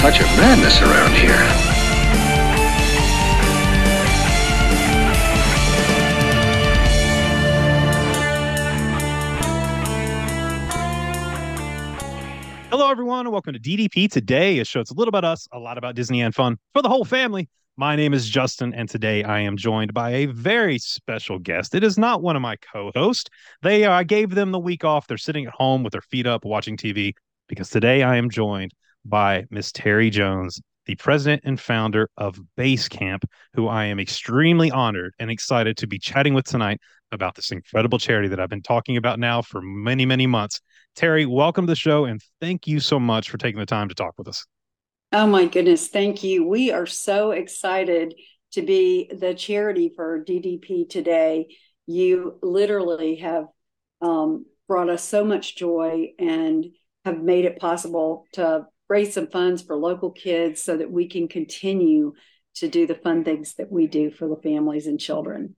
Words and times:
Touch 0.00 0.20
of 0.20 0.26
madness 0.36 0.80
around 0.80 1.12
here. 1.12 1.34
Hello, 12.70 12.88
everyone, 12.92 13.26
and 13.26 13.32
welcome 13.32 13.54
to 13.54 13.58
DDP 13.58 14.08
Today, 14.08 14.60
a 14.60 14.64
show 14.64 14.78
that's 14.78 14.92
a 14.92 14.94
little 14.94 15.08
about 15.08 15.24
us, 15.24 15.48
a 15.50 15.58
lot 15.58 15.76
about 15.78 15.96
Disney 15.96 16.22
and 16.22 16.32
fun 16.32 16.58
for 16.72 16.80
the 16.80 16.88
whole 16.88 17.04
family. 17.04 17.48
My 17.76 17.96
name 17.96 18.14
is 18.14 18.28
Justin, 18.28 18.72
and 18.74 18.88
today 18.88 19.24
I 19.24 19.40
am 19.40 19.56
joined 19.56 19.92
by 19.92 20.10
a 20.10 20.26
very 20.26 20.78
special 20.78 21.40
guest. 21.40 21.74
It 21.74 21.82
is 21.82 21.98
not 21.98 22.22
one 22.22 22.36
of 22.36 22.42
my 22.42 22.54
co-hosts. 22.72 23.30
They 23.62 23.84
uh, 23.84 23.92
I 23.92 24.04
gave 24.04 24.30
them 24.30 24.52
the 24.52 24.60
week 24.60 24.84
off. 24.84 25.08
They're 25.08 25.16
sitting 25.16 25.46
at 25.46 25.52
home 25.54 25.82
with 25.82 25.90
their 25.90 26.02
feet 26.02 26.26
up, 26.28 26.44
watching 26.44 26.76
TV. 26.76 27.14
Because 27.48 27.70
today 27.70 28.02
I 28.04 28.16
am 28.16 28.30
joined 28.30 28.72
by 29.04 29.44
Miss 29.50 29.72
Terri 29.72 30.10
Jones, 30.10 30.60
the 30.86 30.96
president 30.96 31.42
and 31.44 31.60
founder 31.60 32.08
of 32.16 32.40
Basecamp, 32.56 33.22
who 33.54 33.68
I 33.68 33.84
am 33.84 34.00
extremely 34.00 34.70
honored 34.70 35.14
and 35.18 35.30
excited 35.30 35.76
to 35.78 35.86
be 35.86 35.98
chatting 35.98 36.34
with 36.34 36.46
tonight 36.46 36.80
about 37.12 37.34
this 37.34 37.52
incredible 37.52 37.98
charity 37.98 38.28
that 38.28 38.40
I've 38.40 38.48
been 38.48 38.62
talking 38.62 38.96
about 38.96 39.18
now 39.18 39.42
for 39.42 39.60
many, 39.62 40.06
many 40.06 40.26
months. 40.26 40.60
Terri, 40.96 41.26
welcome 41.26 41.66
to 41.66 41.72
the 41.72 41.76
show, 41.76 42.06
and 42.06 42.20
thank 42.40 42.66
you 42.66 42.80
so 42.80 42.98
much 42.98 43.30
for 43.30 43.38
taking 43.38 43.60
the 43.60 43.66
time 43.66 43.88
to 43.88 43.94
talk 43.94 44.14
with 44.18 44.28
us. 44.28 44.44
Oh 45.12 45.26
my 45.26 45.46
goodness, 45.46 45.88
thank 45.88 46.22
you. 46.22 46.46
We 46.46 46.70
are 46.70 46.86
so 46.86 47.30
excited 47.30 48.14
to 48.52 48.62
be 48.62 49.10
the 49.14 49.34
charity 49.34 49.92
for 49.94 50.24
DDP 50.24 50.88
today. 50.88 51.54
You 51.86 52.38
literally 52.42 53.16
have 53.16 53.46
um, 54.00 54.46
brought 54.66 54.90
us 54.90 55.02
so 55.02 55.24
much 55.24 55.56
joy 55.56 56.12
and 56.18 56.66
have 57.04 57.22
made 57.22 57.44
it 57.44 57.58
possible 57.58 58.26
to 58.32 58.66
raise 58.88 59.14
some 59.14 59.28
funds 59.28 59.62
for 59.62 59.76
local 59.76 60.10
kids 60.10 60.62
so 60.62 60.76
that 60.76 60.90
we 60.90 61.08
can 61.08 61.28
continue 61.28 62.12
to 62.56 62.68
do 62.68 62.86
the 62.86 62.94
fun 62.94 63.24
things 63.24 63.54
that 63.54 63.70
we 63.70 63.86
do 63.86 64.10
for 64.10 64.28
the 64.28 64.40
families 64.42 64.86
and 64.86 64.98
children. 64.98 65.54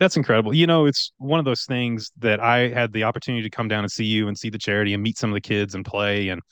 That's 0.00 0.16
incredible. 0.16 0.52
You 0.52 0.66
know, 0.66 0.86
it's 0.86 1.12
one 1.18 1.38
of 1.38 1.44
those 1.44 1.64
things 1.64 2.10
that 2.18 2.40
I 2.40 2.68
had 2.68 2.92
the 2.92 3.04
opportunity 3.04 3.42
to 3.44 3.50
come 3.50 3.68
down 3.68 3.84
and 3.84 3.92
see 3.92 4.04
you 4.04 4.26
and 4.26 4.36
see 4.36 4.50
the 4.50 4.58
charity 4.58 4.92
and 4.92 5.02
meet 5.02 5.18
some 5.18 5.30
of 5.30 5.34
the 5.34 5.40
kids 5.40 5.74
and 5.74 5.84
play. 5.84 6.30
And 6.30 6.42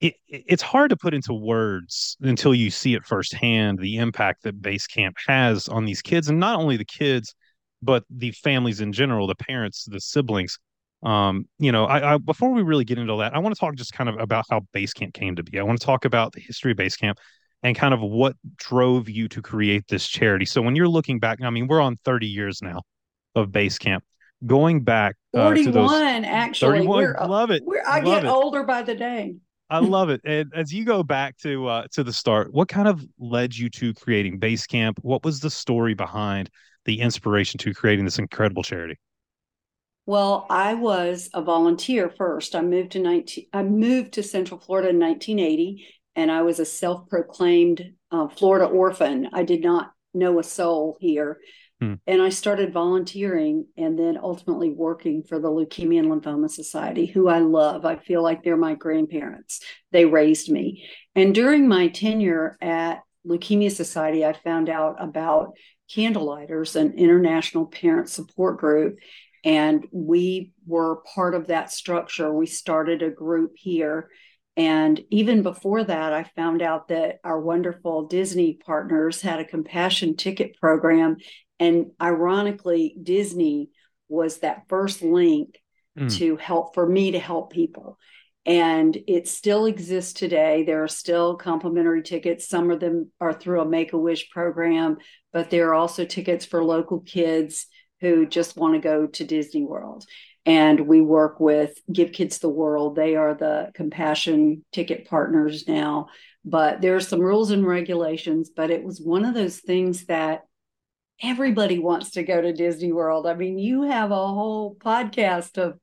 it, 0.00 0.14
it's 0.28 0.62
hard 0.62 0.90
to 0.90 0.96
put 0.96 1.12
into 1.12 1.34
words 1.34 2.16
until 2.20 2.54
you 2.54 2.70
see 2.70 2.94
it 2.94 3.04
firsthand 3.04 3.78
the 3.78 3.98
impact 3.98 4.44
that 4.44 4.62
base 4.62 4.86
camp 4.86 5.16
has 5.26 5.68
on 5.68 5.84
these 5.84 6.00
kids 6.00 6.28
and 6.28 6.40
not 6.40 6.58
only 6.58 6.78
the 6.78 6.84
kids, 6.86 7.34
but 7.82 8.04
the 8.08 8.30
families 8.30 8.80
in 8.80 8.92
general, 8.92 9.26
the 9.26 9.34
parents, 9.34 9.84
the 9.84 10.00
siblings. 10.00 10.58
Um, 11.04 11.46
you 11.58 11.70
know, 11.70 11.84
I, 11.84 12.14
I 12.14 12.18
before 12.18 12.50
we 12.50 12.62
really 12.62 12.84
get 12.84 12.98
into 12.98 13.16
that, 13.18 13.34
I 13.34 13.38
want 13.38 13.54
to 13.54 13.60
talk 13.60 13.74
just 13.76 13.92
kind 13.92 14.08
of 14.08 14.18
about 14.18 14.46
how 14.50 14.60
Basecamp 14.74 15.12
came 15.12 15.36
to 15.36 15.42
be. 15.42 15.58
I 15.58 15.62
want 15.62 15.78
to 15.78 15.84
talk 15.84 16.04
about 16.04 16.32
the 16.32 16.40
history 16.40 16.72
of 16.72 16.78
Basecamp 16.78 17.14
and 17.62 17.76
kind 17.76 17.94
of 17.94 18.00
what 18.00 18.36
drove 18.56 19.08
you 19.08 19.28
to 19.28 19.42
create 19.42 19.86
this 19.88 20.06
charity. 20.06 20.46
So 20.46 20.62
when 20.62 20.76
you're 20.76 20.88
looking 20.88 21.18
back, 21.18 21.38
I 21.42 21.50
mean, 21.50 21.66
we're 21.66 21.80
on 21.80 21.96
30 22.04 22.26
years 22.26 22.60
now 22.62 22.82
of 23.34 23.48
Basecamp. 23.48 24.00
Going 24.46 24.82
back 24.82 25.16
uh, 25.34 25.44
41, 25.44 25.64
to 25.64 25.72
those 25.72 26.24
actually. 26.26 26.78
31, 26.78 27.02
We're, 27.02 27.26
love 27.26 27.50
it. 27.50 27.62
We're, 27.64 27.82
I 27.86 28.00
love 28.00 28.22
get 28.22 28.24
it. 28.24 28.28
older 28.28 28.64
by 28.64 28.82
the 28.82 28.94
day. 28.94 29.34
I 29.70 29.78
love 29.78 30.10
it. 30.10 30.20
And 30.24 30.52
as 30.54 30.72
you 30.72 30.84
go 30.84 31.02
back 31.02 31.38
to 31.38 31.66
uh, 31.66 31.86
to 31.92 32.04
the 32.04 32.12
start, 32.12 32.52
what 32.52 32.68
kind 32.68 32.86
of 32.86 33.04
led 33.18 33.56
you 33.56 33.70
to 33.70 33.94
creating 33.94 34.38
Basecamp? 34.38 34.98
What 35.00 35.24
was 35.24 35.40
the 35.40 35.48
story 35.48 35.94
behind 35.94 36.50
the 36.84 37.00
inspiration 37.00 37.58
to 37.58 37.72
creating 37.72 38.04
this 38.04 38.18
incredible 38.18 38.62
charity? 38.62 38.98
Well, 40.06 40.46
I 40.50 40.74
was 40.74 41.30
a 41.32 41.42
volunteer 41.42 42.12
first. 42.16 42.54
I 42.54 42.60
moved 42.60 42.92
to 42.92 42.98
19 42.98 43.46
I 43.52 43.62
moved 43.62 44.12
to 44.14 44.22
Central 44.22 44.60
Florida 44.60 44.90
in 44.90 44.98
1980 44.98 45.86
and 46.16 46.30
I 46.30 46.42
was 46.42 46.58
a 46.58 46.64
self-proclaimed 46.64 47.94
uh, 48.10 48.28
Florida 48.28 48.66
orphan. 48.66 49.28
I 49.32 49.44
did 49.44 49.62
not 49.62 49.92
know 50.12 50.38
a 50.38 50.44
soul 50.44 50.96
here. 51.00 51.40
Hmm. 51.80 51.94
And 52.06 52.22
I 52.22 52.28
started 52.28 52.72
volunteering 52.72 53.66
and 53.76 53.98
then 53.98 54.18
ultimately 54.22 54.70
working 54.70 55.22
for 55.22 55.40
the 55.40 55.48
Leukemia 55.48 56.00
and 56.00 56.08
Lymphoma 56.08 56.48
Society, 56.48 57.06
who 57.06 57.28
I 57.28 57.40
love. 57.40 57.84
I 57.84 57.96
feel 57.96 58.22
like 58.22 58.44
they're 58.44 58.56
my 58.56 58.74
grandparents. 58.74 59.60
They 59.90 60.04
raised 60.04 60.50
me. 60.50 60.88
And 61.16 61.34
during 61.34 61.66
my 61.66 61.88
tenure 61.88 62.56
at 62.60 63.00
Leukemia 63.26 63.72
Society, 63.72 64.24
I 64.24 64.34
found 64.34 64.68
out 64.68 64.96
about 65.00 65.54
Candlelighters, 65.94 66.76
an 66.76 66.92
international 66.96 67.66
parent 67.66 68.08
support 68.08 68.58
group. 68.58 68.96
And 69.44 69.86
we 69.92 70.52
were 70.66 71.02
part 71.14 71.34
of 71.34 71.48
that 71.48 71.70
structure. 71.70 72.32
We 72.32 72.46
started 72.46 73.02
a 73.02 73.10
group 73.10 73.52
here. 73.56 74.10
And 74.56 75.00
even 75.10 75.42
before 75.42 75.84
that, 75.84 76.12
I 76.12 76.24
found 76.36 76.62
out 76.62 76.88
that 76.88 77.18
our 77.24 77.40
wonderful 77.40 78.06
Disney 78.06 78.54
partners 78.54 79.20
had 79.20 79.40
a 79.40 79.44
compassion 79.44 80.16
ticket 80.16 80.56
program. 80.58 81.16
And 81.60 81.90
ironically, 82.00 82.96
Disney 83.00 83.70
was 84.08 84.38
that 84.38 84.68
first 84.68 85.02
link 85.02 85.60
Mm. 85.96 86.10
to 86.18 86.36
help 86.36 86.74
for 86.74 86.88
me 86.88 87.12
to 87.12 87.20
help 87.20 87.52
people. 87.52 87.98
And 88.44 88.98
it 89.06 89.28
still 89.28 89.66
exists 89.66 90.12
today. 90.12 90.64
There 90.64 90.82
are 90.82 90.88
still 90.88 91.36
complimentary 91.36 92.02
tickets. 92.02 92.48
Some 92.48 92.70
of 92.70 92.80
them 92.80 93.12
are 93.20 93.32
through 93.32 93.60
a 93.60 93.64
Make 93.64 93.92
a 93.92 93.98
Wish 93.98 94.28
program, 94.30 94.98
but 95.32 95.50
there 95.50 95.68
are 95.68 95.74
also 95.74 96.04
tickets 96.04 96.44
for 96.44 96.64
local 96.64 96.98
kids 97.00 97.68
who 98.00 98.26
just 98.26 98.56
want 98.56 98.74
to 98.74 98.80
go 98.80 99.06
to 99.06 99.24
Disney 99.24 99.64
World. 99.64 100.04
And 100.46 100.86
we 100.86 101.00
work 101.00 101.40
with 101.40 101.78
Give 101.90 102.12
Kids 102.12 102.38
the 102.38 102.50
World. 102.50 102.96
They 102.96 103.16
are 103.16 103.34
the 103.34 103.70
compassion 103.74 104.64
ticket 104.72 105.06
partners 105.06 105.66
now. 105.66 106.08
But 106.44 106.82
there 106.82 106.94
are 106.96 107.00
some 107.00 107.20
rules 107.20 107.50
and 107.50 107.66
regulations, 107.66 108.50
but 108.54 108.70
it 108.70 108.84
was 108.84 109.00
one 109.00 109.24
of 109.24 109.34
those 109.34 109.58
things 109.60 110.04
that 110.06 110.42
everybody 111.22 111.78
wants 111.78 112.12
to 112.12 112.22
go 112.22 112.40
to 112.40 112.52
Disney 112.52 112.92
World. 112.92 113.26
I 113.26 113.34
mean, 113.34 113.58
you 113.58 113.82
have 113.82 114.10
a 114.10 114.14
whole 114.14 114.74
podcast 114.74 115.56
of 115.56 115.78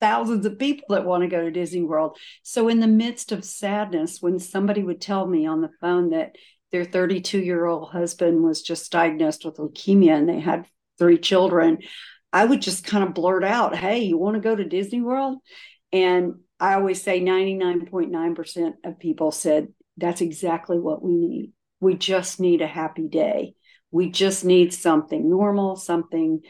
thousands 0.00 0.46
of 0.46 0.58
people 0.58 0.86
that 0.90 1.04
want 1.04 1.22
to 1.22 1.28
go 1.28 1.42
to 1.42 1.50
Disney 1.50 1.82
World. 1.82 2.16
So, 2.42 2.68
in 2.68 2.80
the 2.80 2.86
midst 2.86 3.32
of 3.32 3.44
sadness, 3.44 4.22
when 4.22 4.38
somebody 4.38 4.82
would 4.82 5.00
tell 5.00 5.26
me 5.26 5.46
on 5.46 5.60
the 5.60 5.70
phone 5.80 6.10
that 6.10 6.36
their 6.70 6.84
32 6.84 7.40
year 7.40 7.66
old 7.66 7.90
husband 7.90 8.42
was 8.42 8.62
just 8.62 8.92
diagnosed 8.92 9.44
with 9.44 9.56
leukemia 9.56 10.16
and 10.16 10.28
they 10.28 10.40
had 10.40 10.66
three 10.98 11.18
children, 11.18 11.78
I 12.32 12.44
would 12.44 12.62
just 12.62 12.84
kind 12.84 13.04
of 13.04 13.14
blurt 13.14 13.44
out, 13.44 13.76
Hey, 13.76 14.00
you 14.00 14.18
want 14.18 14.34
to 14.34 14.40
go 14.40 14.54
to 14.54 14.64
Disney 14.64 15.00
World? 15.00 15.38
And 15.92 16.34
I 16.60 16.74
always 16.74 17.02
say 17.02 17.20
99.9% 17.20 18.72
of 18.84 18.98
people 18.98 19.30
said, 19.30 19.68
That's 19.96 20.20
exactly 20.20 20.78
what 20.78 21.02
we 21.02 21.12
need. 21.14 21.52
We 21.80 21.94
just 21.94 22.40
need 22.40 22.60
a 22.60 22.66
happy 22.66 23.08
day. 23.08 23.54
We 23.90 24.10
just 24.10 24.44
need 24.44 24.74
something 24.74 25.30
normal, 25.30 25.76
something 25.76 26.40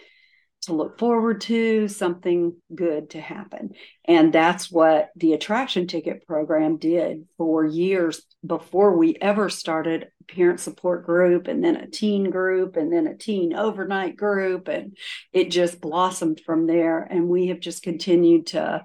to 0.63 0.73
look 0.73 0.99
forward 0.99 1.41
to, 1.43 1.89
something 1.89 2.55
good 2.75 3.11
to 3.11 3.21
happen. 3.21 3.71
And 4.05 4.33
that's 4.33 4.71
what 4.71 5.11
the 5.17 5.33
attraction 5.33 5.87
ticket 5.87 6.27
program 6.27 6.77
did 6.77 7.27
for 7.37 7.65
years 7.65 8.23
before 8.45 8.97
we 8.97 9.17
ever 9.21 9.49
started 9.49 10.09
a 10.21 10.33
parent 10.33 10.61
support 10.61 11.07
group 11.07 11.47
and 11.47 11.63
then 11.63 11.77
a 11.77 11.89
teen 11.89 12.31
group 12.31 12.77
and 12.77 12.93
then 12.93 13.07
a 13.07 13.17
teen 13.17 13.55
overnight 13.55 14.17
group. 14.17 14.69
And 14.69 14.97
it 15.33 15.51
just 15.51 15.81
blossomed 15.81 16.41
from 16.45 16.67
there. 16.67 17.01
And 17.03 17.29
we 17.29 17.49
have 17.49 17.61
just 17.61 17.83
continued 17.83 18.49
to 18.49 18.85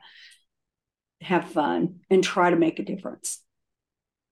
have 1.21 1.49
fun 1.49 2.01
and 2.09 2.23
try 2.23 2.49
to 2.49 2.55
make 2.55 2.79
a 2.79 2.83
difference. 2.83 3.41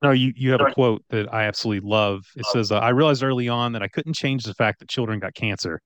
No, 0.04 0.12
you, 0.12 0.34
you 0.36 0.52
have 0.52 0.62
a 0.62 0.74
quote 0.74 1.04
that 1.10 1.32
I 1.32 1.44
absolutely 1.44 1.88
love. 1.88 2.26
It 2.36 2.46
says, 2.48 2.72
uh, 2.72 2.80
I 2.80 2.90
realized 2.90 3.24
early 3.24 3.50
on 3.50 3.74
that 3.74 3.84
I 3.84 3.88
couldn't 3.88 4.16
change 4.16 4.44
the 4.44 4.56
fact 4.56 4.80
that 4.80 4.90
children 4.90 5.20
got 5.20 5.36
cancer, 5.36 5.80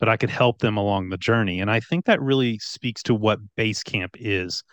but 0.00 0.08
I 0.08 0.16
could 0.16 0.30
help 0.30 0.58
them 0.58 0.76
along 0.76 1.10
the 1.10 1.18
journey. 1.18 1.60
And 1.60 1.70
I 1.70 1.78
think 1.78 2.06
that 2.06 2.20
really 2.20 2.58
speaks 2.58 3.02
to 3.04 3.14
what 3.14 3.38
Basecamp 3.56 4.10
is. 4.14 4.64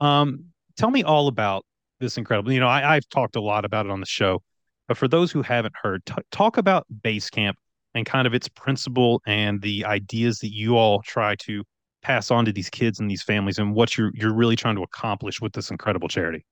Um, 0.00 0.46
tell 0.78 0.90
me 0.90 1.02
all 1.02 1.28
about 1.28 1.66
this 2.00 2.16
incredible, 2.16 2.52
you 2.52 2.60
know, 2.60 2.68
I, 2.68 2.96
I've 2.96 3.08
talked 3.08 3.36
a 3.36 3.40
lot 3.40 3.64
about 3.64 3.86
it 3.86 3.92
on 3.92 4.00
the 4.00 4.06
show, 4.06 4.42
but 4.86 4.96
for 4.96 5.08
those 5.08 5.32
who 5.32 5.42
haven't 5.42 5.74
heard, 5.82 6.06
t- 6.06 6.14
talk 6.30 6.56
about 6.56 6.86
Basecamp 7.02 7.54
and 7.94 8.06
kind 8.06 8.26
of 8.26 8.34
its 8.34 8.48
principle 8.48 9.20
and 9.26 9.60
the 9.60 9.84
ideas 9.84 10.38
that 10.38 10.52
you 10.52 10.76
all 10.76 11.02
try 11.02 11.34
to 11.36 11.64
pass 12.02 12.30
on 12.30 12.44
to 12.44 12.52
these 12.52 12.70
kids 12.70 13.00
and 13.00 13.10
these 13.10 13.22
families 13.22 13.58
and 13.58 13.74
what 13.74 13.98
you're, 13.98 14.12
you're 14.14 14.34
really 14.34 14.54
trying 14.54 14.76
to 14.76 14.82
accomplish 14.82 15.40
with 15.40 15.52
this 15.52 15.70
incredible 15.70 16.06
charity. 16.06 16.44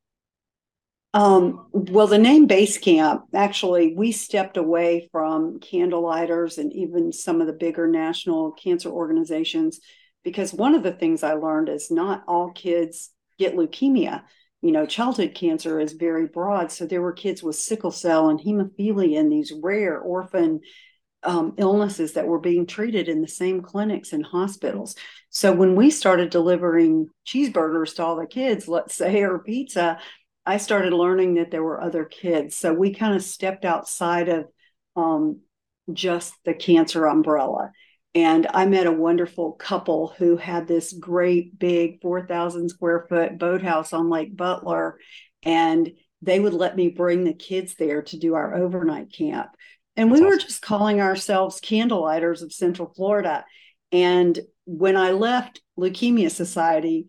Um, 1.14 1.68
well, 1.70 2.08
the 2.08 2.18
name 2.18 2.46
Base 2.46 2.76
Camp, 2.76 3.26
actually, 3.32 3.94
we 3.96 4.10
stepped 4.10 4.56
away 4.56 5.08
from 5.12 5.60
candlelighters 5.60 6.58
and 6.58 6.72
even 6.72 7.12
some 7.12 7.40
of 7.40 7.46
the 7.46 7.52
bigger 7.52 7.86
national 7.86 8.50
cancer 8.50 8.90
organizations 8.90 9.78
because 10.24 10.52
one 10.52 10.74
of 10.74 10.82
the 10.82 10.90
things 10.90 11.22
I 11.22 11.34
learned 11.34 11.68
is 11.68 11.88
not 11.88 12.24
all 12.26 12.50
kids 12.50 13.10
get 13.38 13.54
leukemia. 13.54 14.24
You 14.60 14.72
know, 14.72 14.86
childhood 14.86 15.36
cancer 15.36 15.78
is 15.78 15.92
very 15.92 16.26
broad. 16.26 16.72
So 16.72 16.84
there 16.84 17.02
were 17.02 17.12
kids 17.12 17.44
with 17.44 17.54
sickle 17.54 17.92
cell 17.92 18.28
and 18.28 18.40
hemophilia 18.40 19.20
and 19.20 19.30
these 19.30 19.52
rare 19.62 20.00
orphan 20.00 20.62
um, 21.22 21.54
illnesses 21.58 22.14
that 22.14 22.26
were 22.26 22.40
being 22.40 22.66
treated 22.66 23.08
in 23.08 23.20
the 23.22 23.28
same 23.28 23.62
clinics 23.62 24.12
and 24.12 24.26
hospitals. 24.26 24.96
So 25.30 25.52
when 25.52 25.76
we 25.76 25.90
started 25.90 26.30
delivering 26.30 27.08
cheeseburgers 27.24 27.94
to 27.96 28.04
all 28.04 28.16
the 28.16 28.26
kids, 28.26 28.66
let's 28.66 28.96
say, 28.96 29.22
or 29.22 29.38
pizza, 29.38 29.98
I 30.46 30.58
started 30.58 30.92
learning 30.92 31.34
that 31.34 31.50
there 31.50 31.62
were 31.62 31.80
other 31.80 32.04
kids. 32.04 32.56
So 32.56 32.72
we 32.72 32.94
kind 32.94 33.14
of 33.14 33.22
stepped 33.22 33.64
outside 33.64 34.28
of 34.28 34.46
um, 34.96 35.40
just 35.92 36.34
the 36.44 36.54
cancer 36.54 37.06
umbrella. 37.06 37.72
And 38.14 38.46
I 38.52 38.66
met 38.66 38.86
a 38.86 38.92
wonderful 38.92 39.52
couple 39.52 40.14
who 40.18 40.36
had 40.36 40.68
this 40.68 40.92
great 40.92 41.58
big 41.58 42.00
4,000 42.00 42.68
square 42.68 43.06
foot 43.08 43.38
boathouse 43.38 43.92
on 43.92 44.10
Lake 44.10 44.36
Butler. 44.36 44.98
And 45.42 45.90
they 46.22 46.38
would 46.38 46.54
let 46.54 46.76
me 46.76 46.88
bring 46.88 47.24
the 47.24 47.34
kids 47.34 47.74
there 47.74 48.02
to 48.02 48.18
do 48.18 48.34
our 48.34 48.54
overnight 48.54 49.12
camp. 49.12 49.50
And 49.96 50.10
we 50.10 50.20
were 50.20 50.36
just 50.36 50.62
calling 50.62 51.00
ourselves 51.00 51.60
candlelighters 51.60 52.42
of 52.42 52.52
Central 52.52 52.92
Florida. 52.94 53.44
And 53.92 54.38
when 54.64 54.96
I 54.96 55.12
left 55.12 55.60
Leukemia 55.78 56.30
Society, 56.30 57.08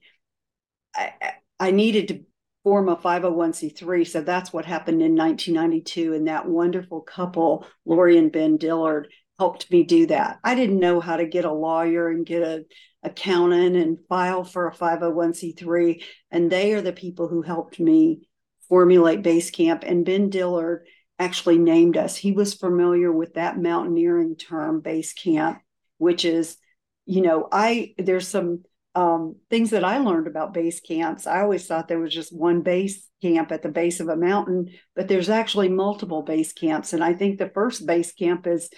I, 0.96 1.14
I 1.60 1.72
needed 1.72 2.10
to 2.10 2.26
form 2.66 2.90
a 2.90 2.96
501c3. 2.96 4.08
So 4.08 4.22
that's 4.22 4.52
what 4.52 4.66
happened 4.66 5.04
in 5.04 5.16
1992. 5.16 6.16
And 6.16 6.28
that 6.28 6.50
wonderful 6.50 7.02
couple, 7.02 7.68
Lori 7.86 8.18
and 8.18 8.32
Ben 8.32 8.58
Dillard, 8.58 9.08
helped 9.38 9.70
me 9.70 9.84
do 9.84 10.08
that. 10.08 10.40
I 10.44 10.56
didn't 10.56 10.80
know 10.80 11.00
how 11.00 11.18
to 11.18 11.28
get 11.28 11.46
a 11.46 11.54
lawyer 11.54 12.10
and 12.10 12.26
get 12.26 12.42
a 12.42 12.66
accountant 13.04 13.76
and 13.76 14.00
file 14.10 14.44
for 14.44 14.68
a 14.68 14.74
501c3. 14.74 16.02
And 16.32 16.52
they 16.52 16.74
are 16.74 16.82
the 16.82 16.92
people 16.92 17.28
who 17.28 17.44
helped 17.44 17.80
me 17.80 18.28
formulate 18.68 19.22
Basecamp. 19.22 19.84
And 19.86 20.04
Ben 20.04 20.32
Dillard 20.32 20.88
actually 21.20 21.60
named 21.60 21.98
us. 21.98 22.16
He 22.16 22.32
was 22.32 22.56
familiar 22.56 23.12
with 23.12 23.36
that 23.36 23.62
mountaineering 23.62 24.38
term, 24.38 24.82
Basecamp, 24.82 25.60
which 26.00 26.26
is, 26.26 26.58
you 27.06 27.22
know, 27.22 27.48
I 27.52 27.94
there's 28.00 28.28
some 28.28 28.64
um, 28.96 29.36
things 29.50 29.72
that 29.72 29.84
I 29.84 29.98
learned 29.98 30.28
about 30.28 30.54
base 30.54 30.80
camps. 30.80 31.28
I 31.28 31.42
always 31.42 31.68
thought 31.68 31.88
there 31.88 32.00
was 32.00 32.14
just 32.14 32.36
one 32.36 32.62
base 32.62 33.08
camp 33.22 33.52
at 33.52 33.62
the 33.62 33.70
base 33.70 34.00
of 34.00 34.08
a 34.08 34.16
mountain, 34.16 34.70
but 34.96 35.08
there's 35.08 35.30
actually 35.30 35.70
multiple 35.70 36.22
base 36.22 36.54
camps. 36.54 36.94
And 36.94 37.04
I 37.04 37.14
think 37.14 37.38
the 37.38 37.52
first 37.54 37.86
base 37.86 38.14
camp 38.14 38.48
is 38.48 38.70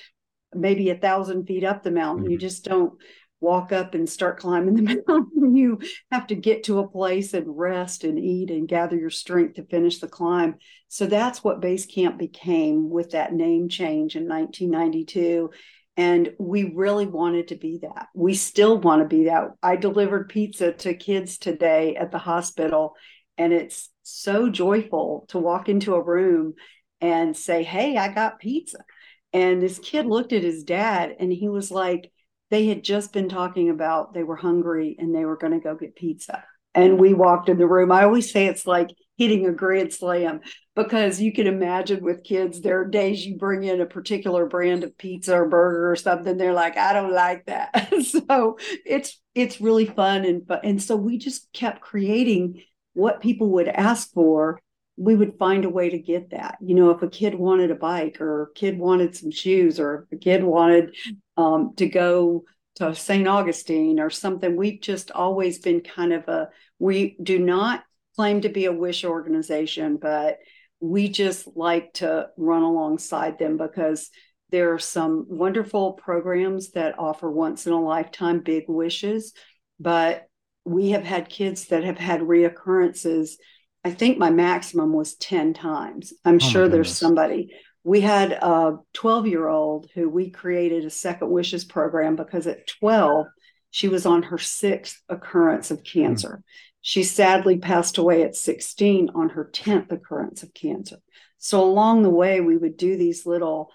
maybe 0.53 0.89
a 0.89 0.97
thousand 0.97 1.45
feet 1.45 1.63
up 1.63 1.83
the 1.83 1.91
mountain. 1.91 2.25
Mm-hmm. 2.25 2.31
You 2.31 2.37
just 2.39 2.65
don't 2.65 2.93
walk 3.39 3.71
up 3.71 3.93
and 3.93 4.09
start 4.09 4.39
climbing 4.39 4.73
the 4.73 5.03
mountain. 5.07 5.55
You 5.55 5.79
have 6.11 6.27
to 6.27 6.35
get 6.35 6.63
to 6.63 6.79
a 6.79 6.87
place 6.87 7.35
and 7.35 7.45
rest 7.55 8.03
and 8.03 8.17
eat 8.17 8.49
and 8.49 8.67
gather 8.67 8.97
your 8.97 9.11
strength 9.11 9.55
to 9.55 9.65
finish 9.65 9.99
the 9.99 10.07
climb. 10.07 10.55
So 10.87 11.05
that's 11.05 11.43
what 11.43 11.61
base 11.61 11.85
camp 11.85 12.17
became 12.17 12.89
with 12.89 13.11
that 13.11 13.33
name 13.33 13.69
change 13.69 14.15
in 14.15 14.27
1992. 14.27 15.51
And 15.97 16.33
we 16.38 16.71
really 16.75 17.07
wanted 17.07 17.47
to 17.47 17.55
be 17.55 17.79
that. 17.81 18.07
We 18.13 18.35
still 18.35 18.77
want 18.79 19.01
to 19.01 19.07
be 19.07 19.25
that. 19.25 19.49
I 19.63 19.75
delivered 19.75 20.29
pizza 20.29 20.71
to 20.71 20.94
kids 20.94 21.39
today 21.39 21.95
at 21.95 22.11
the 22.11 22.19
hospital, 22.19 22.94
and 23.38 23.51
it's 23.51 23.89
so 24.03 24.49
joyful 24.49 25.25
to 25.29 25.39
walk 25.39 25.69
into 25.69 25.95
a 25.95 26.03
room 26.03 26.53
and 27.01 27.35
say, 27.35 27.63
Hey, 27.63 27.97
I 27.97 28.13
got 28.13 28.39
pizza. 28.39 28.79
And 29.33 29.61
this 29.61 29.79
kid 29.79 30.05
looked 30.05 30.33
at 30.33 30.44
his 30.44 30.63
dad 30.63 31.15
and 31.19 31.31
he 31.31 31.49
was 31.49 31.69
like, 31.69 32.11
they 32.49 32.67
had 32.67 32.83
just 32.83 33.11
been 33.11 33.29
talking 33.29 33.69
about 33.69 34.13
they 34.13 34.23
were 34.23 34.38
hungry 34.38 34.95
and 34.97 35.13
they 35.13 35.25
were 35.25 35.38
going 35.38 35.53
to 35.53 35.59
go 35.59 35.75
get 35.75 35.95
pizza. 35.95 36.44
And 36.73 36.99
we 36.99 37.13
walked 37.13 37.49
in 37.49 37.57
the 37.57 37.67
room. 37.67 37.91
I 37.91 38.03
always 38.03 38.31
say 38.31 38.45
it's 38.45 38.67
like 38.67 38.89
hitting 39.17 39.47
a 39.47 39.51
grand 39.51 39.91
slam 39.93 40.41
because 40.75 41.19
you 41.19 41.33
can 41.33 41.47
imagine 41.47 42.03
with 42.03 42.23
kids, 42.23 42.61
there 42.61 42.81
are 42.81 42.87
days 42.87 43.25
you 43.25 43.35
bring 43.35 43.63
in 43.63 43.81
a 43.81 43.85
particular 43.85 44.45
brand 44.45 44.83
of 44.83 44.95
pizza 44.97 45.35
or 45.35 45.49
burger 45.49 45.91
or 45.91 45.95
something. 45.95 46.37
They're 46.37 46.53
like, 46.53 46.77
I 46.77 46.93
don't 46.93 47.13
like 47.13 47.45
that. 47.47 47.91
so 48.03 48.57
it's 48.85 49.19
it's 49.33 49.59
really 49.59 49.85
fun 49.85 50.23
and 50.23 50.47
fun. 50.47 50.59
and 50.63 50.81
so 50.81 50.95
we 50.95 51.17
just 51.17 51.51
kept 51.51 51.81
creating 51.81 52.61
what 52.93 53.21
people 53.21 53.49
would 53.51 53.67
ask 53.67 54.11
for. 54.13 54.59
We 54.97 55.15
would 55.15 55.37
find 55.37 55.65
a 55.65 55.69
way 55.69 55.89
to 55.89 55.99
get 55.99 56.31
that. 56.31 56.57
You 56.61 56.75
know, 56.75 56.91
if 56.91 57.01
a 57.01 57.09
kid 57.09 57.35
wanted 57.35 57.71
a 57.71 57.75
bike 57.75 58.21
or 58.21 58.43
a 58.43 58.53
kid 58.53 58.79
wanted 58.79 59.15
some 59.15 59.31
shoes 59.31 59.79
or 59.79 60.07
a 60.11 60.17
kid 60.17 60.43
wanted 60.43 60.95
um, 61.37 61.73
to 61.77 61.87
go 61.87 62.45
to 62.77 62.95
St. 62.95 63.27
Augustine 63.27 64.00
or 64.00 64.09
something, 64.09 64.56
we've 64.56 64.81
just 64.81 65.12
always 65.12 65.59
been 65.59 65.81
kind 65.81 66.13
of 66.13 66.27
a, 66.27 66.50
we 66.79 67.18
do 67.21 67.39
not 67.39 67.83
claim 68.15 68.41
to 68.41 68.50
be 68.50 68.65
a 68.65 68.74
wish 68.74 69.03
organization, 69.03 69.97
but 69.97 70.38
we 70.79 71.09
just 71.09 71.47
like 71.56 71.94
to 71.94 72.27
run 72.38 72.63
alongside 72.63 73.39
them 73.39 73.57
because 73.57 74.09
there 74.51 74.74
are 74.74 74.79
some 74.79 75.25
wonderful 75.27 75.94
programs 75.94 76.71
that 76.71 76.97
offer 77.00 77.29
once 77.29 77.68
in 77.68 77.74
a 77.74 77.81
lifetime 77.81 78.39
big 78.39 78.65
wishes, 78.68 79.33
but 79.80 80.27
we 80.65 80.89
have 80.91 81.03
had 81.03 81.30
kids 81.30 81.68
that 81.68 81.83
have 81.83 81.97
had 81.97 82.21
reoccurrences. 82.21 83.31
I 83.83 83.91
think 83.91 84.18
my 84.18 84.30
maximum 84.30 84.94
was 84.94 85.15
10 85.15 85.53
times. 85.53 86.13
I'm 86.23 86.35
oh 86.35 86.39
sure 86.39 86.69
there's 86.69 86.95
somebody. 86.95 87.53
We 87.87 88.01
had 88.01 88.33
a 88.33 88.79
12 88.95 89.27
year 89.27 89.47
old 89.47 89.89
who 89.95 90.09
we 90.09 90.29
created 90.29 90.83
a 90.83 90.89
second 90.89 91.29
wishes 91.29 91.63
program 91.63 92.17
because 92.17 92.45
at 92.45 92.67
12, 92.67 93.27
she 93.71 93.87
was 93.87 94.05
on 94.05 94.23
her 94.23 94.37
sixth 94.37 95.01
occurrence 95.07 95.71
of 95.71 95.85
cancer. 95.85 96.39
Mm. 96.39 96.43
She 96.81 97.03
sadly 97.03 97.59
passed 97.59 97.97
away 97.97 98.23
at 98.23 98.35
16 98.35 99.11
on 99.15 99.29
her 99.29 99.49
10th 99.53 99.93
occurrence 99.93 100.43
of 100.43 100.53
cancer. 100.53 100.97
So 101.37 101.63
along 101.63 102.03
the 102.03 102.09
way, 102.09 102.41
we 102.41 102.57
would 102.57 102.75
do 102.75 102.97
these 102.97 103.25
little 103.25 103.71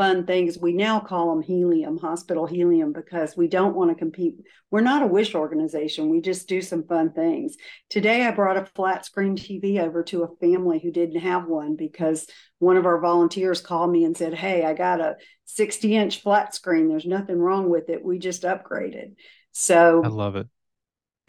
fun 0.00 0.24
things. 0.24 0.58
We 0.58 0.72
now 0.72 0.98
call 0.98 1.28
them 1.28 1.42
helium, 1.42 1.98
hospital 1.98 2.46
helium, 2.46 2.90
because 2.90 3.36
we 3.36 3.48
don't 3.48 3.76
want 3.76 3.90
to 3.90 3.94
compete. 3.94 4.36
We're 4.70 4.80
not 4.80 5.02
a 5.02 5.06
wish 5.06 5.34
organization. 5.34 6.08
We 6.08 6.22
just 6.22 6.48
do 6.48 6.62
some 6.62 6.84
fun 6.84 7.12
things. 7.12 7.58
Today, 7.90 8.24
I 8.24 8.30
brought 8.30 8.56
a 8.56 8.64
flat 8.64 9.04
screen 9.04 9.36
TV 9.36 9.78
over 9.78 10.02
to 10.04 10.22
a 10.22 10.36
family 10.36 10.78
who 10.78 10.90
didn't 10.90 11.20
have 11.20 11.48
one 11.48 11.76
because 11.76 12.26
one 12.60 12.78
of 12.78 12.86
our 12.86 12.98
volunteers 12.98 13.60
called 13.60 13.92
me 13.92 14.04
and 14.04 14.16
said, 14.16 14.32
Hey, 14.32 14.64
I 14.64 14.72
got 14.72 15.02
a 15.02 15.16
60 15.44 15.94
inch 15.94 16.22
flat 16.22 16.54
screen. 16.54 16.88
There's 16.88 17.04
nothing 17.04 17.36
wrong 17.36 17.68
with 17.68 17.90
it. 17.90 18.02
We 18.02 18.18
just 18.18 18.44
upgraded. 18.44 19.16
So 19.52 20.00
I 20.02 20.08
love 20.08 20.34
it. 20.36 20.46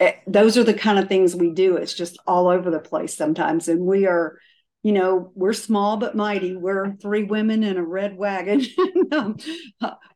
Eh, 0.00 0.14
those 0.26 0.56
are 0.56 0.64
the 0.64 0.72
kind 0.72 0.98
of 0.98 1.08
things 1.08 1.36
we 1.36 1.50
do. 1.50 1.76
It's 1.76 1.92
just 1.92 2.16
all 2.26 2.48
over 2.48 2.70
the 2.70 2.80
place 2.80 3.14
sometimes. 3.14 3.68
And 3.68 3.80
we 3.80 4.06
are, 4.06 4.38
you 4.82 4.92
know, 4.92 5.30
we're 5.34 5.52
small 5.52 5.96
but 5.96 6.16
mighty. 6.16 6.56
We're 6.56 6.94
three 6.94 7.22
women 7.22 7.62
in 7.62 7.76
a 7.76 7.84
red 7.84 8.16
wagon. 8.16 8.64
Um, 9.12 9.36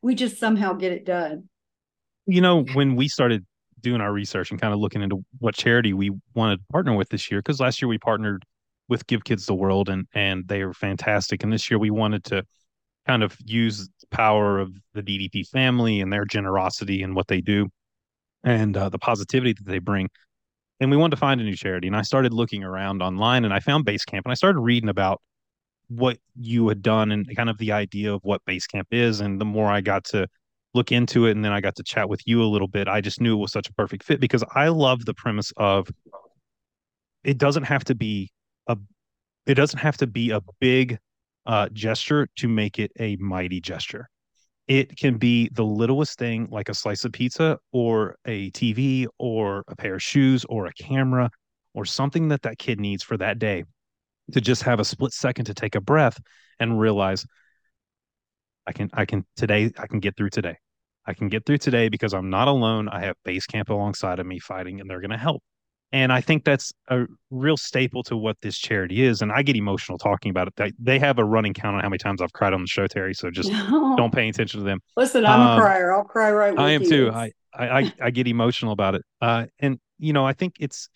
we 0.00 0.14
just 0.14 0.38
somehow 0.38 0.73
get 0.73 0.90
it 0.90 1.04
done. 1.04 1.50
You 2.25 2.40
know, 2.40 2.62
when 2.73 2.96
we 2.96 3.08
started 3.08 3.44
doing 3.78 4.00
our 4.00 4.11
research 4.11 4.50
and 4.50 4.58
kind 4.58 4.73
of 4.73 4.80
looking 4.80 5.02
into 5.02 5.23
what 5.38 5.54
charity 5.54 5.92
we 5.92 6.12
wanted 6.35 6.61
to 6.61 6.64
partner 6.73 6.96
with 6.96 7.11
this 7.11 7.30
year, 7.30 7.40
because 7.40 7.61
last 7.61 7.82
year 7.82 7.90
we 7.90 7.99
partnered 7.99 8.46
with 8.88 9.06
Give 9.06 9.23
Kids 9.23 9.44
the 9.44 9.54
World 9.54 9.90
and 9.90 10.06
and 10.14 10.49
they 10.49 10.64
were 10.64 10.73
fantastic. 10.73 11.42
And 11.42 11.52
this 11.52 11.70
year 11.70 11.78
we 11.78 11.90
wanted 11.90 12.25
to 12.25 12.44
kind 13.06 13.23
of 13.23 13.37
use 13.44 13.87
the 14.00 14.06
power 14.11 14.58
of 14.58 14.73
the 14.94 15.02
DDP 15.02 15.46
family 15.46 16.00
and 16.00 16.11
their 16.11 16.25
generosity 16.25 17.02
and 17.02 17.14
what 17.14 17.28
they 17.28 17.42
do 17.42 17.68
and 18.44 18.76
uh, 18.78 18.88
the 18.88 18.99
positivity 18.99 19.52
that 19.52 19.66
they 19.66 19.78
bring. 19.78 20.08
And 20.80 20.90
we 20.90 20.97
wanted 20.97 21.12
to 21.12 21.21
find 21.21 21.40
a 21.40 21.45
new 21.45 21.56
charity. 21.56 21.87
And 21.87 21.97
I 21.97 22.02
started 22.02 22.35
looking 22.35 22.62
around 22.62 23.02
online 23.02 23.45
and 23.45 23.54
I 23.54 23.61
found 23.61 23.87
Basecamp 23.87 24.23
and 24.25 24.33
I 24.33 24.35
started 24.35 24.61
reading 24.61 24.88
about 24.88 25.23
what 25.88 26.18
you 26.35 26.68
had 26.68 26.83
done 26.83 27.12
and 27.12 27.35
kind 27.37 27.49
of 27.49 27.59
the 27.59 27.73
idea 27.73 28.12
of 28.12 28.21
what 28.25 28.45
Basecamp 28.45 28.87
is. 28.90 29.21
And 29.21 29.40
the 29.40 29.45
more 29.45 29.71
I 29.71 29.80
got 29.80 30.04
to 30.06 30.26
look 30.75 30.92
into 30.92 31.26
it 31.26 31.33
and 31.33 31.45
then 31.45 31.52
I 31.52 31.61
got 31.61 31.76
to 31.76 31.83
chat 31.83 32.09
with 32.09 32.21
you 32.26 32.42
a 32.42 32.45
little 32.45 32.68
bit, 32.68 32.88
I 32.88 33.00
just 33.00 33.21
knew 33.21 33.35
it 33.35 33.40
was 33.40 33.52
such 33.52 33.68
a 33.68 33.73
perfect 33.73 34.04
fit 34.04 34.21
because 34.21 34.45
I 34.54 34.68
love 34.68 35.04
the 35.04 35.14
premise 35.14 35.52
of 35.56 35.88
it 37.25 37.38
doesn't 37.38 37.64
have 37.64 37.85
to 37.85 37.95
be 37.95 38.30
a 38.66 38.76
it 39.47 39.54
doesn't 39.54 39.78
have 39.78 39.97
to 39.99 40.06
be 40.06 40.30
a 40.30 40.40
big 40.61 40.99
uh, 41.47 41.68
gesture 41.73 42.28
to 42.37 42.49
make 42.49 42.78
it 42.78 42.90
a 42.99 43.16
mighty 43.16 43.61
gesture 43.61 44.09
it 44.68 44.96
can 44.96 45.16
be 45.16 45.49
the 45.52 45.64
littlest 45.64 46.18
thing 46.18 46.49
like 46.50 46.68
a 46.68 46.75
slice 46.75 47.04
of 47.04 47.12
pizza 47.12 47.58
or 47.73 48.16
a 48.25 48.50
TV 48.50 49.06
or 49.18 49.64
a 49.68 49.76
pair 49.76 49.94
of 49.94 50.02
shoes 50.02 50.44
or 50.46 50.66
a 50.66 50.73
camera 50.73 51.30
or 51.75 51.85
something 51.85 52.28
that 52.28 52.42
that 52.42 52.58
kid 52.58 52.80
needs 52.80 53.02
for 53.02 53.16
that 53.16 53.38
day 53.38 53.64
to 54.32 54.40
just 54.40 54.62
have 54.62 54.80
a 54.80 54.85
split 54.85 55.12
second 55.12 55.44
to 55.44 55.54
take 55.54 55.75
a 55.75 55.80
breath 55.80 56.18
and 56.58 56.80
realize 56.80 57.25
I 58.66 58.73
can 58.73 58.90
I 58.92 59.04
can 59.04 59.25
today 59.37 59.70
I 59.78 59.87
can 59.87 60.00
get 60.00 60.16
through 60.16 60.30
today. 60.30 60.56
I 61.06 61.14
can 61.14 61.28
get 61.28 61.46
through 61.46 61.58
today 61.58 61.88
because 61.88 62.12
I'm 62.12 62.30
not 62.30 62.49
alone. 62.49 62.88
I 62.88 63.00
have 63.00 63.14
base 63.25 63.46
camp 63.46 63.68
alongside 63.70 64.18
of 64.18 64.26
me 64.26 64.40
fighting 64.40 64.80
and 64.80 64.90
they're 64.90 65.00
going 65.00 65.11
to 65.11 65.16
help. 65.16 65.42
And 65.92 66.12
I 66.12 66.20
think 66.20 66.44
that's 66.44 66.72
a 66.88 67.06
real 67.30 67.56
staple 67.56 68.02
to 68.04 68.16
what 68.16 68.36
this 68.42 68.58
charity 68.58 69.02
is. 69.02 69.22
And 69.22 69.30
I 69.30 69.42
get 69.42 69.56
emotional 69.56 69.98
talking 69.98 70.30
about 70.30 70.48
it. 70.48 70.74
They, 70.78 70.98
have 70.98 71.18
a 71.18 71.24
running 71.24 71.54
count 71.54 71.76
on 71.76 71.82
how 71.82 71.88
many 71.88 71.98
times 71.98 72.20
I've 72.20 72.32
cried 72.32 72.52
on 72.52 72.60
the 72.60 72.66
show, 72.66 72.86
Terri. 72.86 73.14
So 73.14 73.30
just 73.30 73.50
don't 73.96 74.12
pay 74.12 74.28
attention 74.28 74.60
to 74.60 74.66
them. 74.66 74.80
Listen, 74.96 75.24
I'm 75.24 75.40
um, 75.40 75.58
a 75.58 75.60
crier. 75.60 75.94
I'll 75.94 76.04
cry 76.04 76.32
right 76.32 76.50
with 76.50 76.60
I 76.60 76.72
am 76.72 76.82
you. 76.82 76.88
too. 76.88 77.10
I, 77.12 77.30
I, 77.54 77.92
I 78.02 78.10
get 78.10 78.26
emotional 78.26 78.72
about 78.72 78.96
it. 78.96 79.02
Uh, 79.20 79.46
and 79.60 79.78
you 79.98 80.12
know, 80.12 80.26
I 80.26 80.32
think 80.32 80.56
it's 80.58 80.88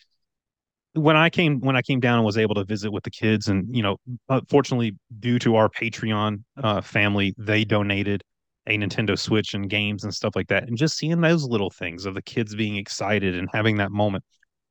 when 0.95 1.17
I 1.17 1.31
came 1.31 1.61
when 1.61 1.77
I 1.77 1.83
came 1.83 2.01
down 2.01 2.17
and 2.17 2.25
was 2.27 2.37
able 2.39 2.57
to 2.57 2.65
visit 2.65 2.91
with 2.91 3.05
the 3.05 3.11
kids, 3.11 3.49
and 3.49 3.75
you 3.75 3.83
know, 3.83 3.97
fortunately, 4.49 4.97
due 5.19 5.39
to 5.41 5.57
our 5.57 5.69
Patreon 5.69 6.43
uh, 6.63 6.81
family, 6.81 7.35
they 7.39 7.65
donated 7.65 8.23
a 8.67 8.77
Nintendo 8.77 9.19
Switch 9.19 9.55
and 9.55 9.71
games 9.71 10.05
and 10.05 10.13
stuff 10.13 10.35
like 10.35 10.49
that, 10.49 10.65
and 10.65 10.77
just 10.77 10.97
seeing 10.97 11.21
those 11.21 11.45
little 11.45 11.71
things 11.71 12.07
of 12.07 12.15
the 12.15 12.23
kids 12.23 12.55
being 12.55 12.77
excited 12.77 13.37
and 13.37 13.49
having 13.53 13.77
that 13.77 13.93
moment, 13.93 14.25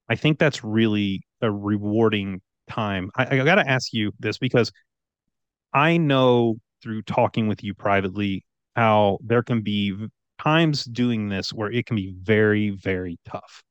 I 0.10 0.16
think 0.16 0.40
that's 0.40 0.64
really 0.64 1.22
a 1.42 1.52
rewarding 1.52 2.42
time. 2.70 3.12
I, 3.16 3.40
I 3.40 3.44
got 3.44 3.56
to 3.56 3.70
ask 3.70 3.94
you 3.94 4.12
this 4.20 4.38
because 4.38 4.72
I 5.74 5.98
know 5.98 6.56
through 6.82 7.04
talking 7.04 7.48
with 7.48 7.64
you 7.64 7.74
privately 7.74 8.44
how 8.76 9.20
there 9.24 9.44
can 9.44 9.62
be 9.62 9.96
times 10.42 10.86
doing 10.86 11.30
this 11.30 11.52
where 11.54 11.72
it 11.72 11.86
can 11.86 11.96
be 11.96 12.14
very, 12.22 12.72
very 12.72 13.18
tough. 13.26 13.64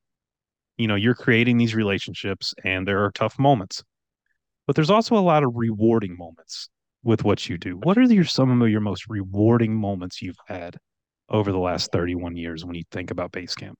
You 0.76 0.87
know 0.87 0.95
you're 0.95 1.14
creating 1.14 1.59
these 1.59 1.75
relationships 1.75 2.54
and 2.62 2.87
there 2.87 3.04
are 3.04 3.11
tough 3.11 3.37
moments 3.37 3.83
but 4.68 4.76
there's 4.76 4.90
also 4.90 5.16
a 5.16 5.18
lot 5.18 5.42
of 5.42 5.50
rewarding 5.57 6.14
moments 6.16 6.68
with 7.02 7.25
what 7.25 7.49
you 7.49 7.57
do. 7.57 7.78
What 7.83 7.97
are 7.97 8.02
your 8.02 8.25
some 8.25 8.61
of 8.62 8.68
your 8.68 8.83
most 8.83 9.07
rewarding 9.09 9.75
moments 9.75 10.21
you've 10.21 10.37
had 10.47 10.76
over 11.30 11.50
the 11.50 11.59
last 11.59 11.90
31 11.90 12.37
years 12.37 12.66
when 12.66 12.75
you 12.76 12.85
think 12.92 13.11
about 13.11 13.33
basecamp 13.33 13.75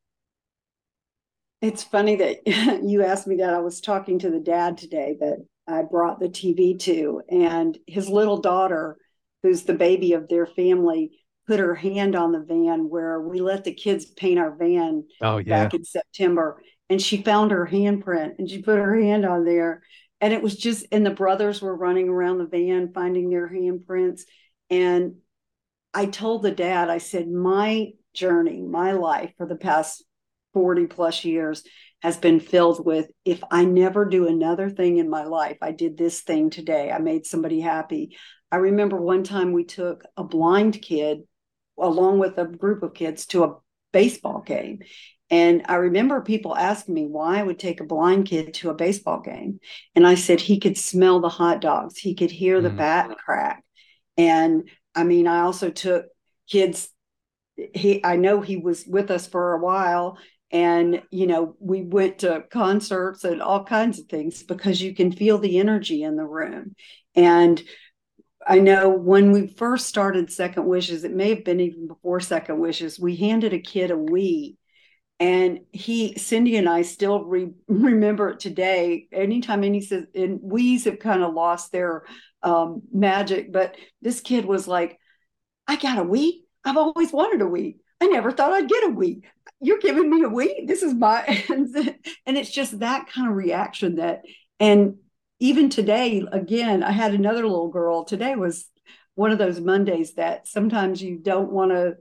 it's 1.61 1.83
funny 1.83 2.17
that 2.17 2.47
you 2.85 3.03
asked 3.03 3.27
me 3.27 3.37
that 3.37 3.55
i 3.55 3.61
was 3.61 3.81
talking 3.81 4.19
to 4.19 4.31
the 4.31 4.41
dad 4.41 4.79
today 4.79 5.17
that 5.21 5.38
i 5.67 5.83
brought 5.83 6.21
the 6.21 6.29
tv 6.29 6.79
to 6.79 7.23
and 7.29 7.79
his 7.87 8.09
little 8.09 8.41
daughter 8.41 8.97
who's 9.43 9.62
the 9.62 9.75
baby 9.75 10.12
of 10.12 10.29
their 10.29 10.47
family 10.47 11.12
put 11.47 11.61
her 11.61 11.75
hand 11.75 12.15
on 12.15 12.33
the 12.33 12.41
van 12.41 12.88
where 12.91 13.21
we 13.21 13.41
let 13.41 13.65
the 13.65 13.73
kids 13.73 14.05
paint 14.05 14.38
our 14.38 14.55
van 14.55 15.05
oh, 15.23 15.38
yeah. 15.38 15.65
back 15.65 15.75
in 15.75 15.83
September 15.83 16.62
and 16.91 17.00
she 17.00 17.23
found 17.23 17.50
her 17.50 17.67
handprint 17.67 18.38
and 18.38 18.49
she 18.50 18.62
put 18.62 18.79
her 18.79 19.00
hand 19.00 19.25
on 19.25 19.45
there 19.45 19.83
and 20.21 20.33
it 20.33 20.43
was 20.43 20.57
just 20.57 20.87
and 20.93 21.07
the 21.07 21.11
brothers 21.11 21.62
were 21.62 21.75
running 21.75 22.09
around 22.09 22.38
the 22.38 22.47
van 22.47 22.93
finding 22.93 23.31
their 23.31 23.49
handprints 23.49 24.23
and 24.69 25.15
i 25.95 26.05
told 26.07 26.43
the 26.43 26.50
dad 26.50 26.91
i 26.91 26.99
said 26.99 27.29
my 27.29 27.88
journey 28.12 28.61
my 28.61 28.93
life 28.93 29.33
for 29.38 29.47
the 29.47 29.57
past 29.57 30.05
40 30.55 30.87
plus 30.87 31.25
years 31.25 31.62
has 32.02 32.17
been 32.17 32.40
filled 32.40 32.85
with 32.85 33.11
if 33.25 33.43
i 33.50 33.64
never 33.64 34.05
do 34.05 34.26
another 34.26 34.71
thing 34.71 34.99
in 34.99 35.11
my 35.11 35.25
life 35.25 35.59
i 35.62 35.73
did 35.73 35.97
this 35.97 36.21
thing 36.21 36.50
today 36.50 36.90
i 36.90 36.99
made 36.99 37.26
somebody 37.26 37.61
happy 37.61 38.17
i 38.50 38.57
remember 38.57 38.97
one 39.00 39.25
time 39.25 39.52
we 39.52 39.64
took 39.64 40.05
a 40.17 40.25
blind 40.25 40.81
kid 40.81 41.21
along 41.78 42.19
with 42.19 42.38
a 42.38 42.45
group 42.45 42.83
of 42.83 42.95
kids 42.95 43.26
to 43.26 43.45
a 43.45 43.57
baseball 43.93 44.40
game 44.40 44.81
and 45.31 45.62
I 45.69 45.75
remember 45.75 46.21
people 46.23 46.57
asking 46.57 46.95
me 46.95 47.07
why 47.07 47.38
I 47.38 47.43
would 47.43 47.59
take 47.59 47.81
a 47.81 47.85
blind 47.85 48.26
kid 48.26 48.55
to 48.55 48.71
a 48.71 48.75
baseball 48.75 49.21
game. 49.21 49.61
And 49.95 50.07
I 50.07 50.14
said 50.14 50.40
he 50.40 50.59
could 50.59 50.78
smell 50.78 51.21
the 51.21 51.28
hot 51.28 51.61
dogs, 51.61 51.99
he 51.99 52.14
could 52.14 52.31
hear 52.31 52.61
the 52.61 52.71
mm. 52.71 52.78
bat 52.78 53.17
crack. 53.19 53.62
And 54.17 54.69
I 54.95 55.05
mean, 55.05 55.26
I 55.26 55.40
also 55.40 55.71
took 55.71 56.07
kids, 56.49 56.88
he 57.75 58.02
I 58.05 58.17
know 58.17 58.40
he 58.40 58.57
was 58.57 58.87
with 58.87 59.11
us 59.11 59.26
for 59.26 59.55
a 59.55 59.61
while. 59.61 60.19
And, 60.50 61.02
you 61.11 61.26
know, 61.26 61.57
we 61.61 61.83
went 61.83 62.21
to 62.21 62.45
concerts 62.50 63.25
and 63.25 63.43
all 63.43 63.64
kinds 63.64 63.99
of 63.99 64.07
things 64.07 64.43
because 64.43 64.81
you 64.81 64.95
can 64.95 65.12
feel 65.12 65.38
the 65.38 65.59
energy 65.59 66.02
in 66.02 66.17
the 66.17 66.25
room. 66.25 66.75
And 67.14 67.62
I 68.47 68.61
know 68.61 68.88
when 68.88 69.33
we 69.33 69.47
first 69.47 69.87
started 69.87 70.33
Second 70.33 70.64
Wishes, 70.64 71.05
it 71.05 71.12
may 71.12 71.31
have 71.31 71.45
been 71.45 71.61
even 71.61 71.87
before 71.87 72.21
Second 72.21 72.61
Wishes, 72.61 72.99
we 72.99 73.17
handed 73.17 73.52
a 73.52 73.59
kid 73.59 73.90
a 73.90 73.95
Wii. 73.95 74.57
And 75.21 75.61
he 75.73 76.17
cindy 76.17 76.57
and 76.57 76.69
i 76.69 76.83
still 76.83 77.25
re- 77.25 77.52
remember 77.69 78.31
it 78.31 78.40
today. 78.40 79.09
Anytime 79.12 79.64
any 79.64 79.81
says 79.81 80.05
and 80.14 80.38
we's 80.40 80.85
have 80.85 81.00
kind 81.00 81.23
of 81.25 81.35
lost 81.35 81.73
their 81.73 82.05
um, 82.45 82.83
magic 82.93 83.52
but 83.52 83.76
this 84.00 84.21
kid 84.21 84.45
was 84.45 84.69
like 84.69 84.97
i 85.67 85.75
got 85.75 85.99
a 85.99 86.05
wii? 86.05 86.35
I've 86.64 86.76
always 86.76 87.12
wanted 87.12 87.43
a 87.43 87.50
wii. 87.50 87.78
I 88.00 88.07
never 88.07 88.31
thought 88.31 88.52
i'd 88.52 88.69
get 88.69 88.85
a 88.85 88.93
wii 88.93 89.23
you're 89.61 89.79
giving 89.79 90.09
me 90.09 90.23
a 90.23 90.29
week. 90.29 90.67
this 90.67 90.83
is 90.83 90.95
my 90.95 91.23
and 92.27 92.37
it's 92.38 92.50
just 92.50 92.79
that 92.81 93.09
kind 93.09 93.29
of 93.29 93.37
reaction 93.37 93.97
that 93.97 94.23
and 94.61 94.97
even 95.41 95.69
today 95.69 96.25
again 96.33 96.83
i 96.83 96.91
had 96.91 97.15
another 97.15 97.43
little 97.43 97.69
girl 97.69 98.05
today 98.05 98.35
was 98.35 98.69
one 99.15 99.33
of 99.33 99.38
those 99.38 99.61
mondays 99.61 100.15
that 100.15 100.47
sometimes 100.47 101.03
you 101.03 101.19
don't 101.19 101.50
want 101.50 101.73
to 101.73 101.97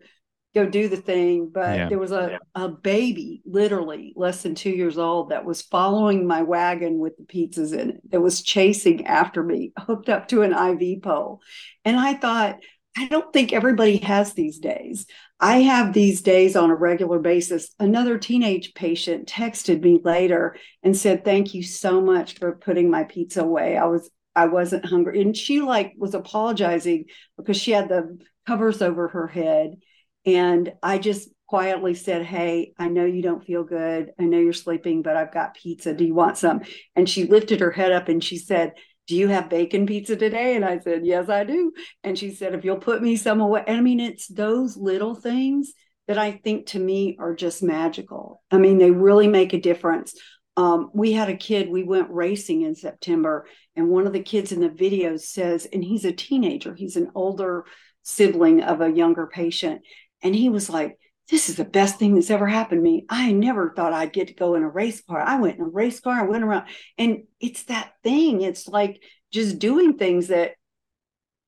go 0.57 0.69
do 0.69 0.87
the 0.87 0.97
thing. 0.97 1.49
But 1.53 1.77
yeah. 1.77 1.89
there 1.89 1.99
was 1.99 2.11
a, 2.11 2.39
a 2.55 2.69
baby, 2.69 3.41
literally 3.45 4.13
less 4.15 4.43
than 4.43 4.55
two 4.55 4.69
years 4.69 4.97
old, 4.97 5.29
that 5.29 5.45
was 5.45 5.61
following 5.61 6.27
my 6.27 6.41
wagon 6.41 6.99
with 6.99 7.13
the 7.17 7.23
pizzas 7.23 7.77
in 7.77 7.91
it, 7.91 8.11
that 8.11 8.21
was 8.21 8.41
chasing 8.41 9.05
after 9.05 9.43
me, 9.43 9.71
hooked 9.77 10.09
up 10.09 10.27
to 10.29 10.41
an 10.41 10.53
IV 10.53 11.01
pole. 11.03 11.41
And 11.85 11.97
I 11.97 12.15
thought, 12.15 12.59
I 12.97 13.07
don't 13.07 13.31
think 13.31 13.53
everybody 13.53 13.97
has 13.97 14.33
these 14.33 14.59
days. 14.59 15.05
I 15.39 15.57
have 15.61 15.93
these 15.93 16.21
days 16.21 16.55
on 16.55 16.71
a 16.71 16.75
regular 16.75 17.19
basis. 17.19 17.69
Another 17.79 18.17
teenage 18.17 18.73
patient 18.73 19.27
texted 19.27 19.81
me 19.81 19.99
later 20.03 20.57
and 20.81 20.97
said, 20.97 21.23
"Thank 21.23 21.53
you 21.53 21.61
so 21.63 22.01
much 22.01 22.39
for 22.39 22.55
putting 22.55 22.89
my 22.89 23.03
pizza 23.03 23.41
away. 23.41 23.77
I 23.77 23.85
was 23.85 24.09
I 24.35 24.47
wasn't 24.47 24.85
hungry." 24.85 25.21
And 25.21 25.37
she 25.37 25.61
like 25.61 25.93
was 25.97 26.15
apologizing 26.15 27.05
because 27.37 27.57
she 27.57 27.71
had 27.71 27.87
the 27.89 28.17
covers 28.47 28.81
over 28.81 29.09
her 29.09 29.27
head 29.27 29.77
and 30.25 30.73
I 30.83 30.97
just 30.97 31.29
quietly 31.47 31.95
said, 31.95 32.25
Hey, 32.25 32.73
I 32.77 32.89
know 32.89 33.05
you 33.05 33.21
don't 33.21 33.45
feel 33.45 33.63
good. 33.63 34.11
I 34.19 34.23
know 34.23 34.37
you're 34.37 34.53
sleeping, 34.53 35.01
but 35.01 35.15
I've 35.15 35.33
got 35.33 35.55
pizza. 35.55 35.93
Do 35.93 36.03
you 36.03 36.13
want 36.13 36.37
some? 36.37 36.61
And 36.95 37.09
she 37.09 37.23
lifted 37.23 37.61
her 37.61 37.71
head 37.71 37.93
up 37.93 38.09
and 38.09 38.21
she 38.21 38.37
said, 38.37 38.73
Do 39.07 39.15
you 39.15 39.27
have 39.29 39.49
bacon 39.49 39.85
pizza 39.85 40.15
today? 40.15 40.55
And 40.55 40.65
I 40.65 40.79
said, 40.79 41.05
Yes, 41.05 41.29
I 41.29 41.43
do. 41.43 41.71
And 42.03 42.17
she 42.17 42.33
said, 42.33 42.53
If 42.53 42.65
you'll 42.65 42.77
put 42.77 43.01
me 43.01 43.15
some 43.15 43.41
away. 43.41 43.63
I 43.67 43.81
mean, 43.81 43.99
it's 43.99 44.27
those 44.27 44.77
little 44.77 45.15
things 45.15 45.73
that 46.07 46.17
I 46.17 46.31
think 46.31 46.67
to 46.67 46.79
me 46.79 47.17
are 47.19 47.35
just 47.35 47.63
magical. 47.63 48.41
I 48.51 48.57
mean, 48.57 48.77
they 48.77 48.91
really 48.91 49.27
make 49.27 49.53
a 49.53 49.61
difference. 49.61 50.13
Um, 50.55 50.89
we 50.93 51.11
had 51.11 51.29
a 51.29 51.37
kid, 51.37 51.69
we 51.69 51.83
went 51.83 52.09
racing 52.09 52.63
in 52.63 52.73
September, 52.73 53.45
and 53.75 53.89
one 53.89 54.07
of 54.07 54.13
the 54.13 54.23
kids 54.23 54.51
in 54.51 54.59
the 54.59 54.69
video 54.69 55.15
says, 55.17 55.67
and 55.71 55.83
he's 55.83 56.03
a 56.03 56.11
teenager, 56.11 56.73
he's 56.73 56.95
an 56.95 57.11
older 57.13 57.65
sibling 58.01 58.63
of 58.63 58.81
a 58.81 58.89
younger 58.89 59.27
patient 59.27 59.81
and 60.21 60.35
he 60.35 60.49
was 60.49 60.69
like, 60.69 60.97
this 61.29 61.49
is 61.49 61.57
the 61.57 61.65
best 61.65 61.99
thing 61.99 62.15
that's 62.15 62.29
ever 62.29 62.47
happened 62.47 62.79
to 62.79 62.83
me. 62.83 63.05
I 63.09 63.31
never 63.31 63.73
thought 63.75 63.93
I'd 63.93 64.13
get 64.13 64.27
to 64.27 64.33
go 64.33 64.55
in 64.55 64.63
a 64.63 64.69
race 64.69 65.01
car. 65.01 65.19
I 65.19 65.39
went 65.39 65.57
in 65.57 65.61
a 65.61 65.67
race 65.67 65.99
car, 65.99 66.13
I 66.13 66.23
went 66.23 66.43
around, 66.43 66.67
and 66.97 67.23
it's 67.39 67.63
that 67.65 67.93
thing. 68.03 68.41
It's 68.41 68.67
like 68.67 69.01
just 69.31 69.59
doing 69.59 69.97
things 69.97 70.27
that 70.27 70.53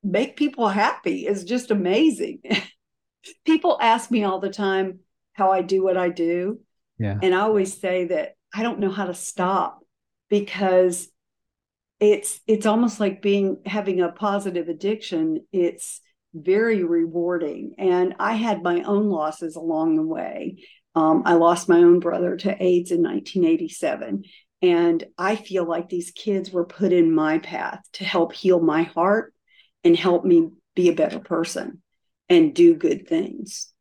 make 0.02 0.36
people 0.36 0.68
happy 0.68 1.26
is 1.26 1.44
just 1.44 1.70
amazing. 1.70 2.40
people 3.46 3.78
ask 3.80 4.10
me 4.10 4.24
all 4.24 4.40
the 4.40 4.50
time 4.50 5.00
how 5.32 5.50
I 5.52 5.62
do 5.62 5.82
what 5.82 5.96
I 5.96 6.10
do. 6.10 6.60
Yeah. 6.98 7.18
And 7.22 7.34
I 7.34 7.40
always 7.40 7.78
say 7.80 8.06
that 8.06 8.34
I 8.54 8.62
don't 8.62 8.80
know 8.80 8.90
how 8.90 9.06
to 9.06 9.14
stop 9.14 9.80
because 10.28 11.08
it's 11.98 12.40
it's 12.46 12.66
almost 12.66 13.00
like 13.00 13.22
being 13.22 13.62
having 13.64 14.00
a 14.00 14.10
positive 14.10 14.68
addiction. 14.68 15.46
It's 15.52 16.00
very 16.34 16.84
rewarding. 16.84 17.74
And 17.78 18.14
I 18.18 18.34
had 18.34 18.62
my 18.62 18.82
own 18.82 19.08
losses 19.08 19.56
along 19.56 19.96
the 19.96 20.02
way. 20.02 20.64
Um, 20.94 21.22
I 21.24 21.34
lost 21.34 21.68
my 21.68 21.78
own 21.78 22.00
brother 22.00 22.36
to 22.36 22.62
AIDS 22.62 22.90
in 22.90 23.02
1987. 23.02 24.24
And 24.62 25.04
I 25.16 25.36
feel 25.36 25.64
like 25.64 25.88
these 25.88 26.10
kids 26.10 26.50
were 26.50 26.66
put 26.66 26.92
in 26.92 27.14
my 27.14 27.38
path 27.38 27.80
to 27.94 28.04
help 28.04 28.32
heal 28.32 28.60
my 28.60 28.82
heart 28.82 29.32
and 29.84 29.96
help 29.96 30.24
me 30.24 30.48
be 30.74 30.88
a 30.88 30.94
better 30.94 31.18
person 31.18 31.82
and 32.28 32.54
do 32.54 32.74
good 32.74 33.08
things. 33.08 33.72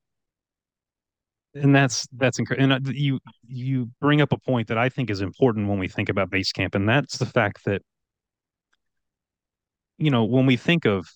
And 1.56 1.75
that's 1.75 2.08
that's 2.15 2.39
incredible. 2.39 2.72
And 2.74 2.88
uh, 2.88 2.91
you 2.94 3.20
you 3.48 3.89
bring 4.00 4.22
up 4.22 4.32
a 4.32 4.38
point 4.38 4.68
that 4.68 4.77
I 4.77 4.89
think 4.89 5.10
is 5.10 5.22
important 5.22 5.68
when 5.68 5.79
we 5.79 5.88
think 5.88 6.10
about 6.10 6.29
base 6.29 6.51
camp, 6.51 6.75
and 6.75 6.88
that's 6.88 7.18
the 7.18 7.25
fact 7.25 7.65
that 7.65 7.82
you 9.98 10.12
know 10.12 10.25
when 10.25 10.46
we 10.46 10.58
think 10.58 10.86
of 10.86 11.10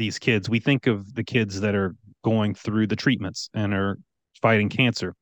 these 0.00 0.18
kids, 0.18 0.48
we 0.48 0.58
think 0.58 0.86
of 0.86 1.14
the 1.14 1.22
kids 1.22 1.60
that 1.60 1.74
are 1.74 1.94
going 2.24 2.54
through 2.54 2.86
the 2.86 2.96
treatments 2.96 3.50
and 3.52 3.74
are 3.74 3.98
fighting 4.40 4.70
cancer. 4.70 5.14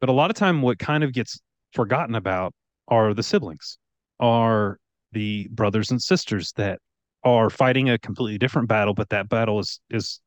But 0.00 0.08
a 0.08 0.12
lot 0.12 0.30
of 0.30 0.36
time 0.36 0.62
what 0.62 0.80
kind 0.80 1.04
of 1.04 1.12
gets 1.12 1.40
forgotten 1.72 2.16
about 2.16 2.52
are 2.88 3.14
the 3.14 3.22
siblings, 3.22 3.78
are 4.18 4.78
the 5.12 5.48
brothers 5.52 5.92
and 5.92 6.02
sisters 6.02 6.52
that 6.56 6.80
are 7.22 7.48
fighting 7.48 7.88
a 7.88 7.96
completely 7.96 8.36
different 8.36 8.68
battle, 8.68 8.94
but 8.94 9.10
that 9.10 9.28
battle 9.28 9.60
is 9.60 9.80
is 9.88 10.20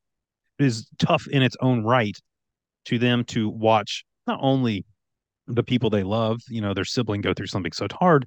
is 0.58 0.88
tough 0.98 1.28
in 1.28 1.44
its 1.44 1.58
own 1.62 1.84
right 1.84 2.18
to 2.86 2.98
them 2.98 3.26
to 3.26 3.50
watch 3.50 4.06
not 4.26 4.40
only 4.42 4.86
the 5.46 5.64
people 5.64 5.90
they 5.90 6.04
love, 6.04 6.40
you 6.48 6.62
know, 6.62 6.74
their 6.74 6.86
sibling 6.86 7.20
go 7.20 7.34
through 7.34 7.48
something 7.48 7.74
so 7.74 7.86
hard, 7.92 8.26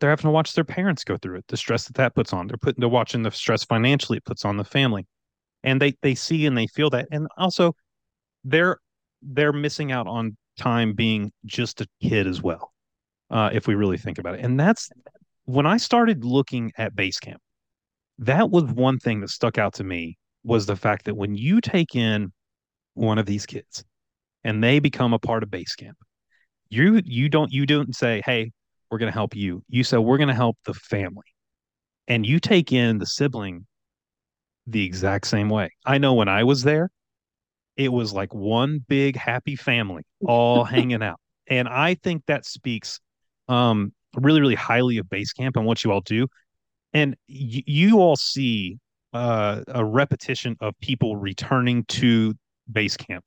they're 0.00 0.10
having 0.10 0.24
to 0.24 0.30
watch 0.30 0.54
their 0.54 0.64
parents 0.64 1.04
go 1.04 1.16
through 1.16 1.38
it. 1.38 1.44
The 1.48 1.56
stress 1.56 1.86
that 1.86 1.96
that 1.96 2.14
puts 2.14 2.32
on, 2.32 2.46
they're 2.46 2.56
putting, 2.56 2.80
they're 2.80 2.88
watching 2.88 3.22
the 3.22 3.30
stress 3.30 3.64
financially 3.64 4.18
it 4.18 4.24
puts 4.24 4.44
on 4.44 4.56
the 4.56 4.64
family, 4.64 5.06
and 5.62 5.80
they 5.80 5.94
they 6.02 6.14
see 6.14 6.46
and 6.46 6.56
they 6.56 6.66
feel 6.66 6.90
that, 6.90 7.08
and 7.10 7.28
also 7.36 7.74
they're 8.44 8.78
they're 9.22 9.52
missing 9.52 9.92
out 9.92 10.06
on 10.06 10.36
time 10.58 10.92
being 10.94 11.32
just 11.46 11.80
a 11.80 11.86
kid 12.02 12.26
as 12.26 12.42
well, 12.42 12.72
uh, 13.30 13.50
if 13.52 13.66
we 13.66 13.74
really 13.74 13.98
think 13.98 14.18
about 14.18 14.34
it. 14.34 14.44
And 14.44 14.58
that's 14.58 14.90
when 15.44 15.66
I 15.66 15.76
started 15.76 16.24
looking 16.24 16.72
at 16.78 16.94
base 16.94 17.18
camp. 17.18 17.40
That 18.18 18.50
was 18.50 18.64
one 18.64 18.98
thing 18.98 19.20
that 19.20 19.30
stuck 19.30 19.58
out 19.58 19.74
to 19.74 19.84
me 19.84 20.18
was 20.42 20.66
the 20.66 20.76
fact 20.76 21.04
that 21.04 21.16
when 21.16 21.36
you 21.36 21.60
take 21.60 21.94
in 21.94 22.32
one 22.94 23.18
of 23.18 23.26
these 23.26 23.46
kids 23.46 23.84
and 24.42 24.62
they 24.62 24.80
become 24.80 25.12
a 25.12 25.18
part 25.18 25.42
of 25.42 25.50
base 25.50 25.74
camp, 25.74 25.96
you 26.68 27.00
you 27.04 27.28
don't 27.28 27.52
you 27.52 27.64
don't 27.66 27.94
say, 27.94 28.22
"Hey, 28.24 28.50
we're 28.90 28.98
going 28.98 29.12
to 29.12 29.16
help 29.16 29.34
you." 29.34 29.62
You 29.68 29.84
said, 29.84 29.98
"We're 29.98 30.18
going 30.18 30.28
to 30.28 30.34
help 30.34 30.58
the 30.64 30.74
family," 30.74 31.26
and 32.06 32.26
you 32.26 32.40
take 32.40 32.72
in 32.72 32.98
the 32.98 33.06
sibling 33.06 33.66
the 34.66 34.84
exact 34.84 35.26
same 35.26 35.48
way. 35.48 35.70
I 35.84 35.98
know 35.98 36.14
when 36.14 36.28
I 36.28 36.44
was 36.44 36.62
there, 36.62 36.90
it 37.76 37.92
was 37.92 38.12
like 38.12 38.34
one 38.34 38.84
big 38.88 39.16
happy 39.16 39.56
family 39.56 40.02
all 40.26 40.64
hanging 40.64 41.02
out. 41.02 41.18
And 41.48 41.68
I 41.68 41.94
think 41.94 42.24
that 42.26 42.44
speaks 42.44 43.00
um, 43.48 43.92
really, 44.16 44.40
really 44.40 44.54
highly 44.54 44.98
of 44.98 45.08
base 45.08 45.32
camp 45.32 45.56
and 45.56 45.64
what 45.64 45.82
you 45.84 45.92
all 45.92 46.02
do. 46.02 46.26
And 46.92 47.14
y- 47.28 47.62
you 47.66 48.00
all 48.00 48.16
see 48.16 48.78
uh, 49.14 49.62
a 49.68 49.84
repetition 49.84 50.56
of 50.60 50.74
people 50.80 51.16
returning 51.16 51.84
to 51.84 52.34
base 52.70 52.96
camp 52.96 53.24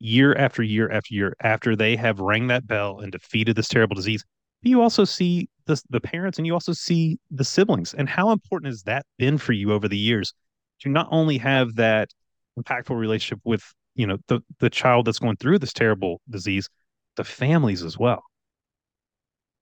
year 0.00 0.34
after 0.34 0.62
year 0.62 0.90
after 0.90 1.14
year 1.14 1.34
after 1.40 1.76
they 1.76 1.96
have 1.96 2.20
rang 2.20 2.48
that 2.48 2.66
bell 2.66 3.00
and 3.00 3.10
defeated 3.12 3.56
this 3.56 3.68
terrible 3.68 3.94
disease. 3.94 4.24
You 4.64 4.82
also 4.82 5.04
see 5.04 5.48
the, 5.66 5.80
the 5.90 6.00
parents 6.00 6.38
and 6.38 6.46
you 6.46 6.52
also 6.52 6.72
see 6.72 7.18
the 7.30 7.44
siblings. 7.44 7.94
And 7.94 8.08
how 8.08 8.30
important 8.30 8.72
has 8.72 8.82
that 8.84 9.06
been 9.18 9.38
for 9.38 9.52
you 9.52 9.72
over 9.72 9.88
the 9.88 9.96
years 9.96 10.32
to 10.80 10.88
not 10.88 11.08
only 11.10 11.38
have 11.38 11.74
that 11.76 12.10
impactful 12.58 12.96
relationship 12.96 13.40
with 13.44 13.62
you 13.94 14.06
know 14.06 14.18
the 14.28 14.40
the 14.60 14.70
child 14.70 15.06
that's 15.06 15.18
going 15.18 15.36
through 15.36 15.58
this 15.58 15.72
terrible 15.72 16.20
disease 16.28 16.68
the 17.16 17.24
families 17.24 17.82
as 17.82 17.98
well 17.98 18.22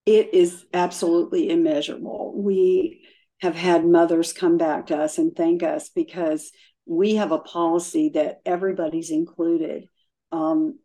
it 0.06 0.32
is 0.34 0.64
absolutely 0.72 1.50
immeasurable 1.50 2.32
we 2.36 3.02
have 3.40 3.54
had 3.54 3.84
mothers 3.84 4.32
come 4.32 4.56
back 4.56 4.86
to 4.86 4.96
us 4.96 5.18
and 5.18 5.34
thank 5.36 5.62
us 5.62 5.90
because 5.90 6.50
we 6.86 7.16
have 7.16 7.32
a 7.32 7.38
policy 7.38 8.10
that 8.10 8.40
everybody's 8.44 9.10
included 9.10 9.86
um, 10.32 10.78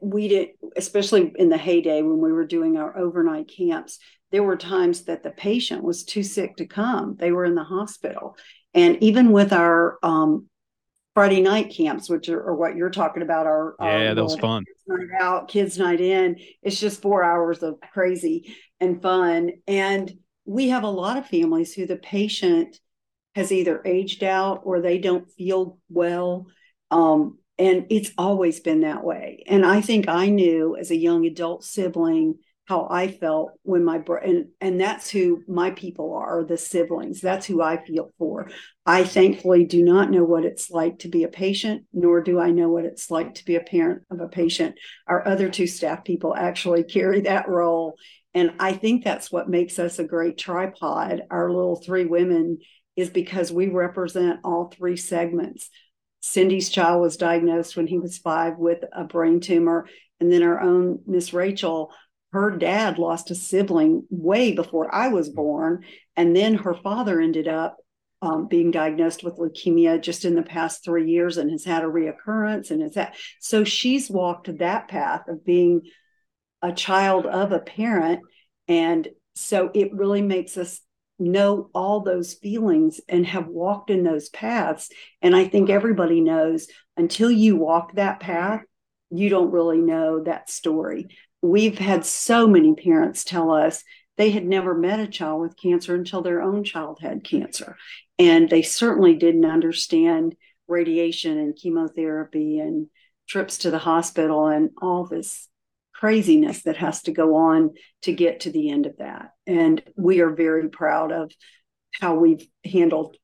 we 0.00 0.28
did 0.28 0.50
especially 0.76 1.32
in 1.36 1.48
the 1.48 1.58
heyday 1.58 2.02
when 2.02 2.20
we 2.20 2.32
were 2.32 2.46
doing 2.46 2.76
our 2.76 2.96
overnight 2.96 3.48
camps 3.48 3.98
there 4.30 4.42
were 4.42 4.56
times 4.56 5.04
that 5.04 5.22
the 5.22 5.30
patient 5.30 5.82
was 5.82 6.04
too 6.04 6.22
sick 6.22 6.56
to 6.56 6.66
come 6.66 7.16
they 7.18 7.32
were 7.32 7.44
in 7.44 7.54
the 7.54 7.64
hospital 7.64 8.36
and 8.74 9.02
even 9.02 9.32
with 9.32 9.52
our 9.52 9.98
um, 10.02 10.48
Friday 11.14 11.42
night 11.42 11.74
camps, 11.74 12.08
which 12.08 12.28
are, 12.28 12.42
are 12.42 12.54
what 12.54 12.74
you're 12.74 12.90
talking 12.90 13.22
about, 13.22 13.46
are 13.46 13.74
yeah, 13.80 14.14
that 14.14 14.22
was 14.22 14.36
fun. 14.36 14.64
Night 14.86 15.08
out, 15.20 15.48
kids 15.48 15.76
night 15.76 16.00
in. 16.00 16.36
It's 16.62 16.80
just 16.80 17.02
four 17.02 17.22
hours 17.22 17.62
of 17.62 17.76
crazy 17.92 18.56
and 18.80 19.02
fun. 19.02 19.50
And 19.66 20.10
we 20.44 20.70
have 20.70 20.84
a 20.84 20.90
lot 20.90 21.18
of 21.18 21.26
families 21.26 21.74
who 21.74 21.86
the 21.86 21.96
patient 21.96 22.78
has 23.34 23.52
either 23.52 23.82
aged 23.84 24.24
out 24.24 24.62
or 24.64 24.80
they 24.80 24.98
don't 24.98 25.30
feel 25.30 25.78
well. 25.90 26.46
Um, 26.90 27.38
and 27.62 27.86
it's 27.90 28.10
always 28.18 28.58
been 28.58 28.80
that 28.80 29.04
way. 29.04 29.44
And 29.46 29.64
I 29.64 29.80
think 29.80 30.08
I 30.08 30.26
knew 30.26 30.76
as 30.76 30.90
a 30.90 30.96
young 30.96 31.24
adult 31.26 31.62
sibling 31.62 32.38
how 32.64 32.88
I 32.90 33.06
felt 33.06 33.52
when 33.62 33.84
my 33.84 33.98
bro- 33.98 34.20
and 34.20 34.46
and 34.60 34.80
that's 34.80 35.08
who 35.08 35.42
my 35.46 35.70
people 35.70 36.12
are 36.14 36.42
the 36.42 36.56
siblings. 36.56 37.20
That's 37.20 37.46
who 37.46 37.62
I 37.62 37.84
feel 37.84 38.10
for. 38.18 38.50
I 38.84 39.04
thankfully 39.04 39.64
do 39.64 39.84
not 39.84 40.10
know 40.10 40.24
what 40.24 40.44
it's 40.44 40.70
like 40.70 40.98
to 41.00 41.08
be 41.08 41.22
a 41.22 41.28
patient 41.28 41.84
nor 41.92 42.20
do 42.20 42.40
I 42.40 42.50
know 42.50 42.68
what 42.68 42.84
it's 42.84 43.12
like 43.12 43.34
to 43.34 43.44
be 43.44 43.54
a 43.54 43.60
parent 43.60 44.02
of 44.10 44.20
a 44.20 44.28
patient. 44.28 44.74
Our 45.06 45.26
other 45.26 45.48
two 45.48 45.68
staff 45.68 46.02
people 46.04 46.34
actually 46.34 46.82
carry 46.96 47.20
that 47.22 47.48
role. 47.48 47.94
And 48.34 48.54
I 48.58 48.72
think 48.72 49.04
that's 49.04 49.30
what 49.30 49.48
makes 49.48 49.78
us 49.78 50.00
a 50.00 50.04
great 50.04 50.36
tripod 50.36 51.22
our 51.30 51.48
little 51.48 51.76
three 51.76 52.06
women 52.06 52.58
is 52.96 53.08
because 53.08 53.52
we 53.52 53.68
represent 53.68 54.40
all 54.42 54.66
three 54.66 54.96
segments 54.96 55.70
Cindy's 56.22 56.70
child 56.70 57.02
was 57.02 57.16
diagnosed 57.16 57.76
when 57.76 57.86
he 57.86 57.98
was 57.98 58.18
5 58.18 58.56
with 58.56 58.84
a 58.92 59.04
brain 59.04 59.40
tumor. 59.40 59.88
And 60.20 60.32
then 60.32 60.42
our 60.42 60.60
own 60.60 61.00
Miss 61.06 61.32
Rachel 61.32 61.92
her 62.32 62.50
dad 62.50 62.98
lost 62.98 63.30
a 63.30 63.34
sibling 63.34 64.06
way 64.08 64.52
before 64.52 64.92
I 64.92 65.08
was 65.08 65.28
born. 65.28 65.84
And 66.16 66.34
then 66.34 66.54
her 66.54 66.74
father 66.74 67.20
ended 67.20 67.46
up 67.46 67.76
um, 68.22 68.46
being 68.46 68.70
diagnosed 68.70 69.22
with 69.22 69.36
leukemia 69.36 70.00
just 70.00 70.24
in 70.24 70.34
the 70.34 70.42
past 70.42 70.84
three 70.84 71.10
years 71.10 71.36
and 71.36 71.50
has 71.50 71.64
had 71.64 71.82
a 71.82 71.88
reoccurrence 71.88 72.70
and 72.70 72.80
is 72.82 72.94
that 72.94 73.16
so 73.40 73.64
she's 73.64 74.08
walked 74.08 74.58
that 74.58 74.86
path 74.86 75.26
of 75.26 75.44
being 75.44 75.82
a 76.62 76.72
child 76.72 77.26
of 77.26 77.52
a 77.52 77.58
parent. 77.58 78.20
And 78.68 79.08
so 79.34 79.70
it 79.74 79.92
really 79.92 80.22
makes 80.22 80.56
us 80.56 80.80
know 81.22 81.70
all 81.74 82.00
those 82.00 82.34
feelings 82.34 83.00
and 83.08 83.26
have 83.26 83.46
walked 83.48 83.90
in 83.90 84.02
those 84.02 84.28
paths 84.28 84.90
and 85.20 85.34
i 85.34 85.46
think 85.46 85.70
everybody 85.70 86.20
knows 86.20 86.66
until 86.96 87.30
you 87.30 87.56
walk 87.56 87.94
that 87.94 88.20
path 88.20 88.62
you 89.10 89.28
don't 89.28 89.50
really 89.50 89.78
know 89.78 90.22
that 90.22 90.50
story 90.50 91.08
we've 91.42 91.78
had 91.78 92.04
so 92.04 92.46
many 92.46 92.74
parents 92.74 93.24
tell 93.24 93.50
us 93.50 93.82
they 94.16 94.30
had 94.30 94.46
never 94.46 94.74
met 94.74 95.00
a 95.00 95.06
child 95.06 95.40
with 95.40 95.56
cancer 95.56 95.94
until 95.94 96.22
their 96.22 96.42
own 96.42 96.64
child 96.64 96.98
had 97.00 97.24
cancer. 97.24 97.76
And 98.18 98.48
they 98.48 98.62
certainly 98.62 99.14
didn't 99.14 99.44
understand 99.44 100.36
radiation 100.68 101.38
and 101.38 101.56
chemotherapy 101.56 102.58
and 102.58 102.88
trips 103.28 103.58
to 103.58 103.70
the 103.70 103.78
hospital 103.78 104.46
and 104.46 104.70
all 104.80 105.06
this 105.06 105.48
craziness 106.02 106.64
that 106.64 106.78
has 106.78 107.00
to 107.02 107.12
go 107.12 107.36
on 107.36 107.70
to 108.02 108.12
get 108.12 108.40
to 108.40 108.50
the 108.50 108.70
end 108.70 108.86
of 108.86 108.96
that. 108.96 109.30
And 109.46 109.80
we 109.96 110.18
are 110.18 110.34
very 110.34 110.68
proud 110.68 111.12
of 111.12 111.30
how 112.00 112.16
we've 112.16 112.44
handled 112.64 113.16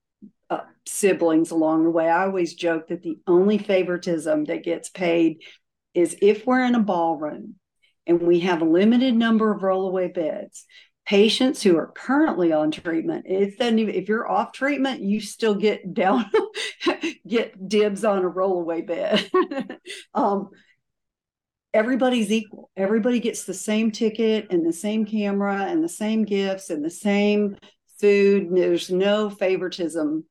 uh, 0.48 0.60
siblings 0.86 1.50
along 1.50 1.82
the 1.82 1.90
way. 1.90 2.08
I 2.08 2.26
always 2.26 2.54
joke 2.54 2.86
that 2.86 3.02
the 3.02 3.18
only 3.26 3.58
favoritism 3.58 4.44
that 4.44 4.62
gets 4.62 4.90
paid 4.90 5.42
is 5.92 6.16
if 6.22 6.46
we're 6.46 6.62
in 6.62 6.76
a 6.76 6.80
ballroom 6.80 7.56
and 8.06 8.22
we 8.22 8.38
have 8.40 8.62
a 8.62 8.64
limited 8.64 9.16
number 9.16 9.52
of 9.52 9.62
rollaway 9.62 10.14
beds. 10.14 10.64
Patients 11.04 11.60
who 11.62 11.76
are 11.78 11.90
currently 11.96 12.52
on 12.52 12.70
treatment, 12.70 13.24
it 13.26 13.58
doesn't 13.58 13.78
if 13.80 14.08
you're 14.08 14.30
off 14.30 14.52
treatment, 14.52 15.00
you 15.00 15.20
still 15.20 15.54
get 15.56 15.94
down, 15.94 16.30
get 17.26 17.68
dibs 17.68 18.04
on 18.04 18.24
a 18.24 18.30
rollaway 18.30 18.86
bed. 18.86 19.28
um, 20.14 20.50
everybody's 21.78 22.32
equal. 22.32 22.70
Everybody 22.76 23.20
gets 23.20 23.44
the 23.44 23.54
same 23.54 23.92
ticket 23.92 24.48
and 24.50 24.66
the 24.66 24.72
same 24.72 25.04
camera 25.04 25.66
and 25.68 25.82
the 25.82 25.88
same 25.88 26.24
gifts 26.24 26.70
and 26.70 26.84
the 26.84 26.90
same 26.90 27.56
food. 28.00 28.48
There's 28.50 28.90
no 28.90 29.30
favoritism, 29.30 30.24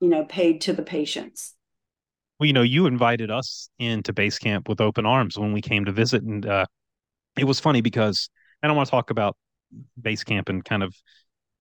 you 0.00 0.08
know, 0.08 0.24
paid 0.26 0.60
to 0.62 0.74
the 0.74 0.82
patients. 0.82 1.54
Well, 2.38 2.48
you 2.48 2.52
know, 2.52 2.62
you 2.62 2.84
invited 2.84 3.30
us 3.30 3.70
into 3.78 4.12
base 4.12 4.38
camp 4.38 4.68
with 4.68 4.82
open 4.82 5.06
arms 5.06 5.38
when 5.38 5.54
we 5.54 5.62
came 5.62 5.86
to 5.86 5.92
visit, 5.92 6.22
and 6.22 6.44
uh, 6.44 6.66
it 7.38 7.44
was 7.44 7.60
funny 7.60 7.80
because 7.80 8.28
I 8.62 8.66
don't 8.66 8.76
want 8.76 8.88
to 8.88 8.90
talk 8.90 9.08
about 9.08 9.36
base 10.00 10.22
camp 10.22 10.50
and 10.50 10.62
kind 10.62 10.82
of 10.82 10.94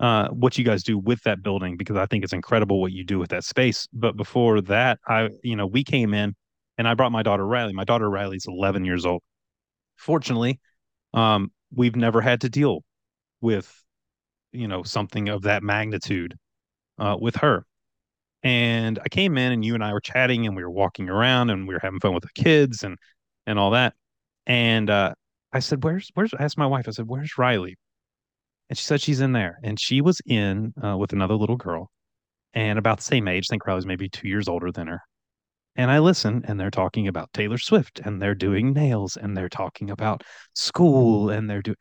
uh, 0.01 0.27
what 0.29 0.57
you 0.57 0.65
guys 0.65 0.83
do 0.83 0.97
with 0.97 1.21
that 1.23 1.41
building 1.43 1.77
because 1.77 1.95
I 1.95 2.05
think 2.07 2.25
it's 2.25 2.33
incredible 2.33 2.81
what 2.81 2.91
you 2.91 3.05
do 3.05 3.19
with 3.19 3.29
that 3.29 3.45
space. 3.45 3.87
But 3.93 4.17
before 4.17 4.59
that, 4.61 4.99
I, 5.07 5.29
you 5.43 5.55
know, 5.55 5.67
we 5.67 5.85
came 5.85 6.13
in 6.13 6.35
and 6.77 6.87
I 6.87 6.93
brought 6.93 7.11
my 7.11 7.23
daughter 7.23 7.45
Riley. 7.45 7.73
My 7.73 7.83
daughter 7.83 8.09
Riley's 8.09 8.45
11 8.47 8.85
years 8.85 9.05
old. 9.05 9.21
Fortunately, 9.99 10.59
um, 11.13 11.51
we've 11.75 11.95
never 11.95 12.21
had 12.21 12.41
to 12.41 12.49
deal 12.49 12.83
with, 13.41 13.83
you 14.51 14.67
know, 14.67 14.83
something 14.83 15.29
of 15.29 15.43
that 15.43 15.61
magnitude 15.61 16.35
uh, 16.97 17.17
with 17.19 17.35
her. 17.37 17.65
And 18.41 18.97
I 19.03 19.09
came 19.09 19.37
in 19.37 19.51
and 19.51 19.65
you 19.65 19.75
and 19.75 19.83
I 19.83 19.91
were 19.91 19.99
chatting 19.99 20.45
and 20.47 20.55
we 20.55 20.63
were 20.63 20.71
walking 20.71 21.09
around 21.09 21.49
and 21.49 21.67
we 21.67 21.73
were 21.73 21.81
having 21.81 21.99
fun 21.99 22.13
with 22.13 22.23
the 22.23 22.41
kids 22.41 22.83
and 22.83 22.97
and 23.45 23.59
all 23.59 23.71
that. 23.71 23.93
And 24.45 24.89
uh, 24.89 25.13
I 25.51 25.59
said, 25.59 25.83
"Where's 25.83 26.09
where's?" 26.13 26.33
I 26.33 26.43
asked 26.43 26.57
my 26.57 26.65
wife. 26.65 26.87
I 26.87 26.91
said, 26.91 27.07
"Where's 27.07 27.37
Riley?" 27.37 27.75
And 28.69 28.77
she 28.77 28.85
said 28.85 29.01
she's 29.01 29.19
in 29.19 29.33
there, 29.33 29.59
and 29.63 29.79
she 29.79 30.01
was 30.01 30.21
in 30.25 30.73
uh, 30.83 30.97
with 30.97 31.11
another 31.13 31.35
little 31.35 31.57
girl, 31.57 31.91
and 32.53 32.79
about 32.79 32.97
the 32.99 33.03
same 33.03 33.27
age. 33.27 33.47
I 33.49 33.53
think 33.53 33.67
Riley's 33.67 33.85
maybe 33.85 34.09
two 34.09 34.27
years 34.29 34.47
older 34.47 34.71
than 34.71 34.87
her. 34.87 35.01
And 35.79 35.89
I 35.89 35.99
listen, 35.99 36.43
and 36.45 36.59
they're 36.59 36.69
talking 36.69 37.07
about 37.07 37.31
Taylor 37.31 37.57
Swift, 37.57 38.01
and 38.03 38.21
they're 38.21 38.35
doing 38.35 38.73
mm-hmm. 38.73 38.83
nails, 38.83 39.15
and 39.15 39.35
they're 39.37 39.47
talking 39.47 39.89
about 39.89 40.25
school, 40.53 41.27
mm-hmm. 41.27 41.37
and 41.37 41.49
they're 41.49 41.61
doing. 41.61 41.77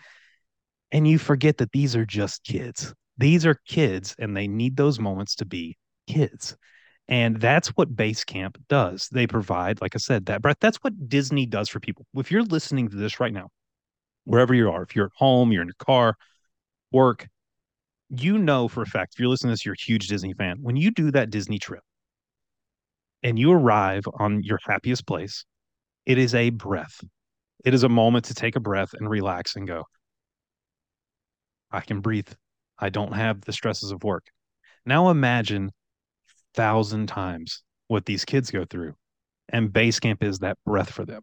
And 0.93 1.09
you 1.09 1.19
forget 1.19 1.57
that 1.57 1.73
these 1.73 1.97
are 1.97 2.07
just 2.07 2.45
kids. 2.45 2.95
These 3.17 3.45
are 3.45 3.59
kids, 3.67 4.15
and 4.21 4.37
they 4.37 4.47
need 4.47 4.77
those 4.77 5.01
moments 5.01 5.35
to 5.37 5.47
be 5.47 5.77
kids. 6.07 6.57
And 7.09 7.41
that's 7.41 7.71
what 7.71 7.97
Base 7.97 8.23
Camp 8.23 8.57
does. 8.69 9.09
They 9.11 9.27
provide, 9.27 9.81
like 9.81 9.97
I 9.97 9.99
said, 9.99 10.27
that 10.27 10.43
breath. 10.43 10.59
That's 10.61 10.77
what 10.77 11.09
Disney 11.09 11.47
does 11.47 11.69
for 11.69 11.81
people. 11.81 12.07
If 12.15 12.31
you're 12.31 12.45
listening 12.45 12.89
to 12.91 12.97
this 12.97 13.19
right 13.19 13.33
now 13.33 13.49
wherever 14.23 14.55
you 14.55 14.71
are, 14.71 14.85
if 14.85 14.95
you're 14.95 15.07
at 15.07 15.13
home, 15.17 15.51
you're 15.51 15.63
in 15.63 15.69
your 15.69 15.85
car, 15.85 16.15
work, 16.93 17.27
you 18.11 18.39
know 18.39 18.69
for 18.69 18.83
a 18.83 18.87
fact, 18.87 19.15
if 19.15 19.19
you're 19.19 19.29
listening 19.29 19.49
to 19.49 19.53
this, 19.55 19.67
you're 19.67 19.75
a 19.75 19.85
huge 19.85 20.07
Disney 20.07 20.35
fan. 20.35 20.59
When 20.63 20.77
you 20.77 20.93
do 20.93 21.11
that 21.11 21.31
Disney 21.31 21.59
trip 21.59 21.83
and 23.23 23.39
you 23.39 23.53
arrive 23.53 24.05
on 24.19 24.43
your 24.43 24.59
happiest 24.65 25.07
place, 25.07 25.45
it 26.07 26.19
is 26.19 26.35
a 26.35 26.51
breath. 26.51 27.01
It 27.65 27.75
is 27.75 27.83
a 27.83 27.89
moment 27.89 28.27
to 28.27 28.35
take 28.35 28.57
a 28.57 28.61
breath 28.61 28.95
and 28.95 29.11
relax 29.11 29.57
and 29.57 29.67
go, 29.67 29.85
I 31.71 31.81
can 31.81 32.01
breathe. 32.01 32.29
I 32.79 32.89
don't 32.89 33.13
have 33.13 33.43
the 33.43 33.53
stresses 33.53 33.91
of 33.91 34.05
work. 34.05 34.27
Now 34.87 35.11
imagine 35.11 35.73
thousand 36.55 37.09
times 37.09 37.63
what 37.89 38.07
these 38.07 38.25
kids 38.25 38.51
go 38.51 38.65
through. 38.65 38.95
And 39.49 39.73
base 39.73 39.99
camp 39.99 40.23
is 40.23 40.39
that 40.39 40.59
breath 40.65 40.91
for 40.91 41.05
them. 41.05 41.23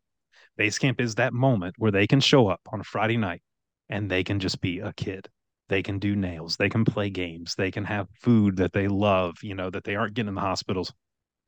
Base 0.58 0.78
camp 0.78 1.00
is 1.02 1.16
that 1.16 1.34
moment 1.34 1.76
where 1.78 1.92
they 1.92 2.08
can 2.08 2.20
show 2.20 2.48
up 2.48 2.62
on 2.72 2.80
a 2.80 2.84
Friday 2.84 3.18
night 3.18 3.42
and 3.90 4.10
they 4.10 4.24
can 4.24 4.40
just 4.40 4.62
be 4.62 4.80
a 4.80 4.94
kid. 4.94 5.28
They 5.68 5.82
can 5.82 6.00
do 6.00 6.16
nails, 6.16 6.58
they 6.58 6.70
can 6.70 6.86
play 6.86 7.10
games, 7.10 7.56
they 7.56 7.72
can 7.72 7.86
have 7.86 8.08
food 8.22 8.58
that 8.58 8.72
they 8.72 8.88
love, 8.88 9.36
you 9.42 9.56
know, 9.56 9.70
that 9.72 9.84
they 9.84 9.96
aren't 9.96 10.14
getting 10.14 10.30
in 10.30 10.36
the 10.36 10.42
hospitals. 10.42 10.94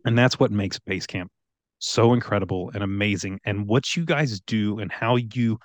And 0.05 0.17
that's 0.17 0.39
what 0.39 0.51
makes 0.51 0.79
base 0.79 1.05
camp 1.05 1.31
so 1.79 2.13
incredible 2.13 2.71
and 2.73 2.83
amazing. 2.83 3.39
And 3.45 3.67
what 3.67 3.95
you 3.95 4.05
guys 4.05 4.39
do 4.41 4.79
and 4.79 4.91
how 4.91 5.15
you 5.15 5.59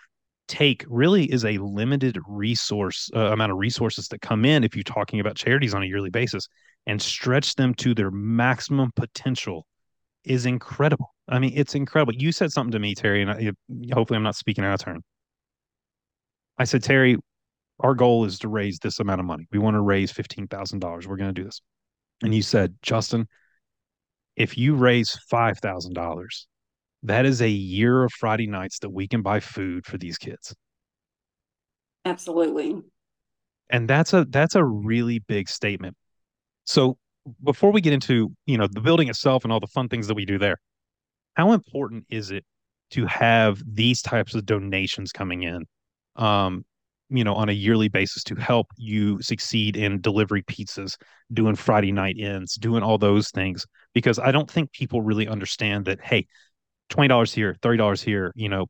take 0.49 0.85
really 0.89 1.25
is 1.25 1.45
a 1.45 1.59
limited 1.59 2.19
resource 2.27 3.11
uh, 3.15 3.33
amount 3.33 3.53
of 3.53 3.59
resources 3.59 4.09
that 4.09 4.21
come 4.21 4.45
in 4.45 4.65
if 4.65 4.75
you're 4.77 4.83
talking 4.83 5.21
about 5.21 5.37
charities 5.37 5.75
on 5.75 5.83
a 5.83 5.87
yearly 5.87 6.11
basis 6.11 6.49
and 6.87 7.01
stretch 7.01 7.55
them 7.55 7.75
to 7.75 7.95
their 7.95 8.11
maximum 8.11 8.91
potential 8.97 9.67
is 10.25 10.47
incredible. 10.47 11.15
I 11.29 11.39
mean, 11.39 11.53
it's 11.55 11.75
incredible. 11.75 12.15
You 12.15 12.33
said 12.33 12.53
something 12.53 12.73
to 12.73 12.79
me, 12.79 12.95
Terri, 12.95 13.23
and 13.23 13.31
I, 13.31 13.95
hopefully 13.95 14.17
I'm 14.17 14.23
not 14.23 14.37
speaking 14.37 14.65
out 14.65 14.75
of 14.75 14.81
turn. 14.81 15.03
I 16.59 16.65
said, 16.65 16.83
Terri, 16.83 17.17
our 17.81 17.95
goal 17.95 18.25
is 18.25 18.39
to 18.41 18.49
raise 18.49 18.79
this 18.79 19.01
amount 19.01 19.21
of 19.21 19.27
money. 19.27 19.47
We 19.51 19.59
want 19.59 19.75
to 19.75 19.81
raise 19.81 20.13
$15,000. 20.13 21.07
We're 21.07 21.17
going 21.17 21.35
to 21.35 21.41
do 21.41 21.45
this. 21.45 21.61
And 22.23 22.35
you 22.35 22.43
said, 22.43 22.75
Justin, 22.83 23.27
if 24.37 24.57
you 24.57 24.75
raise 24.75 25.19
$5,000, 25.33 26.25
that 27.05 27.27
is 27.27 27.43
a 27.43 27.49
year 27.49 28.05
of 28.05 28.13
Friday 28.13 28.47
nights 28.47 28.79
that 28.81 28.91
we 28.91 29.09
can 29.09 29.23
buy 29.23 29.41
food 29.41 29.87
for 29.87 29.99
these 29.99 30.19
kids. 30.19 30.55
Absolutely. 32.05 32.81
And 33.71 33.89
that's 33.89 34.13
a 34.13 34.25
that's 34.29 34.55
a 34.55 34.65
really 34.65 35.21
big 35.21 35.49
statement. 35.49 35.97
So 36.65 36.97
before 37.43 37.73
we 37.73 37.81
get 37.81 37.93
into, 37.93 38.33
you 38.47 38.59
know, 38.59 38.69
the 38.71 38.81
building 38.81 39.09
itself 39.09 39.45
and 39.45 39.53
all 39.53 39.61
the 39.61 39.67
fun 39.69 39.89
things 39.89 40.09
that 40.09 40.15
we 40.15 40.25
do 40.25 40.39
there, 40.39 40.57
how 41.35 41.53
important 41.53 42.05
is 42.11 42.31
it 42.31 42.45
to 42.91 43.07
have 43.07 43.63
these 43.67 44.03
types 44.03 44.35
of 44.35 44.45
donations 44.45 45.13
coming 45.13 45.43
in 45.43 45.65
um, 46.17 46.65
you 47.13 47.25
know, 47.25 47.35
on 47.35 47.49
a 47.49 47.53
yearly 47.53 47.89
basis 47.89 48.25
to 48.25 48.35
help 48.35 48.69
you 48.77 49.21
succeed 49.21 49.77
in 49.77 50.01
delivery 50.01 50.43
pizzas, 50.43 50.97
doing 51.33 51.55
Friday 51.55 51.93
night 51.93 52.17
ins, 52.19 52.55
doing 52.55 52.83
all 52.83 52.99
those 52.99 53.31
things. 53.31 53.67
Because 53.95 54.19
I 54.19 54.33
don't 54.33 54.51
think 54.51 54.73
people 54.73 55.03
really 55.03 55.29
understand 55.29 55.85
that, 55.85 56.01
hey, 56.03 56.27
$20 56.91 57.35
here, 57.35 57.57
$30 57.63 58.03
here, 58.03 58.33
you 58.35 58.49
know, 58.49 58.67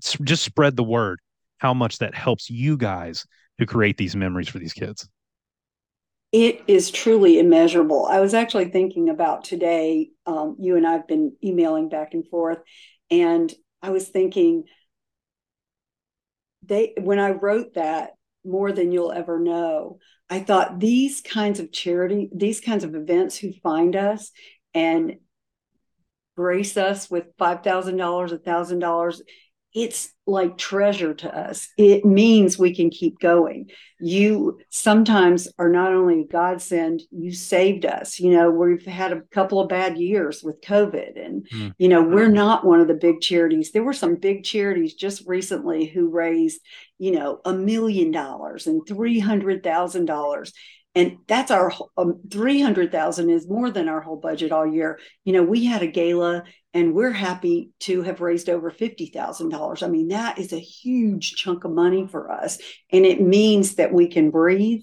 just 0.00 0.42
spread 0.42 0.76
the 0.76 0.84
word 0.84 1.20
how 1.58 1.72
much 1.72 1.98
that 1.98 2.14
helps 2.14 2.50
you 2.50 2.76
guys 2.76 3.24
to 3.58 3.66
create 3.66 3.96
these 3.96 4.14
memories 4.16 4.48
for 4.48 4.58
these 4.58 4.72
kids. 4.72 5.08
It 6.32 6.62
is 6.66 6.90
truly 6.90 7.38
immeasurable. 7.38 8.06
I 8.06 8.20
was 8.20 8.34
actually 8.34 8.66
thinking 8.66 9.08
about 9.08 9.44
today, 9.44 10.10
um, 10.26 10.56
you 10.58 10.76
and 10.76 10.86
I 10.86 10.92
have 10.92 11.08
been 11.08 11.34
emailing 11.42 11.88
back 11.88 12.12
and 12.12 12.26
forth, 12.28 12.58
and 13.10 13.52
I 13.80 13.90
was 13.90 14.08
thinking, 14.08 14.64
they 16.66 16.94
when 16.98 17.18
I 17.18 17.30
wrote 17.30 17.74
that 17.74 18.10
more 18.44 18.72
than 18.72 18.92
you'll 18.92 19.12
ever 19.12 19.38
know, 19.38 19.98
I 20.30 20.40
thought 20.40 20.78
these 20.80 21.20
kinds 21.20 21.60
of 21.60 21.72
charity, 21.72 22.28
these 22.34 22.60
kinds 22.60 22.84
of 22.84 22.94
events 22.94 23.36
who 23.36 23.52
find 23.62 23.96
us 23.96 24.30
and 24.74 25.16
grace 26.36 26.76
us 26.76 27.10
with 27.10 27.36
$5,000, 27.38 27.96
$1,000 27.96 29.20
it's 29.76 30.08
like 30.26 30.56
treasure 30.56 31.12
to 31.12 31.38
us. 31.38 31.68
It 31.76 32.02
means 32.06 32.58
we 32.58 32.74
can 32.74 32.88
keep 32.88 33.20
going. 33.20 33.68
You 34.00 34.58
sometimes 34.70 35.48
are 35.58 35.68
not 35.68 35.92
only 35.92 36.22
a 36.22 36.26
godsend, 36.26 37.02
you 37.10 37.30
saved 37.30 37.84
us. 37.84 38.18
You 38.18 38.30
know, 38.30 38.50
we've 38.50 38.86
had 38.86 39.12
a 39.12 39.20
couple 39.30 39.60
of 39.60 39.68
bad 39.68 39.98
years 39.98 40.42
with 40.42 40.62
COVID, 40.62 41.22
and, 41.22 41.46
mm. 41.50 41.74
you 41.76 41.88
know, 41.88 42.02
we're 42.02 42.30
not 42.30 42.64
one 42.64 42.80
of 42.80 42.88
the 42.88 42.94
big 42.94 43.20
charities. 43.20 43.70
There 43.70 43.84
were 43.84 43.92
some 43.92 44.16
big 44.16 44.44
charities 44.44 44.94
just 44.94 45.26
recently 45.26 45.84
who 45.84 46.08
raised, 46.08 46.62
you 46.98 47.12
know, 47.12 47.40
a 47.44 47.52
million 47.52 48.10
dollars 48.10 48.66
and 48.66 48.80
$300,000 48.86 50.52
and 50.96 51.18
that's 51.28 51.50
our 51.50 51.70
um, 51.98 52.20
300,000 52.30 53.28
is 53.28 53.46
more 53.46 53.70
than 53.70 53.86
our 53.86 54.00
whole 54.00 54.16
budget 54.16 54.50
all 54.50 54.66
year. 54.66 54.98
You 55.24 55.34
know, 55.34 55.42
we 55.42 55.66
had 55.66 55.82
a 55.82 55.86
gala 55.86 56.44
and 56.72 56.94
we're 56.94 57.12
happy 57.12 57.70
to 57.80 58.00
have 58.02 58.22
raised 58.22 58.48
over 58.48 58.70
$50,000. 58.70 59.82
I 59.82 59.88
mean, 59.88 60.08
that 60.08 60.38
is 60.38 60.54
a 60.54 60.58
huge 60.58 61.36
chunk 61.36 61.64
of 61.64 61.72
money 61.72 62.08
for 62.08 62.32
us 62.32 62.58
and 62.90 63.04
it 63.04 63.20
means 63.20 63.74
that 63.74 63.92
we 63.92 64.08
can 64.08 64.30
breathe 64.30 64.82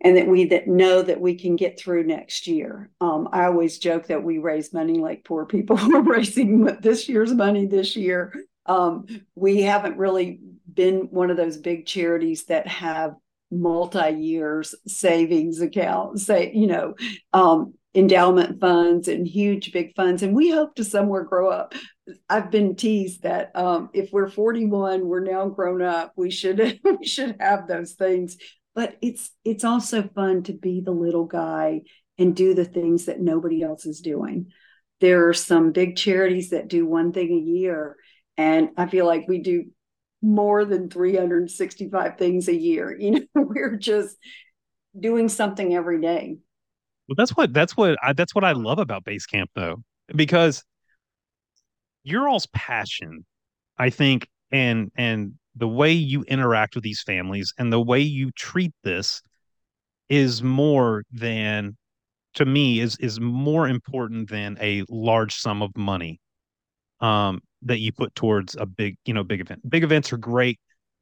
and 0.00 0.16
that 0.16 0.26
we 0.26 0.46
that 0.46 0.66
know 0.66 1.02
that 1.02 1.20
we 1.20 1.34
can 1.34 1.56
get 1.56 1.78
through 1.78 2.04
next 2.04 2.46
year. 2.46 2.90
Um, 3.02 3.28
I 3.30 3.44
always 3.44 3.78
joke 3.78 4.06
that 4.06 4.24
we 4.24 4.38
raise 4.38 4.72
money 4.72 4.98
like 4.98 5.24
poor 5.24 5.44
people. 5.44 5.78
we're 5.86 6.00
raising 6.00 6.64
this 6.80 7.06
year's 7.06 7.34
money 7.34 7.66
this 7.66 7.96
year. 7.96 8.32
Um, 8.64 9.06
we 9.34 9.60
haven't 9.60 9.98
really 9.98 10.40
been 10.72 11.08
one 11.10 11.30
of 11.30 11.36
those 11.36 11.58
big 11.58 11.84
charities 11.84 12.46
that 12.46 12.66
have 12.66 13.14
multi-years 13.50 14.74
savings 14.86 15.60
accounts 15.60 16.26
say 16.26 16.50
you 16.54 16.66
know 16.66 16.94
um, 17.32 17.74
endowment 17.94 18.60
funds 18.60 19.06
and 19.08 19.26
huge 19.26 19.72
big 19.72 19.94
funds. 19.94 20.22
And 20.22 20.34
we 20.34 20.50
hope 20.50 20.74
to 20.76 20.84
somewhere 20.84 21.22
grow 21.22 21.48
up. 21.50 21.74
I've 22.28 22.50
been 22.50 22.74
teased 22.74 23.22
that 23.22 23.54
um, 23.54 23.90
if 23.94 24.10
we're 24.12 24.28
41 24.28 25.06
we're 25.06 25.20
now 25.20 25.48
grown 25.48 25.80
up. 25.80 26.12
We 26.16 26.30
should 26.30 26.80
we 26.84 27.06
should 27.06 27.36
have 27.40 27.68
those 27.68 27.92
things. 27.92 28.36
But 28.74 28.96
it's 29.00 29.30
it's 29.44 29.64
also 29.64 30.02
fun 30.02 30.42
to 30.44 30.52
be 30.52 30.80
the 30.80 30.90
little 30.90 31.26
guy 31.26 31.82
and 32.18 32.34
do 32.34 32.54
the 32.54 32.64
things 32.64 33.06
that 33.06 33.20
nobody 33.20 33.62
else 33.62 33.86
is 33.86 34.00
doing. 34.00 34.52
There 35.00 35.28
are 35.28 35.34
some 35.34 35.72
big 35.72 35.96
charities 35.96 36.50
that 36.50 36.68
do 36.68 36.86
one 36.86 37.12
thing 37.12 37.32
a 37.32 37.50
year 37.50 37.96
and 38.36 38.70
i 38.76 38.86
feel 38.86 39.06
like 39.06 39.26
we 39.28 39.38
do 39.38 39.64
more 40.24 40.64
than 40.64 40.88
365 40.88 42.16
things 42.16 42.48
a 42.48 42.54
year. 42.54 42.96
You 43.00 43.10
know, 43.10 43.26
we're 43.34 43.76
just 43.76 44.16
doing 44.98 45.28
something 45.28 45.74
every 45.74 46.00
day. 46.00 46.38
Well, 47.08 47.16
that's 47.16 47.36
what 47.36 47.52
that's 47.52 47.76
what 47.76 47.98
I, 48.02 48.14
that's 48.14 48.34
what 48.34 48.44
I 48.44 48.52
love 48.52 48.78
about 48.78 49.04
base 49.04 49.26
camp 49.26 49.50
though, 49.54 49.82
because 50.14 50.64
your 52.02 52.28
all's 52.28 52.46
passion, 52.46 53.26
I 53.78 53.90
think, 53.90 54.28
and 54.50 54.90
and 54.96 55.34
the 55.54 55.68
way 55.68 55.92
you 55.92 56.22
interact 56.24 56.74
with 56.74 56.84
these 56.84 57.02
families 57.02 57.52
and 57.58 57.72
the 57.72 57.80
way 57.80 58.00
you 58.00 58.30
treat 58.32 58.72
this 58.82 59.20
is 60.08 60.42
more 60.42 61.04
than 61.12 61.76
to 62.34 62.46
me 62.46 62.80
is 62.80 62.96
is 62.98 63.20
more 63.20 63.68
important 63.68 64.30
than 64.30 64.56
a 64.60 64.84
large 64.88 65.34
sum 65.34 65.62
of 65.62 65.70
money 65.76 66.20
um 67.00 67.40
that 67.64 67.80
you 67.80 67.92
put 67.92 68.14
towards 68.14 68.56
a 68.56 68.66
big, 68.66 68.96
you 69.04 69.14
know, 69.14 69.24
big 69.24 69.40
event. 69.40 69.68
Big 69.68 69.84
events 69.84 70.12
are 70.12 70.16
great, 70.16 70.58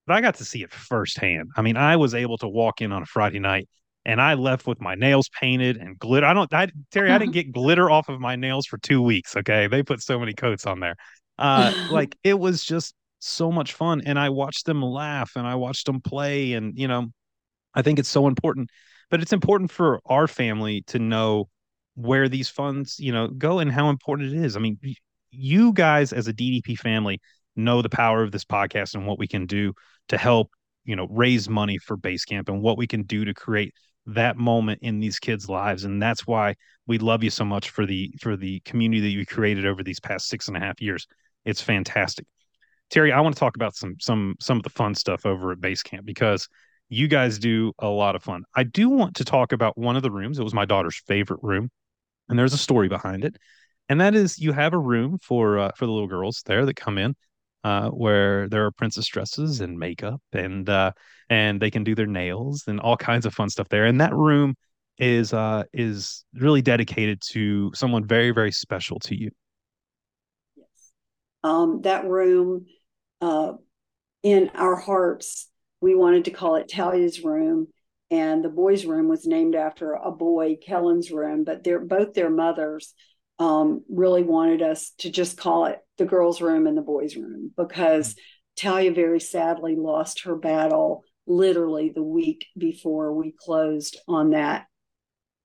but 0.07 0.15
I 0.15 0.21
got 0.21 0.37
to 0.37 0.45
see 0.45 0.63
it 0.63 0.73
firsthand. 0.73 1.51
I 1.57 1.63
mean, 1.63 1.77
I 1.77 1.97
was 1.97 2.15
able 2.15 2.39
to 2.39 2.49
walk 2.49 2.81
in 2.81 2.93
on 2.93 3.03
a 3.03 3.07
Friday 3.07 3.39
night 3.39 3.69
and 4.05 4.21
I 4.21 4.35
left 4.35 4.67
with 4.67 4.81
my 4.81 4.95
nails 4.95 5.29
painted 5.29 5.77
and 5.77 5.99
glitter. 5.99 6.27
I 6.27 6.35
don't, 6.35 6.53
I, 6.53 6.69
Terri, 6.93 7.11
I 7.11 7.19
didn't 7.19 7.33
get 7.33 7.53
glitter 7.53 7.91
off 7.91 8.09
of 8.09 8.21
my 8.21 8.37
nails 8.37 8.67
for 8.67 8.79
two 8.79 9.03
weeks. 9.03 9.37
Okay. 9.37 9.67
They 9.67 9.83
put 9.83 10.03
so 10.03 10.19
many 10.19 10.35
coats 10.35 10.67
on 10.67 10.81
there. 10.81 10.97
Uh, 11.39 11.73
like 11.91 12.17
it 12.25 12.39
was 12.39 12.65
just 12.65 12.95
so 13.21 13.53
much 13.53 13.75
fun. 13.75 14.03
And 14.05 14.19
I 14.19 14.31
watched 14.31 14.67
them 14.67 14.83
laugh 14.83 15.33
and 15.37 15.47
I 15.47 15.55
watched 15.55 15.87
them 15.87 16.01
play. 16.01 16.55
And, 16.55 16.77
you 16.79 16.89
know, 16.89 17.09
I 17.75 17.83
think 17.83 17.99
it's 17.99 18.09
so 18.09 18.27
important, 18.27 18.71
but 19.11 19.23
it's 19.23 19.33
important 19.33 19.71
for 19.71 20.01
our 20.07 20.27
family 20.27 20.83
to 20.89 20.99
know 20.99 21.49
where 21.95 22.29
these 22.29 22.49
funds, 22.49 22.99
you 22.99 23.13
know, 23.13 23.29
go 23.29 23.59
and 23.59 23.71
how 23.71 23.91
important 23.91 24.33
it 24.33 24.45
is. 24.45 24.57
I 24.57 24.61
mean, 24.61 24.79
you 25.33 25.73
guys 25.73 26.13
as 26.13 26.29
a 26.29 26.33
DDP 26.33 26.77
family 26.77 27.21
know 27.57 27.83
the 27.83 27.89
power 27.89 28.23
of 28.23 28.33
this 28.33 28.45
podcast 28.45 28.95
and 28.95 29.07
what 29.07 29.19
we 29.19 29.27
can 29.27 29.47
do 29.47 29.73
to 30.09 30.19
help, 30.19 30.51
you 30.85 30.97
know, 30.97 31.07
raise 31.11 31.49
money 31.49 31.79
for 31.79 31.97
base 31.97 32.25
camp 32.25 32.49
and 32.49 32.63
what 32.63 32.79
we 32.79 32.87
can 32.87 33.03
do 33.03 33.25
to 33.25 33.35
create 33.35 33.75
that 34.07 34.37
moment 34.37 34.81
in 34.83 35.01
these 35.01 35.19
kids' 35.19 35.49
lives. 35.49 35.85
And 35.85 36.03
that's 36.03 36.27
why 36.27 36.55
we 36.87 36.99
love 36.99 37.23
you 37.23 37.31
so 37.31 37.45
much 37.45 37.71
for 37.71 37.87
the 37.87 38.13
for 38.21 38.37
the 38.37 38.61
community 38.61 39.01
that 39.01 39.09
you 39.11 39.27
created 39.27 39.67
over 39.67 39.83
these 39.83 40.01
past 40.01 40.29
six 40.29 40.49
and 40.49 40.57
a 40.57 40.61
half 40.61 40.81
years. 40.81 41.07
It's 41.45 41.63
fantastic. 41.63 42.27
Terri, 42.93 43.13
I 43.13 43.21
want 43.21 43.35
to 43.35 43.41
talk 43.41 43.57
about 43.57 43.75
some 43.75 43.97
some 44.01 44.35
some 44.41 44.57
of 44.59 44.65
the 44.65 44.71
fun 44.71 44.95
stuff 44.95 45.25
over 45.25 45.53
at 45.53 45.61
base 45.61 45.83
camp 45.83 46.05
because 46.05 46.49
you 46.89 47.09
guys 47.09 47.39
do 47.39 47.73
a 47.79 47.89
lot 47.89 48.17
of 48.17 48.23
fun. 48.23 48.45
I 48.55 48.65
do 48.65 48.91
want 48.91 49.17
to 49.17 49.25
talk 49.25 49.53
about 49.53 49.79
one 49.79 49.97
of 49.97 50.03
the 50.03 50.11
rooms. 50.11 50.39
It 50.39 50.45
was 50.45 50.53
my 50.53 50.67
daughter's 50.67 51.01
favorite 51.07 51.41
room, 51.43 51.71
and 52.29 52.39
there's 52.39 52.53
a 52.53 52.59
story 52.59 52.89
behind 52.89 53.25
it 53.25 53.37
and 53.89 54.01
that 54.01 54.15
is 54.15 54.39
you 54.39 54.53
have 54.53 54.73
a 54.73 54.79
room 54.79 55.19
for 55.23 55.59
uh, 55.59 55.71
for 55.77 55.87
the 55.87 55.93
little 55.93 56.09
girls 56.09 56.43
there 56.47 56.65
that 56.67 56.77
come 56.77 56.99
in 56.99 57.15
uh, 57.65 57.89
where 57.91 58.49
there 58.49 58.65
are 58.65 58.71
princess 58.71 59.07
dresses 59.07 59.61
and 59.61 59.79
makeup 59.79 60.21
and 60.33 60.69
uh, 60.69 60.93
and 61.31 61.61
they 61.61 61.71
can 61.71 61.85
do 61.85 61.95
their 61.95 62.07
nails 62.07 62.65
and 62.67 62.81
all 62.81 62.97
kinds 62.97 63.27
of 63.27 63.35
fun 63.35 63.49
stuff 63.49 63.69
there. 63.69 63.85
And 63.87 64.01
that 64.01 64.15
room 64.15 64.55
is 64.99 65.33
uh, 65.33 65.65
is 65.73 66.25
really 66.35 66.63
dedicated 66.63 67.21
to 67.31 67.71
someone 67.75 68.05
very 68.05 68.31
very 68.31 68.53
special 68.53 68.99
to 69.01 69.17
you. 69.17 69.31
Yes, 70.57 70.93
um, 71.43 71.83
that 71.83 72.07
room 72.07 72.67
uh, 73.21 73.53
in 74.23 74.51
our 74.55 74.77
hearts, 74.77 75.49
we 75.81 75.95
wanted 75.95 76.25
to 76.27 76.31
call 76.31 76.57
it 76.57 76.69
Talia's 76.69 77.23
room, 77.23 77.69
and 78.11 78.45
the 78.45 78.49
boys' 78.49 78.85
room 78.85 79.09
was 79.09 79.27
named 79.27 79.55
after 79.55 79.93
a 79.93 80.11
boy, 80.11 80.57
Kellen's 80.57 81.11
room. 81.11 81.45
But 81.45 81.63
they're 81.63 81.81
both 81.81 82.15
their 82.15 82.31
mothers 82.31 82.93
um, 83.39 83.83
really 83.89 84.23
wanted 84.23 84.63
us 84.63 84.93
to 84.99 85.11
just 85.11 85.37
call 85.37 85.67
it 85.67 85.79
the 85.99 86.05
girls' 86.05 86.41
room 86.41 86.67
and 86.67 86.77
the 86.77 86.83
boys' 86.83 87.17
room 87.17 87.51
because 87.57 88.15
Talia 88.57 88.93
very 88.93 89.21
sadly 89.21 89.77
lost 89.77 90.25
her 90.25 90.37
battle 90.37 91.03
literally 91.27 91.91
the 91.95 92.03
week 92.03 92.47
before 92.57 93.15
we 93.15 93.33
closed 93.37 93.97
on 94.09 94.31
that 94.31 94.67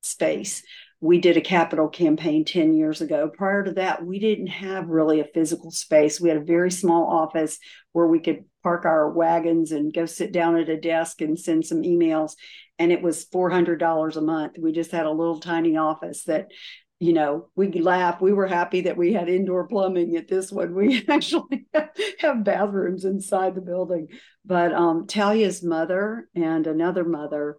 space. 0.02 0.64
We 1.00 1.20
did 1.20 1.38
a 1.38 1.42
capital 1.42 1.90
campaign 1.90 2.44
10 2.44 2.74
years 2.74 3.02
ago. 3.02 3.30
Prior 3.30 3.64
to 3.64 3.74
that, 3.74 4.04
we 4.04 4.18
didn't 4.18 4.48
have 4.48 4.90
really 4.90 5.20
a 5.20 5.26
physical 5.26 5.70
space. 5.70 6.20
We 6.20 6.30
had 6.30 6.40
a 6.40 6.44
very 6.44 6.72
small 6.72 7.06
office 7.06 7.60
where 7.92 8.08
we 8.08 8.20
could 8.20 8.46
park 8.64 8.86
our 8.86 9.12
wagons 9.12 9.72
and 9.72 9.94
go 9.94 10.08
sit 10.08 10.32
down 10.32 10.58
at 10.58 10.70
a 10.70 10.80
desk 10.80 11.22
and 11.22 11.40
send 11.40 11.66
some 11.66 11.84
emails. 11.84 12.34
And 12.80 12.92
it 12.92 13.04
was 13.04 13.28
$400 13.28 14.16
a 14.16 14.22
month. 14.22 14.58
We 14.58 14.72
just 14.72 14.92
had 14.92 15.06
a 15.06 15.12
little 15.12 15.40
tiny 15.40 15.78
office 15.78 16.24
that 16.24 16.48
you 17.00 17.14
know, 17.14 17.50
we 17.56 17.72
laugh. 17.72 18.20
We 18.22 18.34
were 18.34 18.48
happy 18.48 18.82
that 18.82 18.98
we 18.98 19.14
had 19.14 19.30
indoor 19.30 19.68
plumbing 19.68 20.16
at 20.16 20.28
this 20.28 20.52
one. 20.52 20.74
We 20.74 21.06
actually 21.10 21.68
have 22.20 22.44
bathrooms 22.44 23.06
inside 23.06 23.54
the 23.56 23.62
building. 23.62 24.08
But 24.44 24.74
um, 24.74 25.06
Talia's 25.06 25.62
mother 25.64 26.28
and 26.36 26.66
another 26.66 27.04
mother 27.04 27.58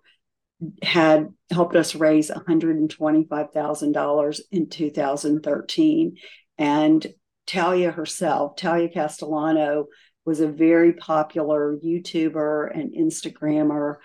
had 0.83 1.29
helped 1.53 1.77
us 1.77 1.95
raise 1.95 2.31
$125,000 2.31 4.41
in 4.51 4.69
2013. 4.69 6.17
And 6.59 7.07
Talia 7.47 7.93
herself, 7.93 8.57
Talia 8.57 8.89
Castellano, 8.89 9.87
was 10.25 10.41
a 10.41 10.49
very 10.49 10.95
popular 10.95 11.77
YouTuber 11.77 12.77
and 12.77 12.93
Instagrammer 12.93 13.99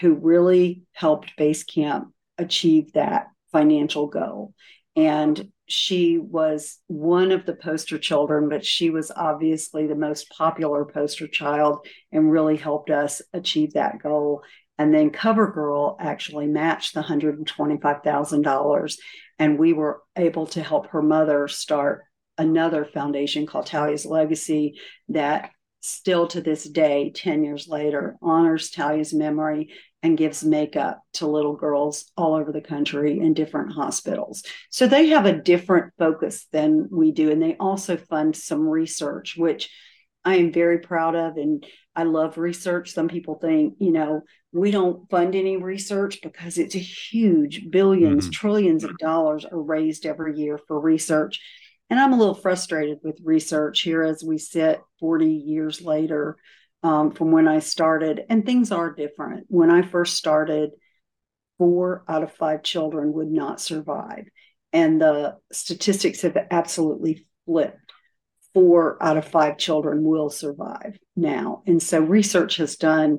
who 0.00 0.14
really 0.14 0.84
helped 0.92 1.36
Base 1.36 1.64
Camp 1.64 2.14
achieve 2.38 2.94
that 2.94 3.26
financial 3.52 4.06
goal 4.06 4.54
and 4.96 5.50
she 5.66 6.18
was 6.18 6.78
one 6.86 7.30
of 7.30 7.44
the 7.44 7.54
poster 7.54 7.98
children, 7.98 8.48
but 8.48 8.64
she 8.64 8.90
was 8.90 9.12
obviously 9.14 9.86
the 9.86 9.94
most 9.94 10.30
popular 10.30 10.84
poster 10.84 11.28
child 11.28 11.86
and 12.10 12.32
really 12.32 12.56
helped 12.56 12.90
us 12.90 13.20
achieve 13.32 13.74
that 13.74 14.02
goal. 14.02 14.42
And 14.78 14.94
then 14.94 15.10
CoverGirl 15.10 15.96
actually 16.00 16.46
matched 16.46 16.94
the 16.94 17.02
$125,000. 17.02 18.96
And 19.38 19.58
we 19.58 19.72
were 19.72 20.02
able 20.16 20.46
to 20.48 20.62
help 20.62 20.88
her 20.88 21.02
mother 21.02 21.48
start 21.48 22.04
another 22.38 22.84
foundation 22.84 23.46
called 23.46 23.66
Talia's 23.66 24.06
Legacy 24.06 24.78
that 25.08 25.50
still 25.80 26.26
to 26.28 26.40
this 26.40 26.64
day, 26.64 27.10
10 27.14 27.44
years 27.44 27.68
later, 27.68 28.16
honors 28.22 28.70
Talia's 28.70 29.12
memory 29.14 29.70
and 30.02 30.18
gives 30.18 30.44
makeup 30.44 31.02
to 31.14 31.26
little 31.26 31.56
girls 31.56 32.10
all 32.16 32.34
over 32.34 32.52
the 32.52 32.60
country 32.60 33.18
in 33.18 33.34
different 33.34 33.72
hospitals. 33.72 34.44
So 34.70 34.86
they 34.86 35.08
have 35.08 35.26
a 35.26 35.40
different 35.40 35.92
focus 35.98 36.46
than 36.52 36.88
we 36.90 37.10
do. 37.10 37.30
And 37.30 37.42
they 37.42 37.56
also 37.58 37.96
fund 37.96 38.36
some 38.36 38.68
research, 38.68 39.36
which 39.36 39.70
I 40.24 40.36
am 40.36 40.52
very 40.52 40.78
proud 40.78 41.16
of. 41.16 41.36
And 41.36 41.66
I 41.96 42.04
love 42.04 42.38
research. 42.38 42.92
Some 42.92 43.08
people 43.08 43.36
think, 43.36 43.74
you 43.80 43.90
know, 43.90 44.22
we 44.52 44.70
don't 44.70 45.10
fund 45.10 45.34
any 45.34 45.56
research 45.56 46.20
because 46.22 46.58
it's 46.58 46.76
a 46.76 46.78
huge 46.78 47.64
1000000000s 47.64 48.00
mm-hmm. 48.00 48.30
trillions 48.30 48.84
of 48.84 48.96
dollars 48.98 49.44
are 49.44 49.60
raised 49.60 50.06
every 50.06 50.38
year 50.38 50.58
for 50.68 50.78
research. 50.78 51.40
And 51.90 51.98
I'm 51.98 52.12
a 52.12 52.18
little 52.18 52.34
frustrated 52.34 52.98
with 53.02 53.18
research 53.24 53.80
here 53.80 54.02
as 54.02 54.22
we 54.22 54.38
sit 54.38 54.80
40 55.00 55.26
years 55.26 55.80
later 55.80 56.36
um, 56.82 57.10
from 57.12 57.32
when 57.32 57.48
I 57.48 57.58
started, 57.58 58.22
and 58.28 58.44
things 58.44 58.70
are 58.70 58.94
different. 58.94 59.46
When 59.48 59.70
I 59.70 59.82
first 59.82 60.16
started, 60.16 60.70
four 61.58 62.04
out 62.08 62.22
of 62.22 62.32
five 62.32 62.62
children 62.62 63.12
would 63.14 63.30
not 63.30 63.60
survive. 63.60 64.26
And 64.72 65.00
the 65.00 65.36
statistics 65.52 66.22
have 66.22 66.36
absolutely 66.50 67.26
flipped. 67.46 67.92
Four 68.54 69.02
out 69.02 69.16
of 69.16 69.26
five 69.26 69.58
children 69.58 70.04
will 70.04 70.30
survive 70.30 70.98
now. 71.16 71.62
And 71.66 71.82
so 71.82 72.00
research 72.00 72.56
has 72.56 72.76
done 72.76 73.18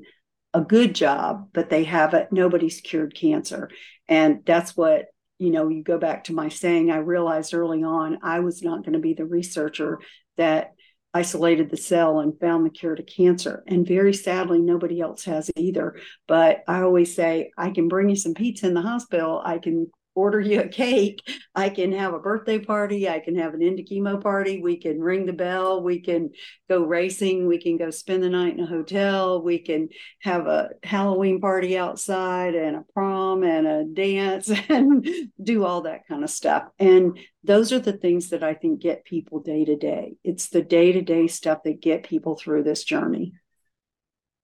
a 0.54 0.62
good 0.62 0.96
job, 0.96 1.50
but 1.54 1.70
they 1.70 1.84
haven't, 1.84 2.32
nobody's 2.32 2.82
cured 2.82 3.14
cancer. 3.14 3.70
And 4.08 4.40
that's 4.46 4.76
what, 4.76 5.06
you 5.38 5.52
know, 5.52 5.70
you 5.70 5.84
go 5.84 5.98
back 5.98 6.26
to 6.26 6.34
my 6.34 6.50
saying, 6.50 6.92
I 6.92 6.98
realized 6.98 7.54
early 7.54 7.84
on 7.84 8.20
I 8.24 8.40
was 8.40 8.64
not 8.64 8.84
going 8.84 8.94
to 8.94 9.00
be 9.00 9.14
the 9.14 9.26
researcher 9.26 10.00
that 10.38 10.72
isolated 11.14 11.70
the 11.70 11.78
cell 11.78 12.20
and 12.20 12.40
found 12.40 12.66
the 12.66 12.70
cure 12.70 12.96
to 12.96 13.04
cancer. 13.04 13.64
And 13.68 13.88
very 13.88 14.14
sadly, 14.14 14.60
nobody 14.60 15.02
else 15.02 15.24
has 15.26 15.50
either. 15.56 15.96
But 16.28 16.64
I 16.68 16.82
always 16.82 17.16
say, 17.16 17.52
I 17.58 17.72
can 17.72 17.88
bring 17.88 18.10
you 18.10 18.16
some 18.16 18.34
pizza 18.34 18.68
in 18.68 18.74
the 18.74 18.82
hospital. 18.82 19.42
I 19.44 19.58
can 19.58 19.90
order 20.20 20.42
you 20.42 20.62
a 20.62 20.68
cake. 20.68 21.22
I 21.56 21.70
can 21.70 21.94
have 21.94 22.14
a 22.14 22.20
birthday 22.20 22.60
party. 22.60 23.08
I 23.08 23.20
can 23.20 23.36
have 23.36 23.54
an 23.54 23.64
end 23.64 23.80
chemo 23.90 24.22
party. 24.22 24.62
We 24.62 24.76
can 24.76 25.00
ring 25.00 25.26
the 25.26 25.34
bell. 25.34 25.82
We 25.82 26.02
can 26.02 26.32
go 26.70 26.84
racing. 26.84 27.48
We 27.48 27.58
can 27.58 27.78
go 27.78 27.90
spend 27.90 28.22
the 28.22 28.30
night 28.30 28.54
in 28.54 28.60
a 28.60 28.68
hotel. 28.68 29.42
We 29.42 29.60
can 29.60 29.90
have 30.22 30.48
a 30.48 30.72
Halloween 30.84 31.40
party 31.40 31.78
outside 31.78 32.54
and 32.54 32.76
a 32.76 32.86
prom 32.94 33.44
and 33.44 33.66
a 33.66 33.86
dance 33.86 34.52
and 34.70 35.08
do 35.42 35.64
all 35.64 35.84
that 35.84 36.06
kind 36.08 36.24
of 36.24 36.30
stuff. 36.30 36.64
And 36.78 37.18
those 37.44 37.72
are 37.72 37.80
the 37.80 37.94
things 37.94 38.30
that 38.30 38.44
I 38.44 38.54
think 38.54 38.82
get 38.82 39.06
people 39.06 39.40
day 39.40 39.64
to 39.64 39.78
day. 39.78 40.18
It's 40.26 40.50
the 40.50 40.62
day 40.62 40.92
to 40.92 41.02
day 41.02 41.28
stuff 41.28 41.64
that 41.64 41.82
get 41.82 42.04
people 42.04 42.36
through 42.36 42.64
this 42.64 42.84
journey. 42.84 43.34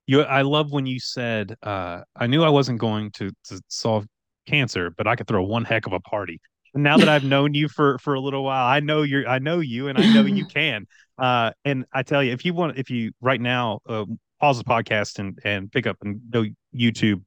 You, 0.07 0.21
I 0.21 0.43
love 0.43 0.71
when 0.71 0.85
you 0.85 0.99
said, 0.99 1.55
uh, 1.63 2.01
"I 2.15 2.27
knew 2.27 2.43
I 2.43 2.49
wasn't 2.49 2.79
going 2.79 3.09
to 3.13 3.31
to 3.45 3.61
solve 3.69 4.05
cancer, 4.45 4.91
but 4.95 5.07
I 5.07 5.15
could 5.15 5.27
throw 5.27 5.43
one 5.43 5.65
heck 5.65 5.85
of 5.85 5.93
a 5.93 5.99
party. 5.99 6.39
And 6.73 6.83
now 6.83 6.97
that 6.97 7.07
I've 7.07 7.23
known 7.23 7.53
you 7.53 7.67
for 7.69 7.97
for 7.99 8.13
a 8.13 8.19
little 8.19 8.43
while, 8.43 8.67
I 8.67 8.81
know 8.81 9.01
you're 9.01 9.27
I 9.27 9.39
know 9.39 9.59
you 9.59 9.87
and 9.87 9.97
I 9.97 10.13
know 10.13 10.25
you 10.25 10.45
can. 10.53 10.85
Uh, 11.17 11.51
and 11.63 11.85
I 11.93 12.03
tell 12.03 12.21
you, 12.21 12.33
if 12.33 12.43
you 12.43 12.53
want, 12.53 12.77
if 12.77 12.89
you 12.89 13.11
right 13.21 13.39
now 13.39 13.79
uh, 13.87 14.05
pause 14.41 14.57
the 14.57 14.65
podcast 14.65 15.17
and 15.19 15.39
and 15.43 15.71
pick 15.71 15.87
up 15.87 15.97
and 16.01 16.19
go 16.29 16.43
YouTube, 16.75 17.23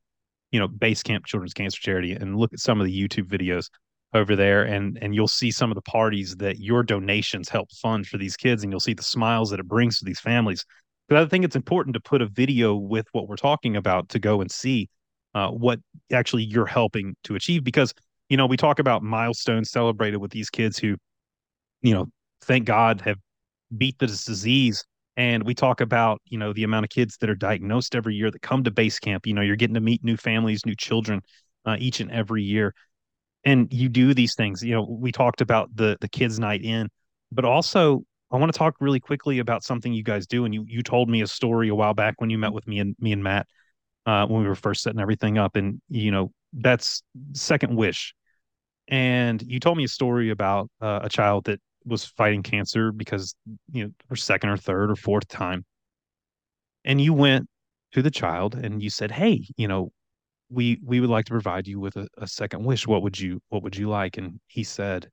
you 0.51 0.61
know, 0.61 0.69
Base 0.69 1.03
Camp 1.03 1.25
Children's 1.25 1.55
Cancer 1.55 1.81
Charity, 1.81 2.13
and 2.13 2.37
look 2.37 2.53
at 2.53 2.61
some 2.61 2.81
of 2.81 2.87
the 2.87 3.09
YouTube 3.09 3.27
videos 3.27 3.71
over 4.13 4.37
there, 4.37 4.65
and 4.65 4.99
and 5.01 5.15
you'll 5.15 5.29
see 5.29 5.51
some 5.51 5.71
of 5.71 5.77
the 5.77 5.83
parties 5.83 6.37
that 6.37 6.59
your 6.59 6.83
donations 6.83 7.49
help 7.49 7.73
fund 7.73 8.07
for 8.07 8.19
these 8.19 8.37
kids, 8.37 8.63
and 8.63 8.73
you'll 8.73 8.81
see 8.81 8.95
the 8.95 9.03
smiles 9.03 9.51
that 9.51 9.61
it 9.61 9.67
brings 9.67 9.99
to 9.99 10.05
these 10.05 10.21
families. 10.21 10.65
But 11.09 11.17
I 11.17 11.25
think 11.25 11.47
it's 11.47 11.57
important 11.57 11.95
to 11.95 12.01
put 12.01 12.21
a 12.21 12.27
video 12.27 12.75
with 12.75 13.07
what 13.13 13.29
we're 13.29 13.37
talking 13.37 13.77
about 13.77 14.11
to 14.11 14.19
go 14.19 14.43
and 14.43 14.51
see 14.51 14.91
uh, 15.39 15.51
what 15.51 15.79
actually 16.13 16.43
you're 16.43 16.67
helping 16.67 17.15
to 17.23 17.37
achieve 17.37 17.63
because 17.63 17.95
you 18.29 18.37
know 18.37 18.47
we 18.47 18.57
talk 18.57 18.79
about 18.79 19.03
milestones 19.03 19.71
celebrated 19.71 20.17
with 20.17 20.33
these 20.33 20.51
kids 20.51 20.79
who 20.79 20.97
you 21.83 21.95
know 21.95 22.07
thank 22.43 22.65
god 22.65 23.01
have 23.01 23.19
beat 23.77 23.99
this 23.99 24.25
disease. 24.25 24.85
And 25.17 25.43
we 25.45 25.55
talk 25.55 25.81
about 25.81 26.21
you 26.27 26.39
know 26.39 26.53
the 26.53 26.63
amount 26.63 26.85
of 26.85 26.91
kids 26.91 27.17
that 27.21 27.29
are 27.29 27.35
diagnosed 27.35 27.95
every 27.95 28.15
year 28.15 28.31
that 28.31 28.43
come 28.43 28.65
to 28.65 28.71
base 28.71 28.99
camp. 28.99 29.27
You 29.27 29.35
know 29.35 29.43
you're 29.43 29.57
getting 29.57 29.75
to 29.75 29.81
meet 29.81 30.05
new 30.05 30.17
families 30.17 30.65
new 30.65 30.77
children 30.77 31.21
uh, 31.67 31.77
each 31.79 32.01
and 32.01 32.11
every 32.11 32.43
year. 32.43 32.75
And 33.45 33.73
you 33.73 33.89
do 33.89 34.15
these 34.15 34.35
things. 34.35 34.63
You 34.63 34.75
know 34.75 34.87
we 34.89 35.13
talked 35.13 35.41
about 35.41 35.75
the 35.75 35.97
the 36.01 36.09
kids 36.09 36.39
night 36.39 36.63
in. 36.63 36.89
But 37.33 37.45
also 37.45 38.03
i 38.31 38.37
want 38.37 38.53
to 38.53 38.59
talk 38.59 38.75
really 38.81 39.01
quickly 39.01 39.39
about 39.39 39.65
something 39.65 39.93
you 39.93 40.05
guys 40.05 40.27
do. 40.27 40.45
And 40.45 40.55
you 40.55 40.65
you 40.69 40.83
told 40.83 41.09
me 41.09 41.23
a 41.23 41.27
story 41.27 41.69
a 41.69 41.75
while 41.75 41.95
back 41.95 42.15
when 42.19 42.31
you 42.31 42.39
met 42.39 42.53
with 42.53 42.67
me 42.67 42.79
and 42.79 42.95
me 43.01 43.13
and 43.13 43.23
matt 43.23 43.47
uh, 44.09 44.27
when 44.27 44.41
we 44.41 44.49
were 44.49 44.55
first 44.55 44.83
setting 44.83 45.01
everything 45.01 45.37
up. 45.37 45.55
And, 45.55 45.83
you 45.91 46.11
know, 46.11 46.33
that's 46.55 47.03
second 47.35 47.77
wish. 47.77 48.15
And 48.89 49.43
you 49.43 49.61
told 49.61 49.77
me 49.77 49.85
a 49.85 49.89
story 49.89 50.31
about 50.31 50.71
uh, 50.81 51.01
a 51.03 51.11
child 51.11 51.45
that 51.45 51.61
was 51.85 52.07
fighting 52.07 52.43
cancer 52.43 52.91
because, 52.91 53.35
you 53.71 53.85
know, 53.85 53.91
for 54.09 54.17
second 54.17 54.49
or 54.49 54.57
third 54.57 54.91
or 54.91 54.97
fourth 54.97 55.29
time. 55.29 55.67
And 56.87 57.03
you 57.03 57.13
went 57.13 57.49
to 57.93 58.01
the 58.01 58.11
child 58.11 58.55
and 58.55 58.83
you 58.83 58.89
said, 58.89 59.11
Hey, 59.11 59.47
you 59.59 59.69
know, 59.69 59.93
we 60.49 60.81
we 60.83 61.01
would 61.01 61.11
like 61.11 61.27
to 61.27 61.33
provide 61.33 61.67
you 61.69 61.79
with 61.79 61.97
a, 61.97 62.09
a 62.17 62.27
second 62.27 62.65
wish. 62.65 62.87
What 62.87 63.03
would 63.03 63.21
you 63.21 63.41
what 63.51 63.63
would 63.63 63.77
you 63.77 63.91
like? 63.91 64.17
And 64.17 64.41
he 64.47 64.65
said, 64.65 65.11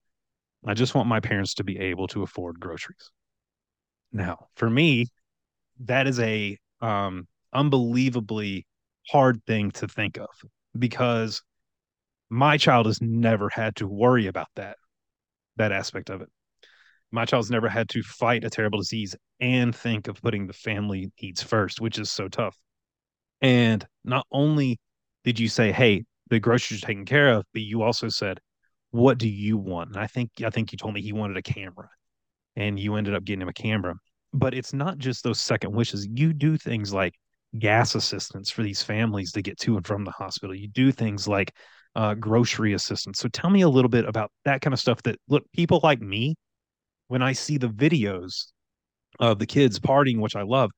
I 0.65 0.73
just 0.73 0.95
want 0.95 1.09
my 1.09 1.19
parents 1.19 1.53
to 1.55 1.65
be 1.65 1.77
able 1.79 2.07
to 2.07 2.23
afford 2.23 2.61
groceries. 2.61 3.11
Now, 4.13 4.47
for 4.55 4.69
me, 4.69 5.07
that 5.81 6.07
is 6.07 6.17
a 6.21 6.57
um 6.79 7.27
unbelievably 7.51 8.65
hard 9.09 9.43
thing 9.45 9.71
to 9.71 9.87
think 9.87 10.17
of 10.17 10.29
because 10.77 11.41
my 12.29 12.57
child 12.57 12.85
has 12.85 13.01
never 13.01 13.49
had 13.49 13.75
to 13.75 13.87
worry 13.87 14.27
about 14.27 14.47
that 14.55 14.77
that 15.57 15.71
aspect 15.71 16.09
of 16.09 16.21
it 16.21 16.29
my 17.11 17.25
child's 17.25 17.49
never 17.49 17.69
had 17.69 17.89
to 17.89 18.03
fight 18.03 18.43
a 18.43 18.49
terrible 18.49 18.79
disease 18.79 19.15
and 19.39 19.75
think 19.75 20.07
of 20.07 20.21
putting 20.21 20.47
the 20.47 20.53
family 20.53 21.11
needs 21.21 21.41
first, 21.41 21.81
which 21.81 21.97
is 21.97 22.11
so 22.11 22.27
tough. 22.27 22.57
And 23.41 23.85
not 24.03 24.25
only 24.31 24.79
did 25.23 25.39
you 25.39 25.47
say, 25.47 25.71
"Hey, 25.71 26.03
the 26.29 26.39
groceries 26.39 26.83
are 26.83 26.87
taken 26.87 27.05
care 27.05 27.33
of," 27.33 27.45
but 27.53 27.61
you 27.61 27.81
also 27.81 28.09
said, 28.09 28.39
"What 28.91 29.17
do 29.17 29.29
you 29.29 29.57
want?" 29.57 29.89
And 29.91 29.99
I 29.99 30.07
think 30.07 30.31
I 30.43 30.49
think 30.49 30.71
you 30.71 30.77
told 30.77 30.93
me 30.93 31.01
he 31.01 31.13
wanted 31.13 31.37
a 31.37 31.41
camera, 31.41 31.89
and 32.55 32.79
you 32.79 32.95
ended 32.95 33.15
up 33.15 33.23
getting 33.23 33.41
him 33.41 33.49
a 33.49 33.53
camera. 33.53 33.95
But 34.33 34.53
it's 34.53 34.73
not 34.73 34.97
just 34.97 35.23
those 35.23 35.39
second 35.39 35.73
wishes. 35.73 36.07
You 36.07 36.33
do 36.33 36.57
things 36.57 36.93
like 36.93 37.15
gas 37.59 37.95
assistance 37.95 38.49
for 38.49 38.63
these 38.63 38.83
families 38.83 39.31
to 39.33 39.41
get 39.41 39.59
to 39.59 39.77
and 39.77 39.85
from 39.85 40.03
the 40.03 40.11
hospital. 40.11 40.55
You 40.55 40.67
do 40.67 40.91
things 40.91 41.27
like 41.27 41.53
uh, 41.95 42.13
grocery 42.15 42.73
assistance. 42.73 43.19
So 43.19 43.29
tell 43.29 43.49
me 43.49 43.61
a 43.61 43.69
little 43.69 43.89
bit 43.89 44.05
about 44.05 44.31
that 44.43 44.61
kind 44.61 44.73
of 44.73 44.79
stuff. 44.79 45.01
That 45.03 45.19
look, 45.29 45.43
people 45.53 45.79
like 45.83 46.01
me, 46.01 46.35
when 47.07 47.21
I 47.21 47.33
see 47.33 47.57
the 47.57 47.69
videos 47.69 48.47
of 49.19 49.39
the 49.39 49.45
kids 49.45 49.79
partying, 49.79 50.19
which 50.19 50.35
I 50.35 50.41
love, 50.41 50.71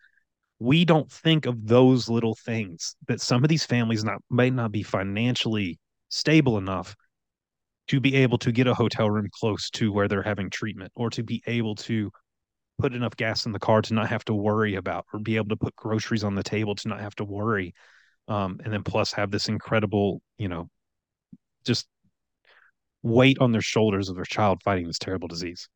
we 0.60 0.86
don't 0.86 1.12
think 1.12 1.46
of 1.46 1.68
those 1.68 2.10
little 2.10 2.36
things 2.46 2.96
that 3.08 3.22
some 3.22 3.44
of 3.44 3.50
these 3.50 3.66
families 3.66 4.04
not 4.04 4.20
may 4.30 4.50
not 4.50 4.72
be 4.72 4.84
financially 4.84 5.80
stable 6.10 6.58
enough 6.58 6.96
to 7.88 8.00
be 8.00 8.16
able 8.16 8.38
to 8.40 8.52
get 8.52 8.68
a 8.68 8.74
hotel 8.74 9.10
room 9.10 9.28
close 9.40 9.70
to 9.70 9.92
where 9.92 10.08
they're 10.08 10.24
having 10.24 10.50
treatment 10.50 10.92
or 10.96 11.10
to 11.10 11.24
be 11.24 11.42
able 11.48 11.76
to 11.76 12.12
put 12.78 12.94
enough 12.94 13.16
gas 13.16 13.46
in 13.46 13.52
the 13.52 13.60
car 13.60 13.82
to 13.82 13.94
not 13.94 14.10
have 14.10 14.24
to 14.26 14.34
worry 14.34 14.76
about 14.76 15.06
or 15.14 15.20
be 15.20 15.36
able 15.36 15.50
to 15.50 15.58
put 15.58 15.76
groceries 15.76 16.24
on 16.24 16.36
the 16.36 16.44
table 16.44 16.76
to 16.76 16.88
not 16.88 17.00
have 17.02 17.16
to 17.16 17.24
worry 17.24 17.74
um, 18.28 18.60
and 18.64 18.74
then 18.74 18.84
plus 18.84 19.12
have 19.14 19.32
this 19.32 19.48
incredible 19.48 20.22
you 20.38 20.48
know 20.48 20.70
just 21.66 21.88
weight 23.04 23.38
on 23.40 23.52
their 23.52 23.62
shoulders 23.62 24.10
of 24.10 24.16
their 24.16 24.26
child 24.26 24.62
fighting 24.64 24.88
this 24.88 25.00
terrible 25.00 25.28
disease 25.28 25.70